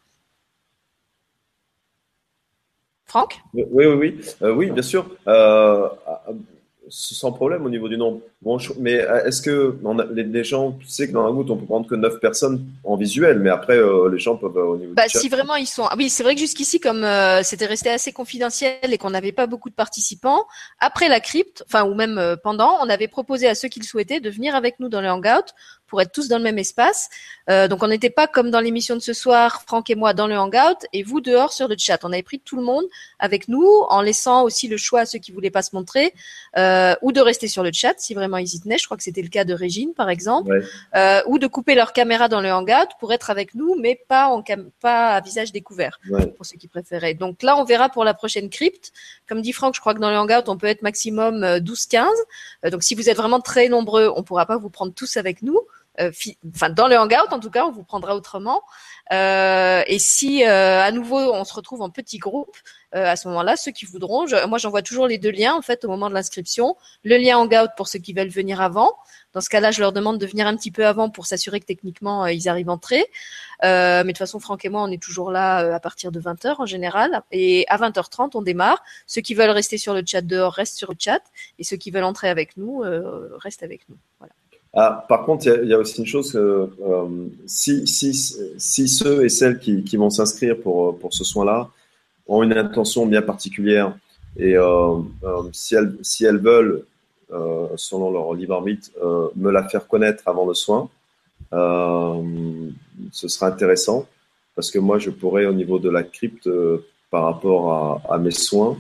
[3.07, 3.39] Franck?
[3.55, 5.07] Oui, oui, oui, oui, bien sûr.
[6.89, 8.21] Sans problème au niveau du nombre.
[8.43, 11.51] Bon, mais euh, est-ce que on a, les, gens, tu sais que dans la goutte,
[11.51, 14.67] on peut prendre que 9 personnes en visuel, mais après, euh, les gens peuvent euh,
[14.67, 15.87] au niveau bah, Si vraiment ils sont.
[15.87, 17.07] Ah oui, c'est vrai que jusqu'ici, comme
[17.43, 20.45] c'était resté assez confidentiel et qu'on n'avait pas beaucoup de participants,
[20.81, 24.21] après la crypte, enfin, ou même pendant, on avait proposé à ceux qui le souhaitaient
[24.21, 25.55] de venir avec nous dans le hangout
[25.87, 27.09] pour être tous dans le même espace.
[27.49, 30.37] Donc on n'était pas comme dans l'émission de ce soir, Franck et moi dans le
[30.37, 32.01] hangout et vous dehors sur le chat.
[32.03, 32.85] On avait pris tout le monde
[33.21, 36.13] avec nous en laissant aussi le choix à ceux qui voulaient pas se montrer
[36.57, 38.79] ou de rester sur le chat si vraiment ils y tenaient.
[38.79, 40.63] Je crois que c'était le cas de Régine par exemple,
[40.95, 44.29] euh, ou de couper leur caméra dans le hangout pour être avec nous mais pas
[44.29, 44.43] en
[44.81, 45.99] pas à visage découvert
[46.37, 47.15] pour ceux qui préféraient.
[47.15, 48.93] Donc là on verra pour la prochaine crypte.
[49.29, 52.07] Comme dit Franck, je crois que dans le hangout on peut être maximum 12-15.
[52.65, 55.43] Euh, donc si vous êtes vraiment très nombreux, on pourra pas vous prendre tous avec
[55.43, 55.61] nous.
[56.01, 56.11] Euh,
[56.55, 58.63] enfin dans le hangout en tout cas, on vous prendra autrement.
[59.13, 62.57] Euh, et si euh, à nouveau on se retrouve en petit groupe,
[62.93, 65.89] à ce moment-là, ceux qui voudront, moi j'envoie toujours les deux liens en fait au
[65.89, 66.77] moment de l'inscription.
[67.05, 68.91] Le lien hangout pour ceux qui veulent venir avant.
[69.35, 71.67] Dans ce cas-là, je leur demande de venir un petit peu avant pour s'assurer que
[71.67, 73.05] techniquement ils arrivent entrée.
[73.65, 76.19] Euh, mais de toute façon, Franck et moi, on est toujours là à partir de
[76.19, 77.23] 20h en général.
[77.33, 78.83] Et à 20h30, on démarre.
[79.07, 81.21] Ceux qui veulent rester sur le chat dehors restent sur le chat.
[81.59, 82.83] Et ceux qui veulent entrer avec nous
[83.43, 83.99] restent avec nous.
[84.21, 84.33] Voilà.
[84.79, 86.67] Ah, par contre, il y, a aussi une chose, euh,
[87.47, 91.71] si, ceux et celles qui, vont s'inscrire pour, pour ce soin-là
[92.29, 93.97] ont une intention bien particulière
[94.37, 96.85] et euh, euh, si, elles, veulent,
[97.33, 100.91] euh, selon leur libre arbitre, euh, me la faire connaître avant le soin,
[101.53, 104.07] ce sera intéressant
[104.55, 106.51] parce que moi, je pourrais, au niveau de la crypte,
[107.11, 108.77] par rapport à, à mes soins,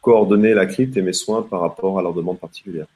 [0.00, 2.86] coordonner la crypte et mes soins par rapport à leurs demandes particulières.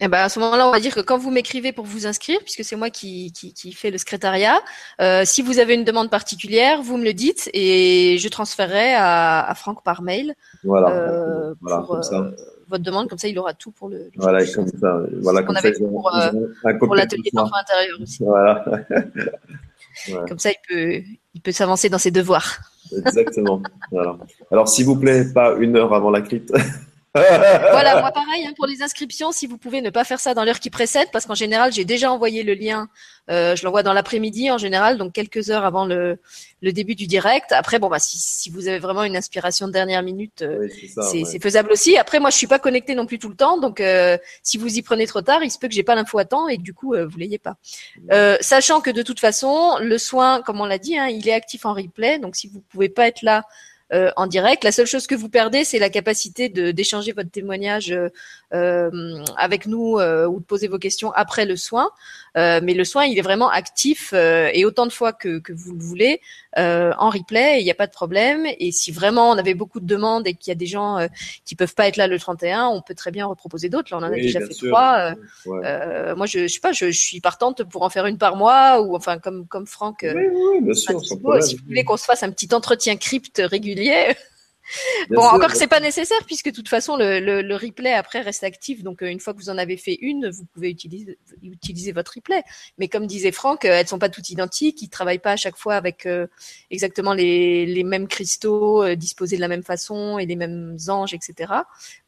[0.00, 2.38] Eh ben à ce moment-là, on va dire que quand vous m'écrivez pour vous inscrire,
[2.44, 4.60] puisque c'est moi qui, qui, qui fais le secrétariat,
[5.00, 9.44] euh, si vous avez une demande particulière, vous me le dites et je transférerai à,
[9.44, 10.34] à Franck par mail.
[10.62, 10.90] Voilà.
[10.90, 12.30] Euh, voilà pour, euh,
[12.68, 14.10] votre demande, comme ça, il aura tout pour le.
[14.16, 15.00] voilà, comme ça.
[15.20, 16.10] Voilà, comme ça, pour,
[16.78, 18.22] pour l'atelier d'enfants intérieur aussi.
[18.22, 18.64] Voilà.
[20.28, 21.02] Comme ça, il peut,
[21.34, 22.60] il peut s'avancer dans ses devoirs.
[22.92, 23.60] Exactement.
[23.90, 24.16] voilà.
[24.52, 26.52] Alors, s'il vous plaît, pas une heure avant la crypte.
[27.14, 30.44] voilà, moi pareil hein, pour les inscriptions, si vous pouvez ne pas faire ça dans
[30.44, 32.88] l'heure qui précède, parce qu'en général j'ai déjà envoyé le lien,
[33.30, 36.18] euh, je l'envoie dans l'après-midi en général, donc quelques heures avant le,
[36.60, 37.52] le début du direct.
[37.52, 40.68] Après bon bah si, si vous avez vraiment une inspiration de dernière minute, euh,
[41.02, 41.96] c'est faisable aussi.
[41.96, 44.76] Après moi je suis pas connecté non plus tout le temps, donc euh, si vous
[44.76, 46.62] y prenez trop tard, il se peut que j'ai pas l'info à temps et que
[46.62, 47.56] du coup vous l'ayez pas.
[48.40, 51.64] sachant que de toute façon le soin, comme on l'a dit, hein, il est actif
[51.64, 53.44] en replay, donc si vous pouvez pas être là
[53.92, 54.64] euh, en direct.
[54.64, 58.10] La seule chose que vous perdez, c'est la capacité d'échanger votre témoignage euh,
[58.52, 61.90] euh, avec nous ou de poser vos questions après le soin.
[62.34, 65.82] Mais le soin, il est vraiment actif et autant de fois que, que vous le
[65.82, 66.20] voulez
[66.56, 67.60] en replay.
[67.60, 68.46] Il n'y a pas de problème.
[68.58, 71.06] Et si vraiment on avait beaucoup de demandes et qu'il y a des gens
[71.44, 73.90] qui peuvent pas être là le 31, on peut très bien reproposer d'autres.
[73.90, 75.14] Là, on en a déjà fait trois.
[75.44, 78.80] moi, je, je sais pas, je, je, suis partante pour en faire une par mois
[78.80, 80.00] ou enfin comme comme Franck.
[80.02, 84.14] Oui, oui, bien sûr, si vous voulez qu'on se fasse un petit entretien crypte régulier
[85.10, 88.44] bon, encore que c'est pas nécessaire puisque de toute façon le, le, replay après reste
[88.44, 88.82] actif.
[88.82, 92.12] Donc euh, une fois que vous en avez fait une, vous pouvez utiliser, utiliser votre
[92.14, 92.42] replay.
[92.78, 94.82] Mais comme disait Franck, euh, elles sont pas toutes identiques.
[94.82, 96.26] Ils travaillent pas à chaque fois avec euh,
[96.70, 101.52] exactement les, les, mêmes cristaux disposés de la même façon et les mêmes anges, etc.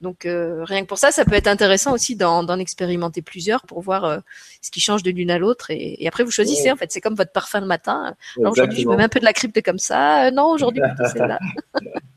[0.01, 4.21] Donc rien que pour ça, ça peut être intéressant aussi d'en expérimenter plusieurs pour voir
[4.61, 5.71] ce qui change de l'une à l'autre.
[5.71, 6.71] Et, et, après vous choisissez.
[6.71, 8.15] En fait, c'est comme votre parfum le matin.
[8.37, 10.31] Aujourd'hui, je me mets un peu de la crypte comme ça.
[10.31, 11.39] non, aujourd'hui plutôt celle-là.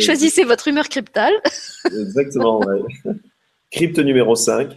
[0.00, 1.34] Choisissez votre humeur cryptale.
[1.84, 2.82] Exactement, ouais.
[3.74, 4.70] Crypte numéro 5.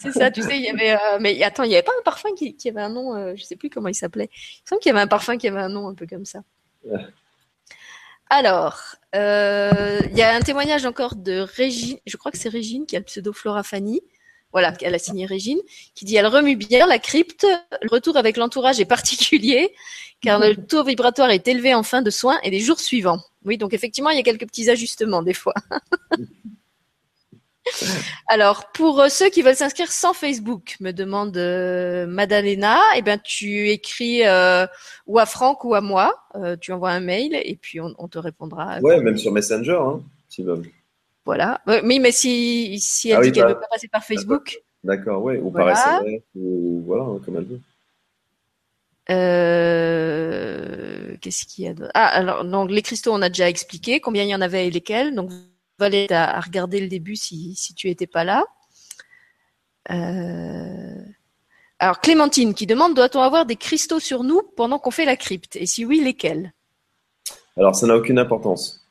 [0.00, 0.92] C'est ça, tu sais, il y avait.
[0.92, 3.42] Euh, mais attends, il n'y avait pas un parfum qui, avait un nom, euh, je
[3.42, 4.28] ne sais plus comment il s'appelait.
[4.32, 6.26] Il me semble qu'il y avait un parfum qui avait un nom un peu comme
[6.26, 6.40] ça.
[8.28, 12.84] Alors, euh, il y a un témoignage encore de Régine, je crois que c'est Régine
[12.84, 14.02] qui a le pseudo Flora Fanny.
[14.52, 15.58] Voilà, elle a signé Régine,
[15.94, 17.46] qui dit elle remue bien la crypte.
[17.80, 19.74] Le retour avec l'entourage est particulier
[20.20, 23.20] car le taux vibratoire est élevé en fin de soins et les jours suivants.
[23.44, 25.54] Oui, donc effectivement, il y a quelques petits ajustements des fois.
[28.26, 33.18] Alors, pour euh, ceux qui veulent s'inscrire sans Facebook, me demande euh, Madalena, eh ben,
[33.22, 34.66] tu écris euh,
[35.06, 36.14] ou à Franck ou à moi,
[36.60, 38.80] tu envoies un mail et puis on, te répondra.
[38.80, 40.66] Ouais, même sur Messenger, hein, si veulent.
[41.24, 41.60] Voilà.
[41.66, 44.58] Oui, mais si, si elle ah dit qu'elle ne bah, veut pas passer par Facebook.
[44.82, 47.60] D'accord, ouais, ou par SMS, ou voilà, comme elle veut.
[49.10, 50.64] Euh,
[51.20, 54.30] qu'est-ce qu'il y a Ah, alors, donc, les cristaux, on a déjà expliqué combien il
[54.30, 55.14] y en avait et lesquels?
[55.14, 55.30] Donc,
[55.78, 58.44] valait à, à regarder le début si, tu étais pas là.
[59.90, 60.94] Euh...
[61.78, 65.56] Alors, Clémentine qui demande doit-on avoir des cristaux sur nous pendant qu'on fait la crypte?
[65.56, 66.54] Et si oui, lesquels?
[67.56, 68.88] Alors, ça n'a aucune importance.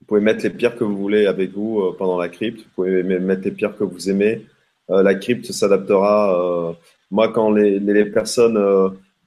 [0.00, 2.60] Vous pouvez mettre les pierres que vous voulez avec vous euh, pendant la crypte.
[2.60, 4.46] Vous pouvez mettre les pierres que vous aimez.
[4.88, 6.76] La crypte s'adaptera.
[7.10, 8.58] Moi, quand les personnes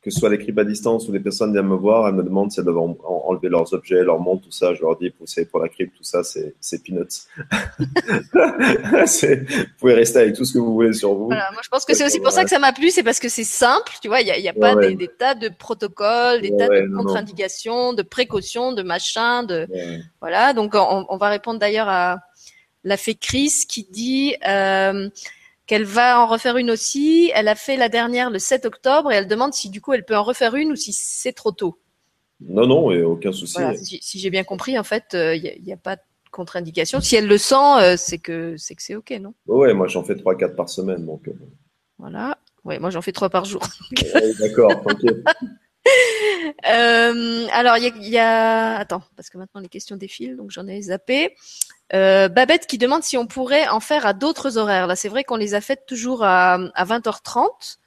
[0.08, 2.24] que ce soit les cryptes à distance ou les personnes viennent me voir, elles me
[2.24, 4.74] demandent si elles doivent enlever leurs objets, leurs montres, tout ça.
[4.74, 7.28] Je leur dis, vous savez, pour la crypte, tout ça, c'est, c'est peanuts.
[8.34, 11.26] vous pouvez rester avec tout ce que vous voulez sur vous.
[11.26, 13.20] Voilà, moi, je pense que c'est aussi pour ça que ça m'a plu, c'est parce
[13.20, 16.40] que c'est simple, tu vois, il n'y a, y a pas Des, tas de protocoles,
[16.42, 19.68] des tas de contre-indications, de précautions, de machins, de,
[20.22, 20.54] voilà.
[20.54, 22.20] Donc, on, on va répondre d'ailleurs à
[22.86, 25.10] la fée Chris qui dit, euh,
[25.68, 27.32] qu'elle va en refaire une aussi.
[27.36, 30.06] Elle a fait la dernière le 7 octobre et elle demande si du coup elle
[30.06, 31.78] peut en refaire une ou si c'est trop tôt.
[32.40, 33.60] Non, non, et aucun souci.
[34.02, 37.02] si, j'ai bien compris, en fait, il euh, n'y a, pas de contre-indication.
[37.02, 39.34] Si elle le sent, euh, c'est que c'est que c'est ok, non?
[39.48, 41.06] Ouais, moi j'en fais 3-4 par semaine.
[41.06, 41.34] Donc, euh.
[41.98, 42.38] Voilà.
[42.64, 43.62] Ouais, moi j'en fais 3 par jour.
[44.40, 45.04] D'accord, ok.
[46.64, 50.80] alors, il y, y a, Attends, parce que maintenant les questions défilent, donc j'en ai
[50.84, 51.34] zappé.
[51.94, 54.88] Euh, Babette qui demande si on pourrait en faire à d'autres horaires.
[54.88, 57.78] Là, c'est vrai qu'on les a faites toujours à, à 20h30.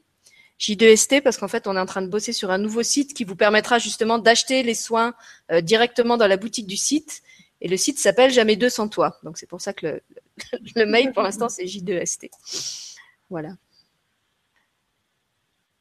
[0.58, 3.24] J2ST parce qu'en fait on est en train de bosser sur un nouveau site qui
[3.24, 5.14] vous permettra justement d'acheter les soins
[5.52, 7.22] euh, directement dans la boutique du site
[7.60, 9.18] et le site s'appelle Jamais deux sans toi.
[9.22, 10.02] Donc c'est pour ça que le,
[10.76, 12.30] le mail pour l'instant c'est J2ST.
[13.30, 13.50] Voilà.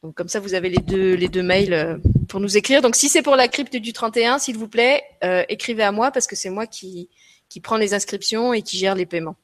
[0.03, 1.97] Donc comme ça vous avez les deux les deux mails euh,
[2.29, 2.81] pour nous écrire.
[2.81, 6.11] Donc si c'est pour la crypte du 31, s'il vous plaît, euh, écrivez à moi
[6.11, 7.09] parce que c'est moi qui
[7.49, 9.35] qui prend les inscriptions et qui gère les paiements.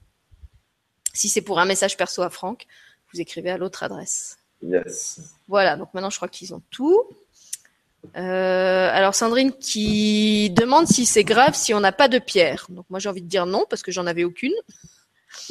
[1.13, 2.65] Si c'est pour un message perso à Franck,
[3.13, 4.37] vous écrivez à l'autre adresse.
[4.61, 5.19] Yes.
[5.47, 7.03] Voilà, donc maintenant je crois qu'ils ont tout.
[8.15, 12.67] Euh, alors Sandrine qui demande si c'est grave si on n'a pas de pierre.
[12.69, 14.53] Donc moi j'ai envie de dire non parce que j'en avais aucune.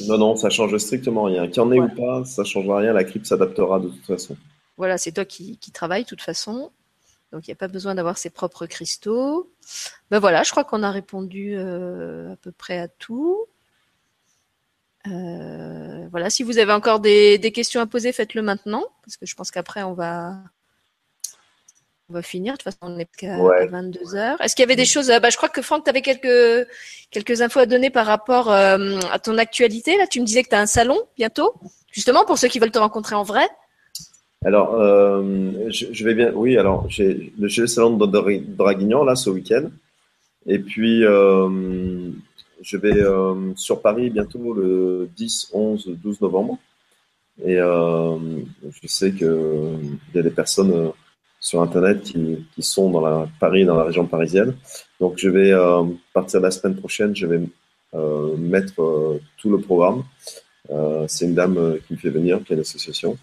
[0.07, 1.49] Non, non, ça change strictement rien.
[1.49, 2.93] Qu'il y en ait ou pas, ça change rien.
[2.93, 4.37] La crypte s'adaptera de toute façon.
[4.77, 6.71] Voilà, c'est toi qui, qui travailles de toute façon.
[7.33, 9.51] Donc il n'y a pas besoin d'avoir ses propres cristaux.
[10.11, 13.47] Ben voilà, je crois qu'on a répondu à peu près à tout.
[15.05, 19.35] voilà, si vous avez encore des, des questions à poser, faites-le maintenant, parce que je
[19.35, 20.37] pense qu'après on va
[22.13, 22.53] on va finir.
[22.53, 24.41] De toute façon, on est qu'à 22 heures.
[24.41, 26.69] Est-ce qu'il y avait des choses euh, bah, Je crois que Franck, tu avais quelques,
[27.11, 29.97] quelques infos à donner par rapport euh, à ton actualité.
[29.97, 31.55] Là, tu me disais que tu as un salon bientôt,
[31.91, 33.49] justement, pour ceux qui veulent te rencontrer en vrai.
[34.45, 36.33] Alors, euh, je, vais bien.
[36.35, 39.71] Oui, alors, j'ai le salon de Draguignan, là, ce week-end.
[40.47, 43.05] Et puis, je vais
[43.57, 46.59] sur Paris bientôt le 10, 11, 12 novembre.
[47.45, 50.93] Et je sais qu'il y a des personnes
[51.43, 54.55] sur Internet qui, qui, sont dans la Paris, dans la région parisienne.
[55.01, 55.83] Donc, je vais euh,
[56.15, 57.41] partir de la semaine prochaine, je vais
[57.95, 60.05] euh, mettre euh, tout le programme.
[61.09, 63.19] C'est une dame qui me fait venir, qui a l'association.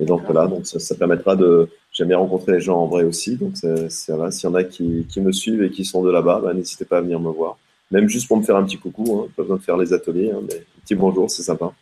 [0.00, 1.68] Et donc voilà, donc ça, ça permettra de.
[1.92, 3.36] J'aime rencontrer les gens en vrai aussi.
[3.36, 6.10] Donc c'est là, s'il y en a qui, qui, me suivent et qui sont de
[6.10, 7.56] là-bas, bah, n'hésitez pas à venir me voir.
[7.90, 10.30] Même juste pour me faire un petit coucou, hein, pas besoin de faire les ateliers,
[10.30, 11.72] hein, mais un petit bonjour, c'est sympa.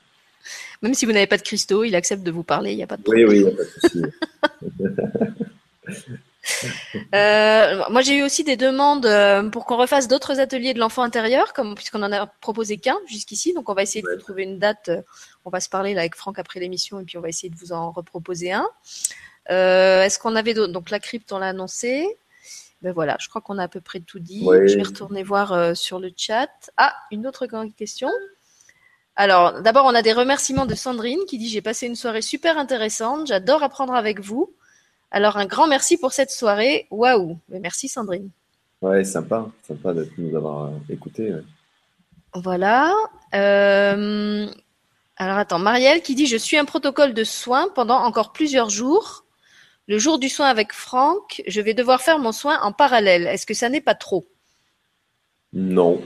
[0.82, 2.86] Même si vous n'avez pas de cristaux, il accepte de vous parler, il n'y a
[2.86, 3.28] pas de problème.
[3.28, 5.42] Oui, oui, il n'y a pas de souci.
[7.14, 11.02] Euh, moi, j'ai eu aussi des demandes euh, pour qu'on refasse d'autres ateliers de l'enfant
[11.02, 13.52] intérieur, comme puisqu'on en a proposé qu'un jusqu'ici.
[13.52, 14.88] Donc, on va essayer de trouver une date.
[14.88, 15.02] Euh,
[15.44, 17.56] on va se parler là avec Franck après l'émission, et puis on va essayer de
[17.56, 18.68] vous en reproposer un.
[19.48, 20.72] Est-ce qu'on avait d'autres?
[20.72, 22.06] Donc, la crypte, on l'a annoncé.
[22.80, 24.44] Ben voilà, je crois qu'on a à peu près tout dit.
[24.44, 26.48] Je vais retourner voir sur le chat.
[26.76, 27.46] Ah, une autre
[27.76, 28.10] question.
[29.16, 32.56] Alors, d'abord, on a des remerciements de Sandrine qui dit j'ai passé une soirée super
[32.56, 33.26] intéressante.
[33.26, 34.54] J'adore apprendre avec vous.
[35.10, 36.86] Alors un grand merci pour cette soirée.
[36.90, 38.30] Waouh Merci Sandrine.
[38.80, 41.34] Ouais, sympa, sympa de nous avoir euh, écoutés.
[42.34, 42.94] Voilà.
[43.34, 44.46] Euh,
[45.16, 49.24] alors attends, Marielle qui dit je suis un protocole de soins pendant encore plusieurs jours.
[49.88, 53.26] Le jour du soin avec Franck, je vais devoir faire mon soin en parallèle.
[53.26, 54.28] Est-ce que ça n'est pas trop?
[55.54, 56.02] Non,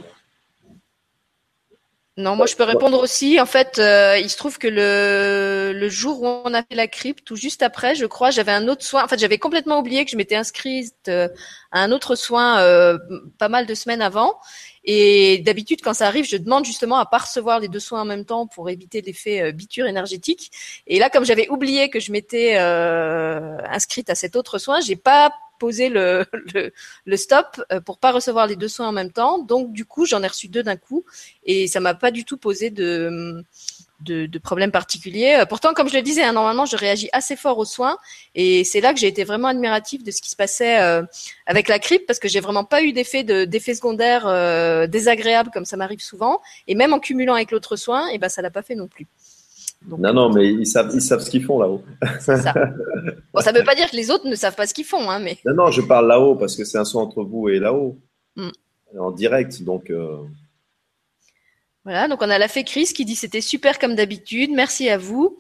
[2.19, 3.41] non, moi je peux répondre aussi.
[3.41, 6.87] En fait, euh, il se trouve que le, le jour où on a fait la
[6.87, 9.03] crypte, ou juste après, je crois, j'avais un autre soin.
[9.03, 11.29] En fait, j'avais complètement oublié que je m'étais inscrite euh,
[11.71, 12.99] à un autre soin euh,
[13.39, 14.39] pas mal de semaines avant.
[14.85, 18.05] Et d'habitude, quand ça arrive, je demande justement à pas recevoir les deux soins en
[18.05, 20.51] même temps pour éviter l'effet biture énergétique.
[20.87, 25.33] Et là, comme j'avais oublié que je m'étais inscrite à cet autre soin, j'ai pas
[25.63, 26.27] poser le,
[27.15, 29.39] stop euh, pour pas recevoir les deux soins en même temps.
[29.39, 31.05] Donc du coup, j'en ai reçu deux d'un coup
[31.45, 33.45] et ça m'a pas du tout posé de
[34.01, 35.37] de, de problème particulier.
[35.39, 37.97] Euh, pourtant, comme je le disais, hein, normalement, je réagis assez fort aux soins
[38.35, 41.05] et c'est là que j'ai été vraiment admirative de ce qui se passait euh,
[41.47, 44.25] avec la crypte parce que j'ai vraiment pas eu d'effet de secondaire
[44.89, 48.29] désagréable comme ça m'arrive souvent et même en cumulant avec l'autre soin, et eh ben
[48.29, 49.07] ça l'a pas fait non plus
[49.87, 51.83] non, non, mais ils savent, ils savent ce qu'ils font là-haut.
[52.21, 52.55] Ça.
[53.35, 55.11] Bon, ça ne veut pas dire que les autres ne savent pas ce qu'ils font,
[55.11, 55.39] hein, mais.
[55.45, 57.99] Non, non, je parle là-haut parce que c'est un son entre vous et là-haut,
[58.37, 58.51] mm.
[58.99, 59.91] en direct, donc.
[59.91, 60.19] Euh.
[61.85, 64.99] Voilà, donc on a la fée Chris qui dit c'était super comme d'habitude, merci à
[64.99, 65.39] vous,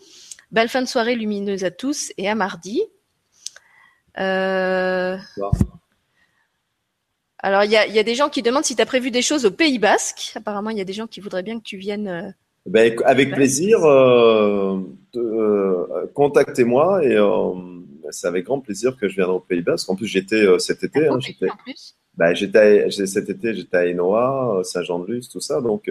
[0.50, 2.82] belle fin de soirée lumineuse à tous et à mardi.
[4.18, 5.16] Euh...
[7.38, 9.22] Alors il y a, y a, des gens qui demandent si tu as prévu des
[9.22, 10.32] choses au Pays Basque.
[10.34, 12.30] Apparemment il y a des gens qui voudraient bien que tu viennes euh,
[12.66, 14.78] ben, avec plaisir, euh,
[15.16, 17.50] euh, contactez-moi et euh,
[18.10, 19.90] c'est avec grand plaisir que je viendrai au Pays Basque.
[19.90, 21.08] En plus, j'étais euh, cet été.
[21.08, 21.48] Hein, j'étais,
[22.16, 25.60] ben, j'étais cet été, j'étais à Enoa, Saint-Jean-de-Luz, tout ça.
[25.60, 25.90] Donc,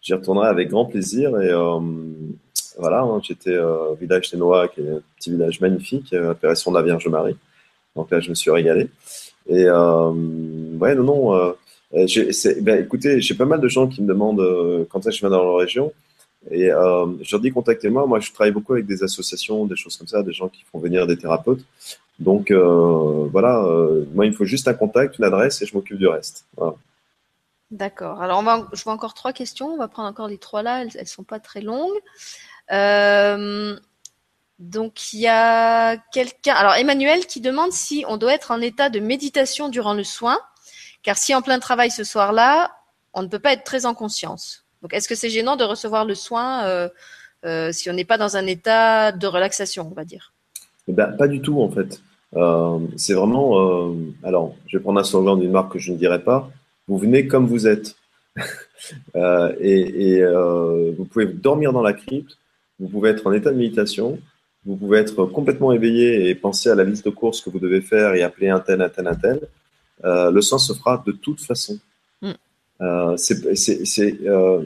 [0.00, 1.40] j'y retournerai avec grand plaisir.
[1.40, 1.52] Et
[2.78, 6.82] voilà, hein, j'étais au village d'Enoa, qui est un petit village magnifique, appellation de la
[6.82, 7.36] Vierge Marie.
[7.94, 8.88] Donc là, je me suis régalé.
[9.46, 11.54] Et ouais, non, non
[11.94, 12.06] euh,
[12.62, 15.30] ben, écoutez, j'ai pas mal de gens qui me demandent euh, quand est-ce je viens
[15.30, 15.92] dans leur région.
[16.50, 18.06] Et euh, je leur dis contactez-moi.
[18.06, 20.78] Moi, je travaille beaucoup avec des associations, des choses comme ça, des gens qui font
[20.78, 21.64] venir des thérapeutes.
[22.18, 23.62] Donc voilà,
[24.14, 26.44] moi, il me faut juste un contact, une adresse et je m'occupe du reste.
[27.70, 28.20] D'accord.
[28.20, 29.68] Alors, je vois encore trois questions.
[29.68, 30.82] On va prendre encore les trois là.
[30.82, 31.98] Elles, elles sont pas très longues.
[34.58, 36.54] Donc, il y a quelqu'un.
[36.54, 40.38] Alors, Emmanuel qui demande si on doit être en état de méditation durant le soin.
[41.02, 42.70] Car si en plein travail ce soir-là,
[43.14, 44.64] on ne peut pas être très en conscience.
[44.82, 46.88] Donc, est-ce que c'est gênant de recevoir le soin euh,
[47.44, 50.32] euh, si on n'est pas dans un état de relaxation, on va dire?
[50.88, 52.00] Eh ben, Pas du tout, en fait.
[52.34, 53.94] Euh, c'est vraiment.
[54.22, 56.50] Alors, je vais prendre un slogan d'une marque que je ne dirai pas.
[56.88, 57.96] Vous venez comme vous êtes.
[59.60, 60.26] Et, et
[60.96, 62.36] vous pouvez dormir dans la crypte.
[62.80, 64.18] Vous pouvez être en état de méditation.
[64.64, 67.80] Vous pouvez être complètement éveillé et penser à la liste de courses que vous devez
[67.80, 69.40] faire et appeler un tel, un tel, un tel.
[70.04, 71.78] Euh, le sens se fera de toute façon.
[72.20, 72.30] Mm.
[72.80, 74.64] Euh, c'est, euh,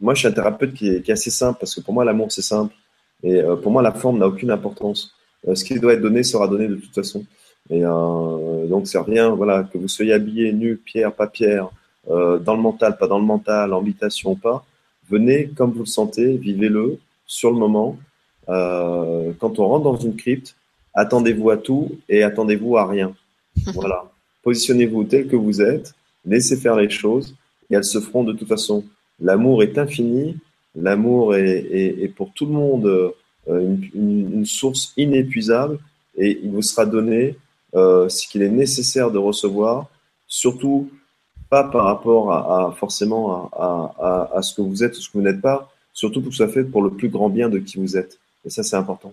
[0.00, 2.04] moi, je suis un thérapeute qui est, qui est, assez simple parce que pour moi,
[2.04, 2.74] l'amour, c'est simple.
[3.22, 5.14] Et pour moi, la forme n'a aucune importance.
[5.52, 7.24] ce qui doit être donné sera donné de toute façon.
[7.68, 11.68] Et donc c'est rien, voilà, que vous soyez habillé nu, pierre, pas pierre,
[12.08, 13.84] dans le mental, pas dans le mental, en
[14.36, 14.64] pas,
[15.10, 17.98] venez comme vous le sentez, vivez-le sur le moment.
[18.46, 20.56] Quand on rentre dans une crypte,
[20.94, 23.12] attendez-vous à tout et attendez-vous à rien.
[23.74, 24.09] Voilà.
[24.42, 25.94] Positionnez-vous tel que vous êtes,
[26.24, 27.34] laissez faire les choses
[27.70, 28.84] et elles se feront de toute façon.
[29.20, 30.36] L'amour est infini,
[30.74, 33.12] l'amour est, pour tout le monde
[33.48, 35.78] euh, une, source inépuisable
[36.16, 37.36] et il vous sera donné
[37.74, 39.88] euh, ce qu'il est nécessaire de recevoir,
[40.26, 40.90] surtout
[41.50, 45.40] pas par rapport à, forcément à, ce que vous êtes ou ce que vous n'êtes
[45.40, 48.18] pas, surtout pour que ça fait pour le plus grand bien de qui vous êtes.
[48.44, 49.12] Et ça, c'est important.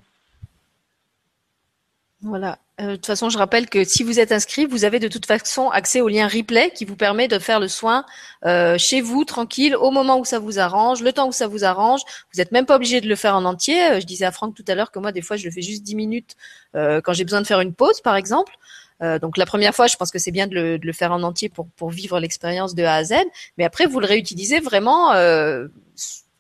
[2.22, 2.58] Voilà.
[2.80, 5.26] Euh, de toute façon, je rappelle que si vous êtes inscrit, vous avez de toute
[5.26, 8.06] façon accès au lien replay qui vous permet de faire le soin
[8.46, 11.64] euh, chez vous, tranquille, au moment où ça vous arrange, le temps où ça vous
[11.64, 12.02] arrange.
[12.34, 13.84] Vous n'êtes même pas obligé de le faire en entier.
[13.84, 15.62] Euh, je disais à Franck tout à l'heure que moi, des fois, je le fais
[15.62, 16.36] juste 10 minutes
[16.74, 18.54] quand j'ai besoin de faire une pause, par exemple.
[19.02, 21.24] donc la première fois, je pense que c'est bien de le, de le, faire en
[21.24, 23.16] entier pour, pour vivre l'expérience de A à Z.
[23.58, 25.12] Mais après, vous le réutilisez vraiment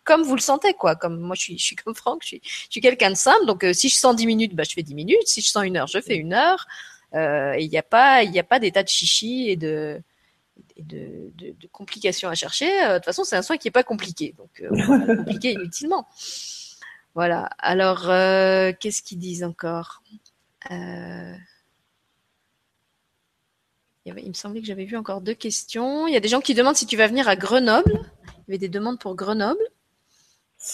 [0.08, 0.96] comme vous le sentez, quoi.
[0.96, 3.46] Comme moi, je suis, je suis comme Franck, je suis, je suis quelqu'un de simple.
[3.46, 5.28] Donc, euh, si je sens 10 minutes, bah, je fais 10 minutes.
[5.28, 6.66] Si je sens une heure, je fais une heure.
[7.14, 10.02] Euh, il n'y a pas, il n'y a pas d'état de chichi et de,
[10.80, 12.72] de, de, de, complications à chercher.
[12.84, 15.52] Euh, de toute façon, c'est un soin qui est pas compliqué, donc on va compliquer
[15.60, 16.08] inutilement.
[17.14, 17.50] Voilà.
[17.60, 18.04] Alors,
[18.80, 20.02] qu'est-ce qu'ils disent encore?
[24.06, 26.08] Il me semblait que j'avais vu encore deux questions.
[26.08, 28.00] Il y a des gens qui demandent si tu vas venir à Grenoble.
[28.48, 29.60] Il y avait des demandes pour Grenoble.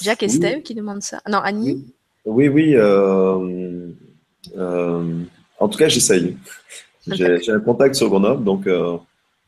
[0.02, 1.22] Jacques Estève qui demande ça.
[1.28, 1.86] Non, Annie
[2.26, 2.76] Oui, oui.
[2.76, 3.90] Euh,
[4.58, 5.20] euh,
[5.60, 6.38] en tout cas, j'essaye.
[7.08, 8.98] J'ai un contact sur Grenoble, donc euh,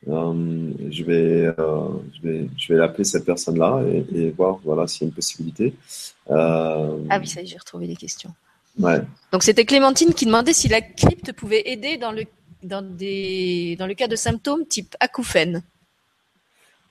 [0.08, 3.82] je vais, je vais, je vais appeler cette personne-là
[4.14, 5.74] et, voir voilà, s'il y a une possibilité.
[6.30, 6.90] ah
[7.20, 8.34] oui, ça y est, j'ai retrouvé les questions.
[8.80, 9.02] Ouais.
[9.32, 12.26] Donc c'était Clémentine qui demandait si la crypte pouvait aider dans le,
[12.64, 15.64] dans des, dans le cas de symptômes type acouphène.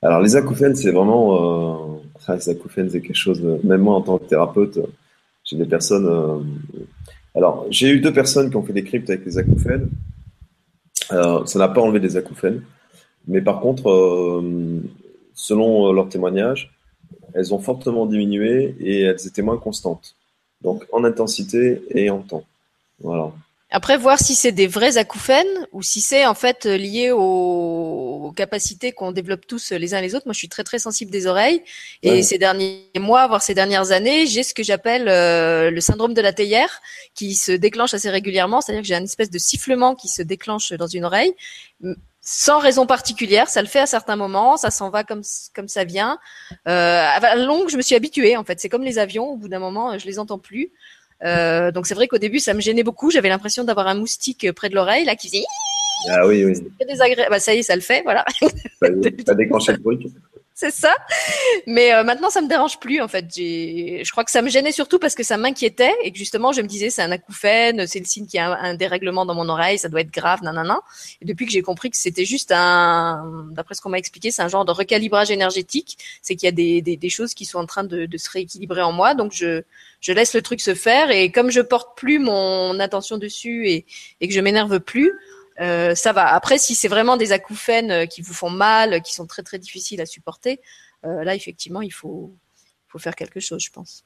[0.04, 1.94] Alors les acouphènes, c'est vraiment
[2.26, 3.42] ah, les acouphènes, c'est quelque chose.
[3.64, 4.78] Même moi, en tant que thérapeute,
[5.44, 6.06] j'ai des personnes.
[6.06, 6.38] Euh,
[7.34, 9.90] alors, j'ai eu deux personnes qui ont fait des cryptes avec les acouphènes.
[11.12, 12.62] Euh, ça n'a pas enlevé des acouphènes,
[13.28, 14.80] mais par contre, euh,
[15.34, 16.72] selon leur témoignage,
[17.34, 20.14] elles ont fortement diminué et elles étaient moins constantes.
[20.62, 22.44] Donc en intensité et en temps.
[23.00, 23.32] Voilà.
[23.70, 27.18] Après, voir si c'est des vrais acouphènes ou si c'est en fait lié aux,
[28.34, 30.26] capacités qu'on développe tous les uns les autres.
[30.26, 31.62] Moi, je suis très très sensible des oreilles
[32.02, 36.14] et ces derniers mois, voire ces dernières années, j'ai ce que j'appelle euh, le syndrome
[36.14, 36.80] de la théière
[37.14, 38.60] qui se déclenche assez régulièrement.
[38.60, 41.34] C'est-à-dire que j'ai un espèce de sifflement qui se déclenche dans une oreille
[42.24, 43.48] sans raison particulière.
[43.48, 45.22] Ça le fait à certains moments, ça s'en va comme
[45.54, 46.18] comme ça vient.
[46.66, 48.36] Euh, à longue, je me suis habituée.
[48.36, 49.30] En fait, c'est comme les avions.
[49.30, 50.72] Au bout d'un moment, je les entends plus.
[51.22, 53.10] Euh, donc c'est vrai qu'au début, ça me gênait beaucoup.
[53.10, 55.44] J'avais l'impression d'avoir un moustique près de l'oreille, là, qui faisait.
[56.10, 56.54] Ah oui, oui.
[56.86, 57.30] Désagréable.
[57.30, 58.24] Bah, ça y est, ça le fait, voilà.
[58.80, 60.02] Ça, déclenché le truc
[60.56, 60.94] c'est ça.
[61.66, 63.26] Mais euh, maintenant, ça me dérange plus en fait.
[63.36, 66.62] Je crois que ça me gênait surtout parce que ça m'inquiétait et que justement, je
[66.62, 69.48] me disais c'est un acouphène, c'est le signe qu'il y a un, dérèglement dans mon
[69.48, 70.80] oreille, ça doit être grave, nanana.
[71.20, 74.42] Et depuis que j'ai compris que c'était juste un, d'après ce qu'on m'a expliqué, c'est
[74.42, 77.58] un genre de recalibrage énergétique, c'est qu'il y a des, des, des, choses qui sont
[77.58, 79.62] en train de, de, se rééquilibrer en moi, donc je
[80.00, 83.86] je laisse le truc se faire et comme je porte plus mon attention dessus et,
[84.20, 85.12] et que je m'énerve plus,
[85.60, 86.32] euh, ça va.
[86.34, 89.58] Après, si c'est vraiment des acouphènes euh, qui vous font mal, qui sont très très
[89.58, 90.60] difficiles à supporter,
[91.04, 92.34] euh, là effectivement il faut,
[92.88, 94.04] faut faire quelque chose, je pense.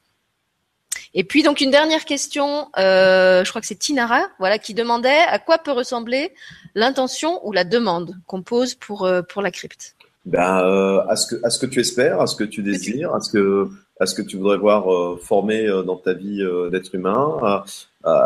[1.15, 5.39] Et puis donc une dernière question, je crois que c'est Tinara, voilà, qui demandait à
[5.39, 6.35] quoi peut ressembler
[6.75, 9.95] l'intention ou la demande qu'on pose pour pour la crypte.
[10.25, 13.21] Ben, à ce que à ce que tu espères, à ce que tu désires, à
[13.21, 13.71] ce que
[14.01, 17.65] à ce que tu voudrais voir former dans ta vie d'être humain,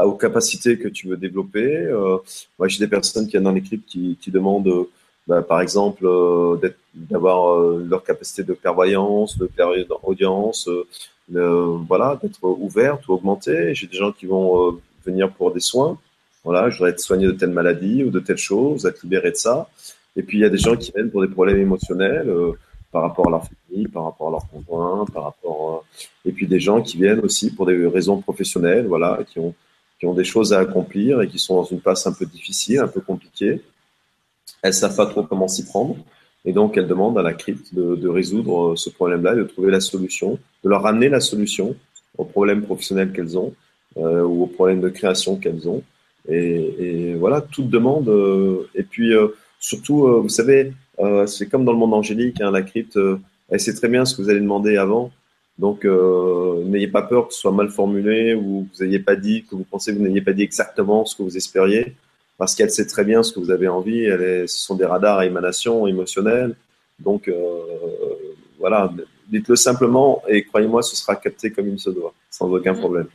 [0.04, 1.76] aux capacités que tu veux développer.
[1.76, 2.18] Euh,
[2.58, 4.88] moi, j'ai des personnes qui viennent dans l'équipe qui, qui demandent, euh,
[5.26, 6.56] bah, par exemple, euh,
[6.94, 10.68] d'avoir leur capacité de clairvoyance, de clairaudience,
[11.28, 13.74] voilà, d'être ouverte ou augmentée.
[13.74, 15.98] J'ai des gens qui vont venir pour des soins.
[16.44, 19.36] Voilà, je voudrais être soigné de telle maladie ou de telle chose, être libéré de
[19.36, 19.68] ça.
[20.16, 22.30] Et puis il y a des gens qui viennent pour des problèmes émotionnels
[22.90, 23.44] par rapport à leur
[23.92, 25.84] par rapport à leur conjoint, par rapport
[26.24, 29.54] et puis des gens qui viennent aussi pour des raisons professionnelles, voilà, qui ont
[30.02, 32.80] qui ont des choses à accomplir et qui sont dans une passe un peu difficile,
[32.80, 33.60] un peu compliquée.
[34.60, 35.96] Elles savent pas trop comment s'y prendre.
[36.44, 40.40] Et donc, elles demandent à la crypte de, résoudre ce problème-là, de trouver la solution,
[40.64, 41.76] de leur ramener la solution
[42.18, 43.54] aux problèmes professionnels qu'elles ont
[43.96, 45.84] euh, ou aux problèmes de création qu'elles ont.
[46.28, 48.08] Et, voilà, toute demande.
[48.08, 49.28] Euh, et puis, euh,
[49.60, 50.72] surtout, vous savez,
[51.26, 52.98] c'est comme dans le monde angélique, hein, la crypte,
[53.52, 55.12] elle sait très bien ce que vous allez demander avant.
[55.58, 59.14] Donc, euh, n'ayez pas peur que ce soit mal formulé ou que vous n'ayez pas
[59.14, 61.94] dit, que vous pensez que vous n'ayez pas dit exactement ce que vous espériez.
[62.38, 64.02] parce qu'elle sait très bien ce que vous avez envie.
[64.04, 66.56] Elle est, ce sont des radars à émanation émotionnelle.
[66.98, 67.30] Donc,
[68.58, 68.90] voilà,
[69.28, 72.78] dites-le simplement et croyez-moi, ce sera capté comme il se doit, sans aucun mm.
[72.78, 73.06] problème.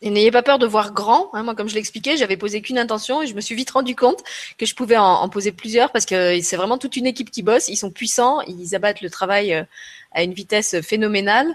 [0.00, 1.30] Et n'ayez pas peur de voir grand.
[1.32, 1.42] Hein.
[1.42, 4.22] Moi, comme je l'expliquais, j'avais posé qu'une intention et je me suis vite rendu compte
[4.56, 7.68] que je pouvais en, poser plusieurs parce que c'est vraiment toute une équipe qui bosse.
[7.68, 9.64] Ils sont puissants, ils abattent le travail euh,
[10.12, 11.48] à une vitesse phénoménale.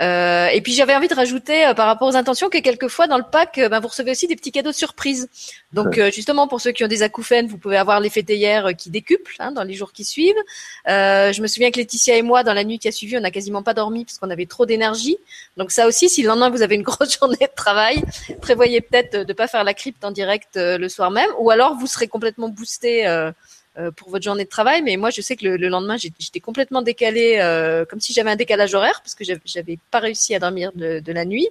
[0.00, 3.16] Euh, et puis j'avais envie de rajouter euh, par rapport aux intentions que quelquefois dans
[3.16, 5.28] le pack, euh, ben, vous recevez aussi des petits cadeaux de surprise.
[5.72, 9.34] Donc justement pour ceux qui ont des acouphènes, vous pouvez avoir l'effet théière qui décuple
[9.40, 10.34] hein, dans les jours qui suivent.
[10.86, 13.32] je me souviens que Laetitia et moi dans la nuit qui a suivi, on n'a
[13.32, 15.18] quasiment pas dormi parce qu'on avait trop d'énergie.
[15.56, 18.02] Donc ça aussi, si le lendemain vous avez une grosse journée de travail,
[18.40, 21.74] prévoyez peut-être de ne pas faire la crypte en direct le soir même, ou alors
[21.74, 23.32] vous serez complètement boosté euh,
[23.96, 24.82] pour votre journée de travail.
[24.82, 28.36] Mais moi, je sais que le, lendemain, j'étais complètement décalé, euh, comme si j'avais un
[28.36, 31.48] décalage horaire, parce que j'avais pas réussi à dormir de, de la nuit.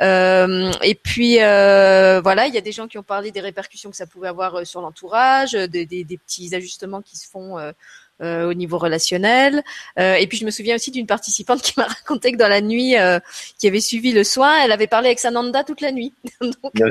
[0.00, 3.96] Euh, et puis voilà, il y a des gens qui ont parlé des répercussions que
[3.96, 7.58] ça pouvait avoir sur l'entourage, des, des, des, petits ajustements qui se font
[8.22, 9.62] euh, au niveau relationnel.
[9.98, 12.60] Euh, et puis je me souviens aussi d'une participante qui m'a raconté que dans la
[12.60, 13.18] nuit euh,
[13.58, 16.12] qui avait suivi le soin, elle avait parlé avec Sananda toute la nuit.
[16.42, 16.82] Donc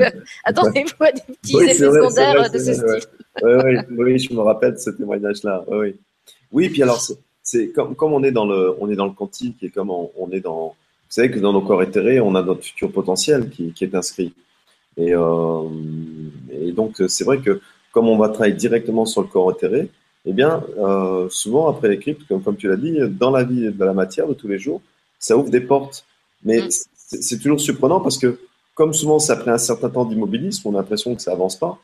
[0.44, 3.08] attendez-vous à des petits effets secondaires de ce style.
[3.42, 5.62] Oui, oui, oui, je me rappelle ce témoignage-là.
[5.68, 5.94] Oui, oui.
[6.50, 7.00] oui, puis alors
[7.44, 10.30] c'est comme, comme on est dans le on est dans le quantique et comme on,
[10.32, 10.74] est dans vous
[11.14, 14.34] savez que dans nos corps éthérés, on a notre futur potentiel qui, qui est inscrit.
[14.96, 17.60] Et, et donc c'est vrai que
[17.92, 19.88] comme on va travailler directement sur le corps éthéré,
[20.26, 23.72] eh bien, euh, souvent après les cryptes, comme, comme tu l'as dit, dans la vie
[23.72, 24.82] de la matière de tous les jours,
[25.18, 26.04] ça ouvre des portes.
[26.44, 26.68] Mais mm.
[27.06, 28.38] c'est toujours surprenant parce que,
[28.74, 31.78] comme souvent, c'est après un certain temps d'immobilisme, on a l'impression que ça avance pas.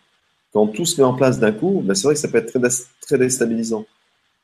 [0.52, 2.52] Quand tout se met en place d'un coup, ben c'est vrai que ça peut être
[2.52, 2.68] très,
[3.02, 3.84] très déstabilisant.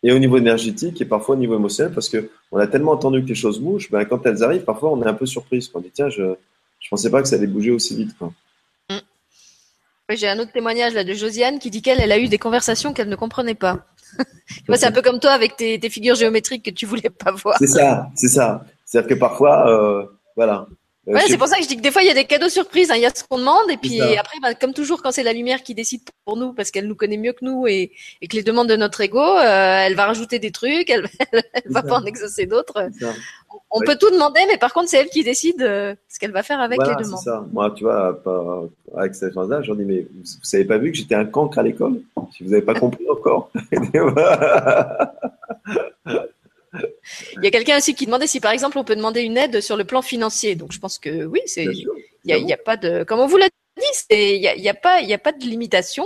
[0.03, 3.23] Et au niveau énergétique et parfois au niveau émotionnel, parce que on a tellement entendu
[3.23, 5.71] que les choses bougent, ben quand elles arrivent, parfois on est un peu surprise.
[5.75, 6.35] On dit tiens, je
[6.81, 8.17] je pensais pas que ça allait bouger aussi vite.
[8.19, 8.33] Quoi.
[10.17, 12.93] J'ai un autre témoignage là de Josiane qui dit qu'elle elle a eu des conversations
[12.93, 13.87] qu'elle ne comprenait pas.
[14.75, 17.57] c'est un peu comme toi avec tes, figures géométriques que tu voulais pas voir.
[17.59, 18.65] C'est ça, c'est ça.
[18.85, 20.07] C'est-à-dire que parfois, euh,
[20.37, 20.67] voilà.
[21.09, 22.25] Euh, ouais, c'est pour ça que je dis que des fois il y a des
[22.25, 22.93] cadeaux surprises.
[22.93, 22.97] Hein.
[22.97, 25.33] Il y a ce qu'on demande et puis après, bah, comme toujours, quand c'est la
[25.33, 27.91] lumière qui décide pour nous parce qu'elle nous connaît mieux que nous et,
[28.23, 31.83] que les demandes de notre ego, euh, elle va rajouter des trucs, elle, elle, va
[31.83, 32.89] pas en exaucer d'autres.
[33.71, 36.45] On peut tout demander, mais par contre, c'est elle qui décide euh, ce qu'elle va
[36.45, 37.21] faire avec les demandes.
[37.21, 37.45] Ça.
[37.53, 38.23] Moi, tu vois,
[38.97, 41.65] avec cette là j'en dis, mais vous, vous pas vu que j'étais un cancre à
[41.65, 42.01] l'école?
[42.37, 43.51] Si vous n'avez pas compris encore.
[47.37, 49.61] Il y a quelqu'un aussi qui demandait si, par exemple, on peut demander une aide
[49.61, 50.55] sur le plan financier.
[50.55, 53.49] Donc, je pense que oui, c'est, il n'y a, pas de, comme on vous l'a
[53.49, 56.05] dit, il n'y a, y a, pas, il y a pas de limitation.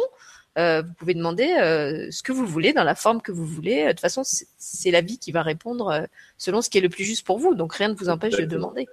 [0.58, 3.84] Euh, vous pouvez demander euh, ce que vous voulez dans la forme que vous voulez.
[3.84, 6.02] De toute façon, c'est la vie qui va répondre euh,
[6.38, 7.54] selon ce qui est le plus juste pour vous.
[7.54, 8.88] Donc rien ne vous empêche de demander.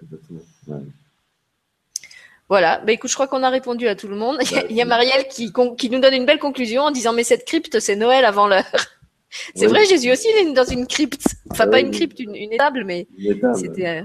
[2.50, 2.80] Voilà.
[2.80, 4.40] Bah écoute, je crois qu'on a répondu à tout le monde.
[4.70, 7.46] Il y a, Marielle qui, qui nous donne une belle conclusion en disant mais cette
[7.46, 8.66] crypte c'est Noël avant l'heure.
[9.56, 11.26] C'est vrai, Jésus aussi il est dans une crypte.
[11.52, 13.08] Enfin pas une crypte, une, une étable, mais
[13.56, 14.04] c'était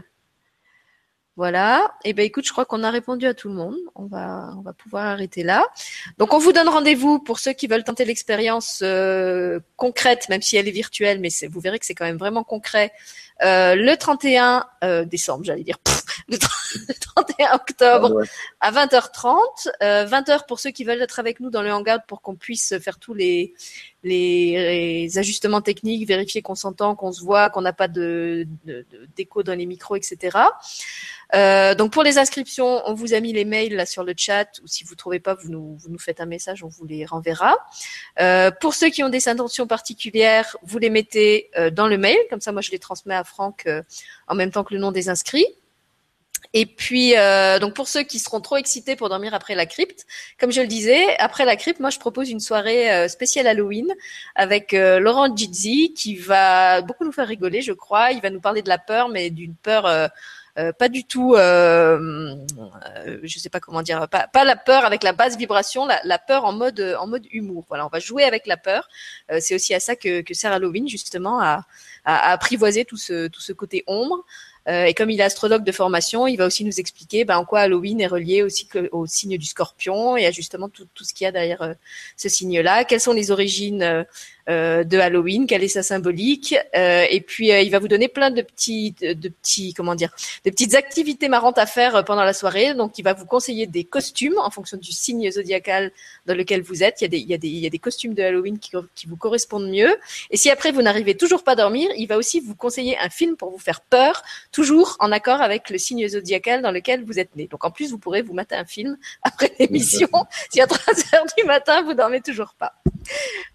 [1.38, 1.94] voilà.
[2.04, 3.76] Et eh ben écoute, je crois qu'on a répondu à tout le monde.
[3.94, 5.64] On va on va pouvoir arrêter là.
[6.18, 10.56] Donc on vous donne rendez-vous pour ceux qui veulent tenter l'expérience euh, concrète, même si
[10.56, 12.90] elle est virtuelle, mais vous verrez que c'est quand même vraiment concret.
[13.42, 15.78] Euh, le 31 euh, décembre, j'allais dire.
[16.28, 18.22] le, 31 octobre
[18.60, 19.38] à 20h30.
[19.80, 22.98] 20h pour ceux qui veulent être avec nous dans le hangar pour qu'on puisse faire
[22.98, 23.54] tous les,
[24.02, 28.46] les, ajustements techniques, vérifier qu'on s'entend, qu'on se voit, qu'on n'a pas de
[29.16, 30.38] d'écho dans les micros, etc.
[31.34, 34.48] Euh, donc pour les inscriptions, on vous a mis les mails là sur le chat
[34.62, 37.04] ou si vous trouvez pas, vous nous, vous nous faites un message, on vous les
[37.04, 37.56] renverra.
[38.20, 42.18] Euh, pour ceux qui ont des intentions particulières, vous les mettez euh, dans le mail,
[42.30, 43.82] comme ça moi je les transmets à Franck euh,
[44.26, 45.46] en même temps que le nom des inscrits.
[46.54, 50.06] Et puis, euh, donc pour ceux qui seront trop excités pour dormir après la crypte,
[50.40, 53.92] comme je le disais, après la crypte, moi je propose une soirée euh, spéciale Halloween
[54.34, 58.12] avec Laurent Gizzi qui va beaucoup nous faire rigoler, je crois.
[58.12, 60.10] Il va nous parler de la peur, mais d'une peur
[60.76, 65.86] pas du tout, je sais pas comment dire, pas, la peur avec la basse vibration,
[65.86, 67.64] la, peur en mode en mode humour.
[67.68, 68.88] Voilà, on va jouer avec la peur.
[69.38, 71.64] c'est aussi à ça que, que sert Halloween justement à,
[72.08, 74.24] à, apprivoiser tout ce tout ce côté ombre.
[74.68, 77.44] Euh, et comme il est astrologue de formation, il va aussi nous expliquer ben, en
[77.46, 81.14] quoi Halloween est relié aussi au signe du scorpion et à justement tout, tout ce
[81.14, 81.72] qu'il y a derrière euh,
[82.16, 82.84] ce signe-là.
[82.84, 84.04] Quelles sont les origines euh,
[84.48, 88.42] de Halloween, quelle est sa symbolique, euh, et puis il va vous donner plein de
[88.42, 90.14] petits, de, petits, comment dire,
[90.44, 92.74] de petites activités marrantes à faire pendant la soirée.
[92.74, 95.92] Donc, il va vous conseiller des costumes en fonction du signe zodiacal
[96.26, 97.00] dans lequel vous êtes.
[97.00, 98.58] Il y a des, il y a des, il y a des costumes de Halloween
[98.58, 99.96] qui, qui vous correspondent mieux.
[100.30, 103.10] Et si après vous n'arrivez toujours pas à dormir, il va aussi vous conseiller un
[103.10, 104.22] film pour vous faire peur,
[104.52, 107.46] toujours en accord avec le signe zodiacal dans lequel vous êtes né.
[107.48, 110.08] Donc, en plus, vous pourrez vous mater un film après l'émission
[110.50, 112.72] si à 3 heures du matin vous dormez toujours pas.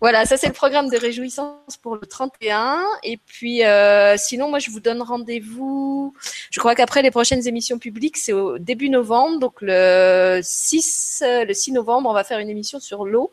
[0.02, 2.84] Voilà, ça c'est le programme de réjouissance pour le 31.
[3.04, 6.14] Et puis euh, sinon, moi je vous donne rendez-vous.
[6.52, 11.54] Je crois qu'après les prochaines émissions publiques, c'est au début novembre, donc le 6, le
[11.54, 13.32] 6 novembre, on va faire une émission sur l'eau.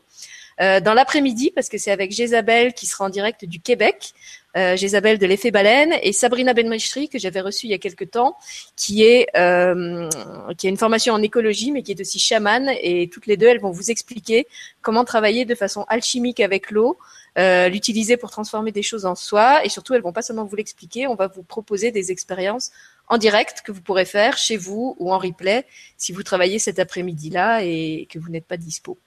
[0.59, 4.13] Euh, dans l'après-midi, parce que c'est avec Jésabelle qui sera en direct du Québec
[4.57, 8.11] euh, Jésabelle de l'effet baleine et Sabrina Benmeshri que j'avais reçue il y a quelques
[8.11, 8.37] temps,
[8.75, 10.09] qui est euh,
[10.57, 13.47] qui a une formation en écologie mais qui est aussi chamane et toutes les deux
[13.47, 14.47] elles vont vous expliquer
[14.81, 16.97] comment travailler de façon alchimique avec l'eau,
[17.37, 20.55] euh, l'utiliser pour transformer des choses en soi et surtout elles vont pas seulement vous
[20.55, 22.71] l'expliquer, on va vous proposer des expériences
[23.07, 25.65] en direct que vous pourrez faire chez vous ou en replay
[25.97, 28.97] si vous travaillez cet après-midi-là et que vous n'êtes pas dispo.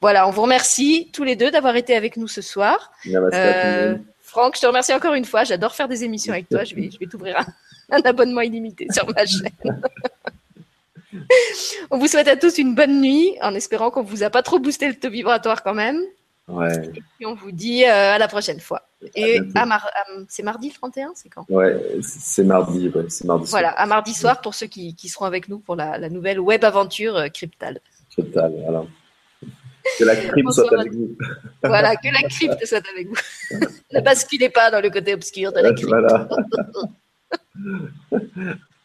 [0.00, 2.92] Voilà, on vous remercie tous les deux d'avoir été avec nous ce soir.
[3.06, 5.44] Euh, Franck, je te remercie encore une fois.
[5.44, 6.64] J'adore faire des émissions avec toi.
[6.64, 7.38] Je vais, je vais t'ouvrir
[7.90, 9.48] un, abonnement illimité sur ma chaîne.
[11.90, 14.58] On vous souhaite à tous une bonne nuit, en espérant qu'on vous a pas trop
[14.58, 15.98] boosté le taux vibratoire quand même.
[16.48, 16.90] Ouais.
[16.94, 18.88] Et puis on vous dit euh, à la prochaine fois.
[19.14, 19.66] Et à
[20.28, 21.44] c'est mardi le 31, c'est quand?
[21.48, 23.60] Ouais, c'est mardi, c'est mardi soir.
[23.60, 26.38] Voilà, à mardi soir pour ceux qui, qui seront avec nous pour la, la nouvelle
[26.38, 27.80] web aventure euh, Cryptal.
[28.10, 28.84] Cryptal, voilà.
[29.98, 31.16] Que la crypte soit avec vous.
[31.62, 33.16] Voilà, que la crypte soit avec vous.
[33.92, 35.88] ne basculez pas dans le côté obscur de la crypte.
[35.88, 36.28] Voilà.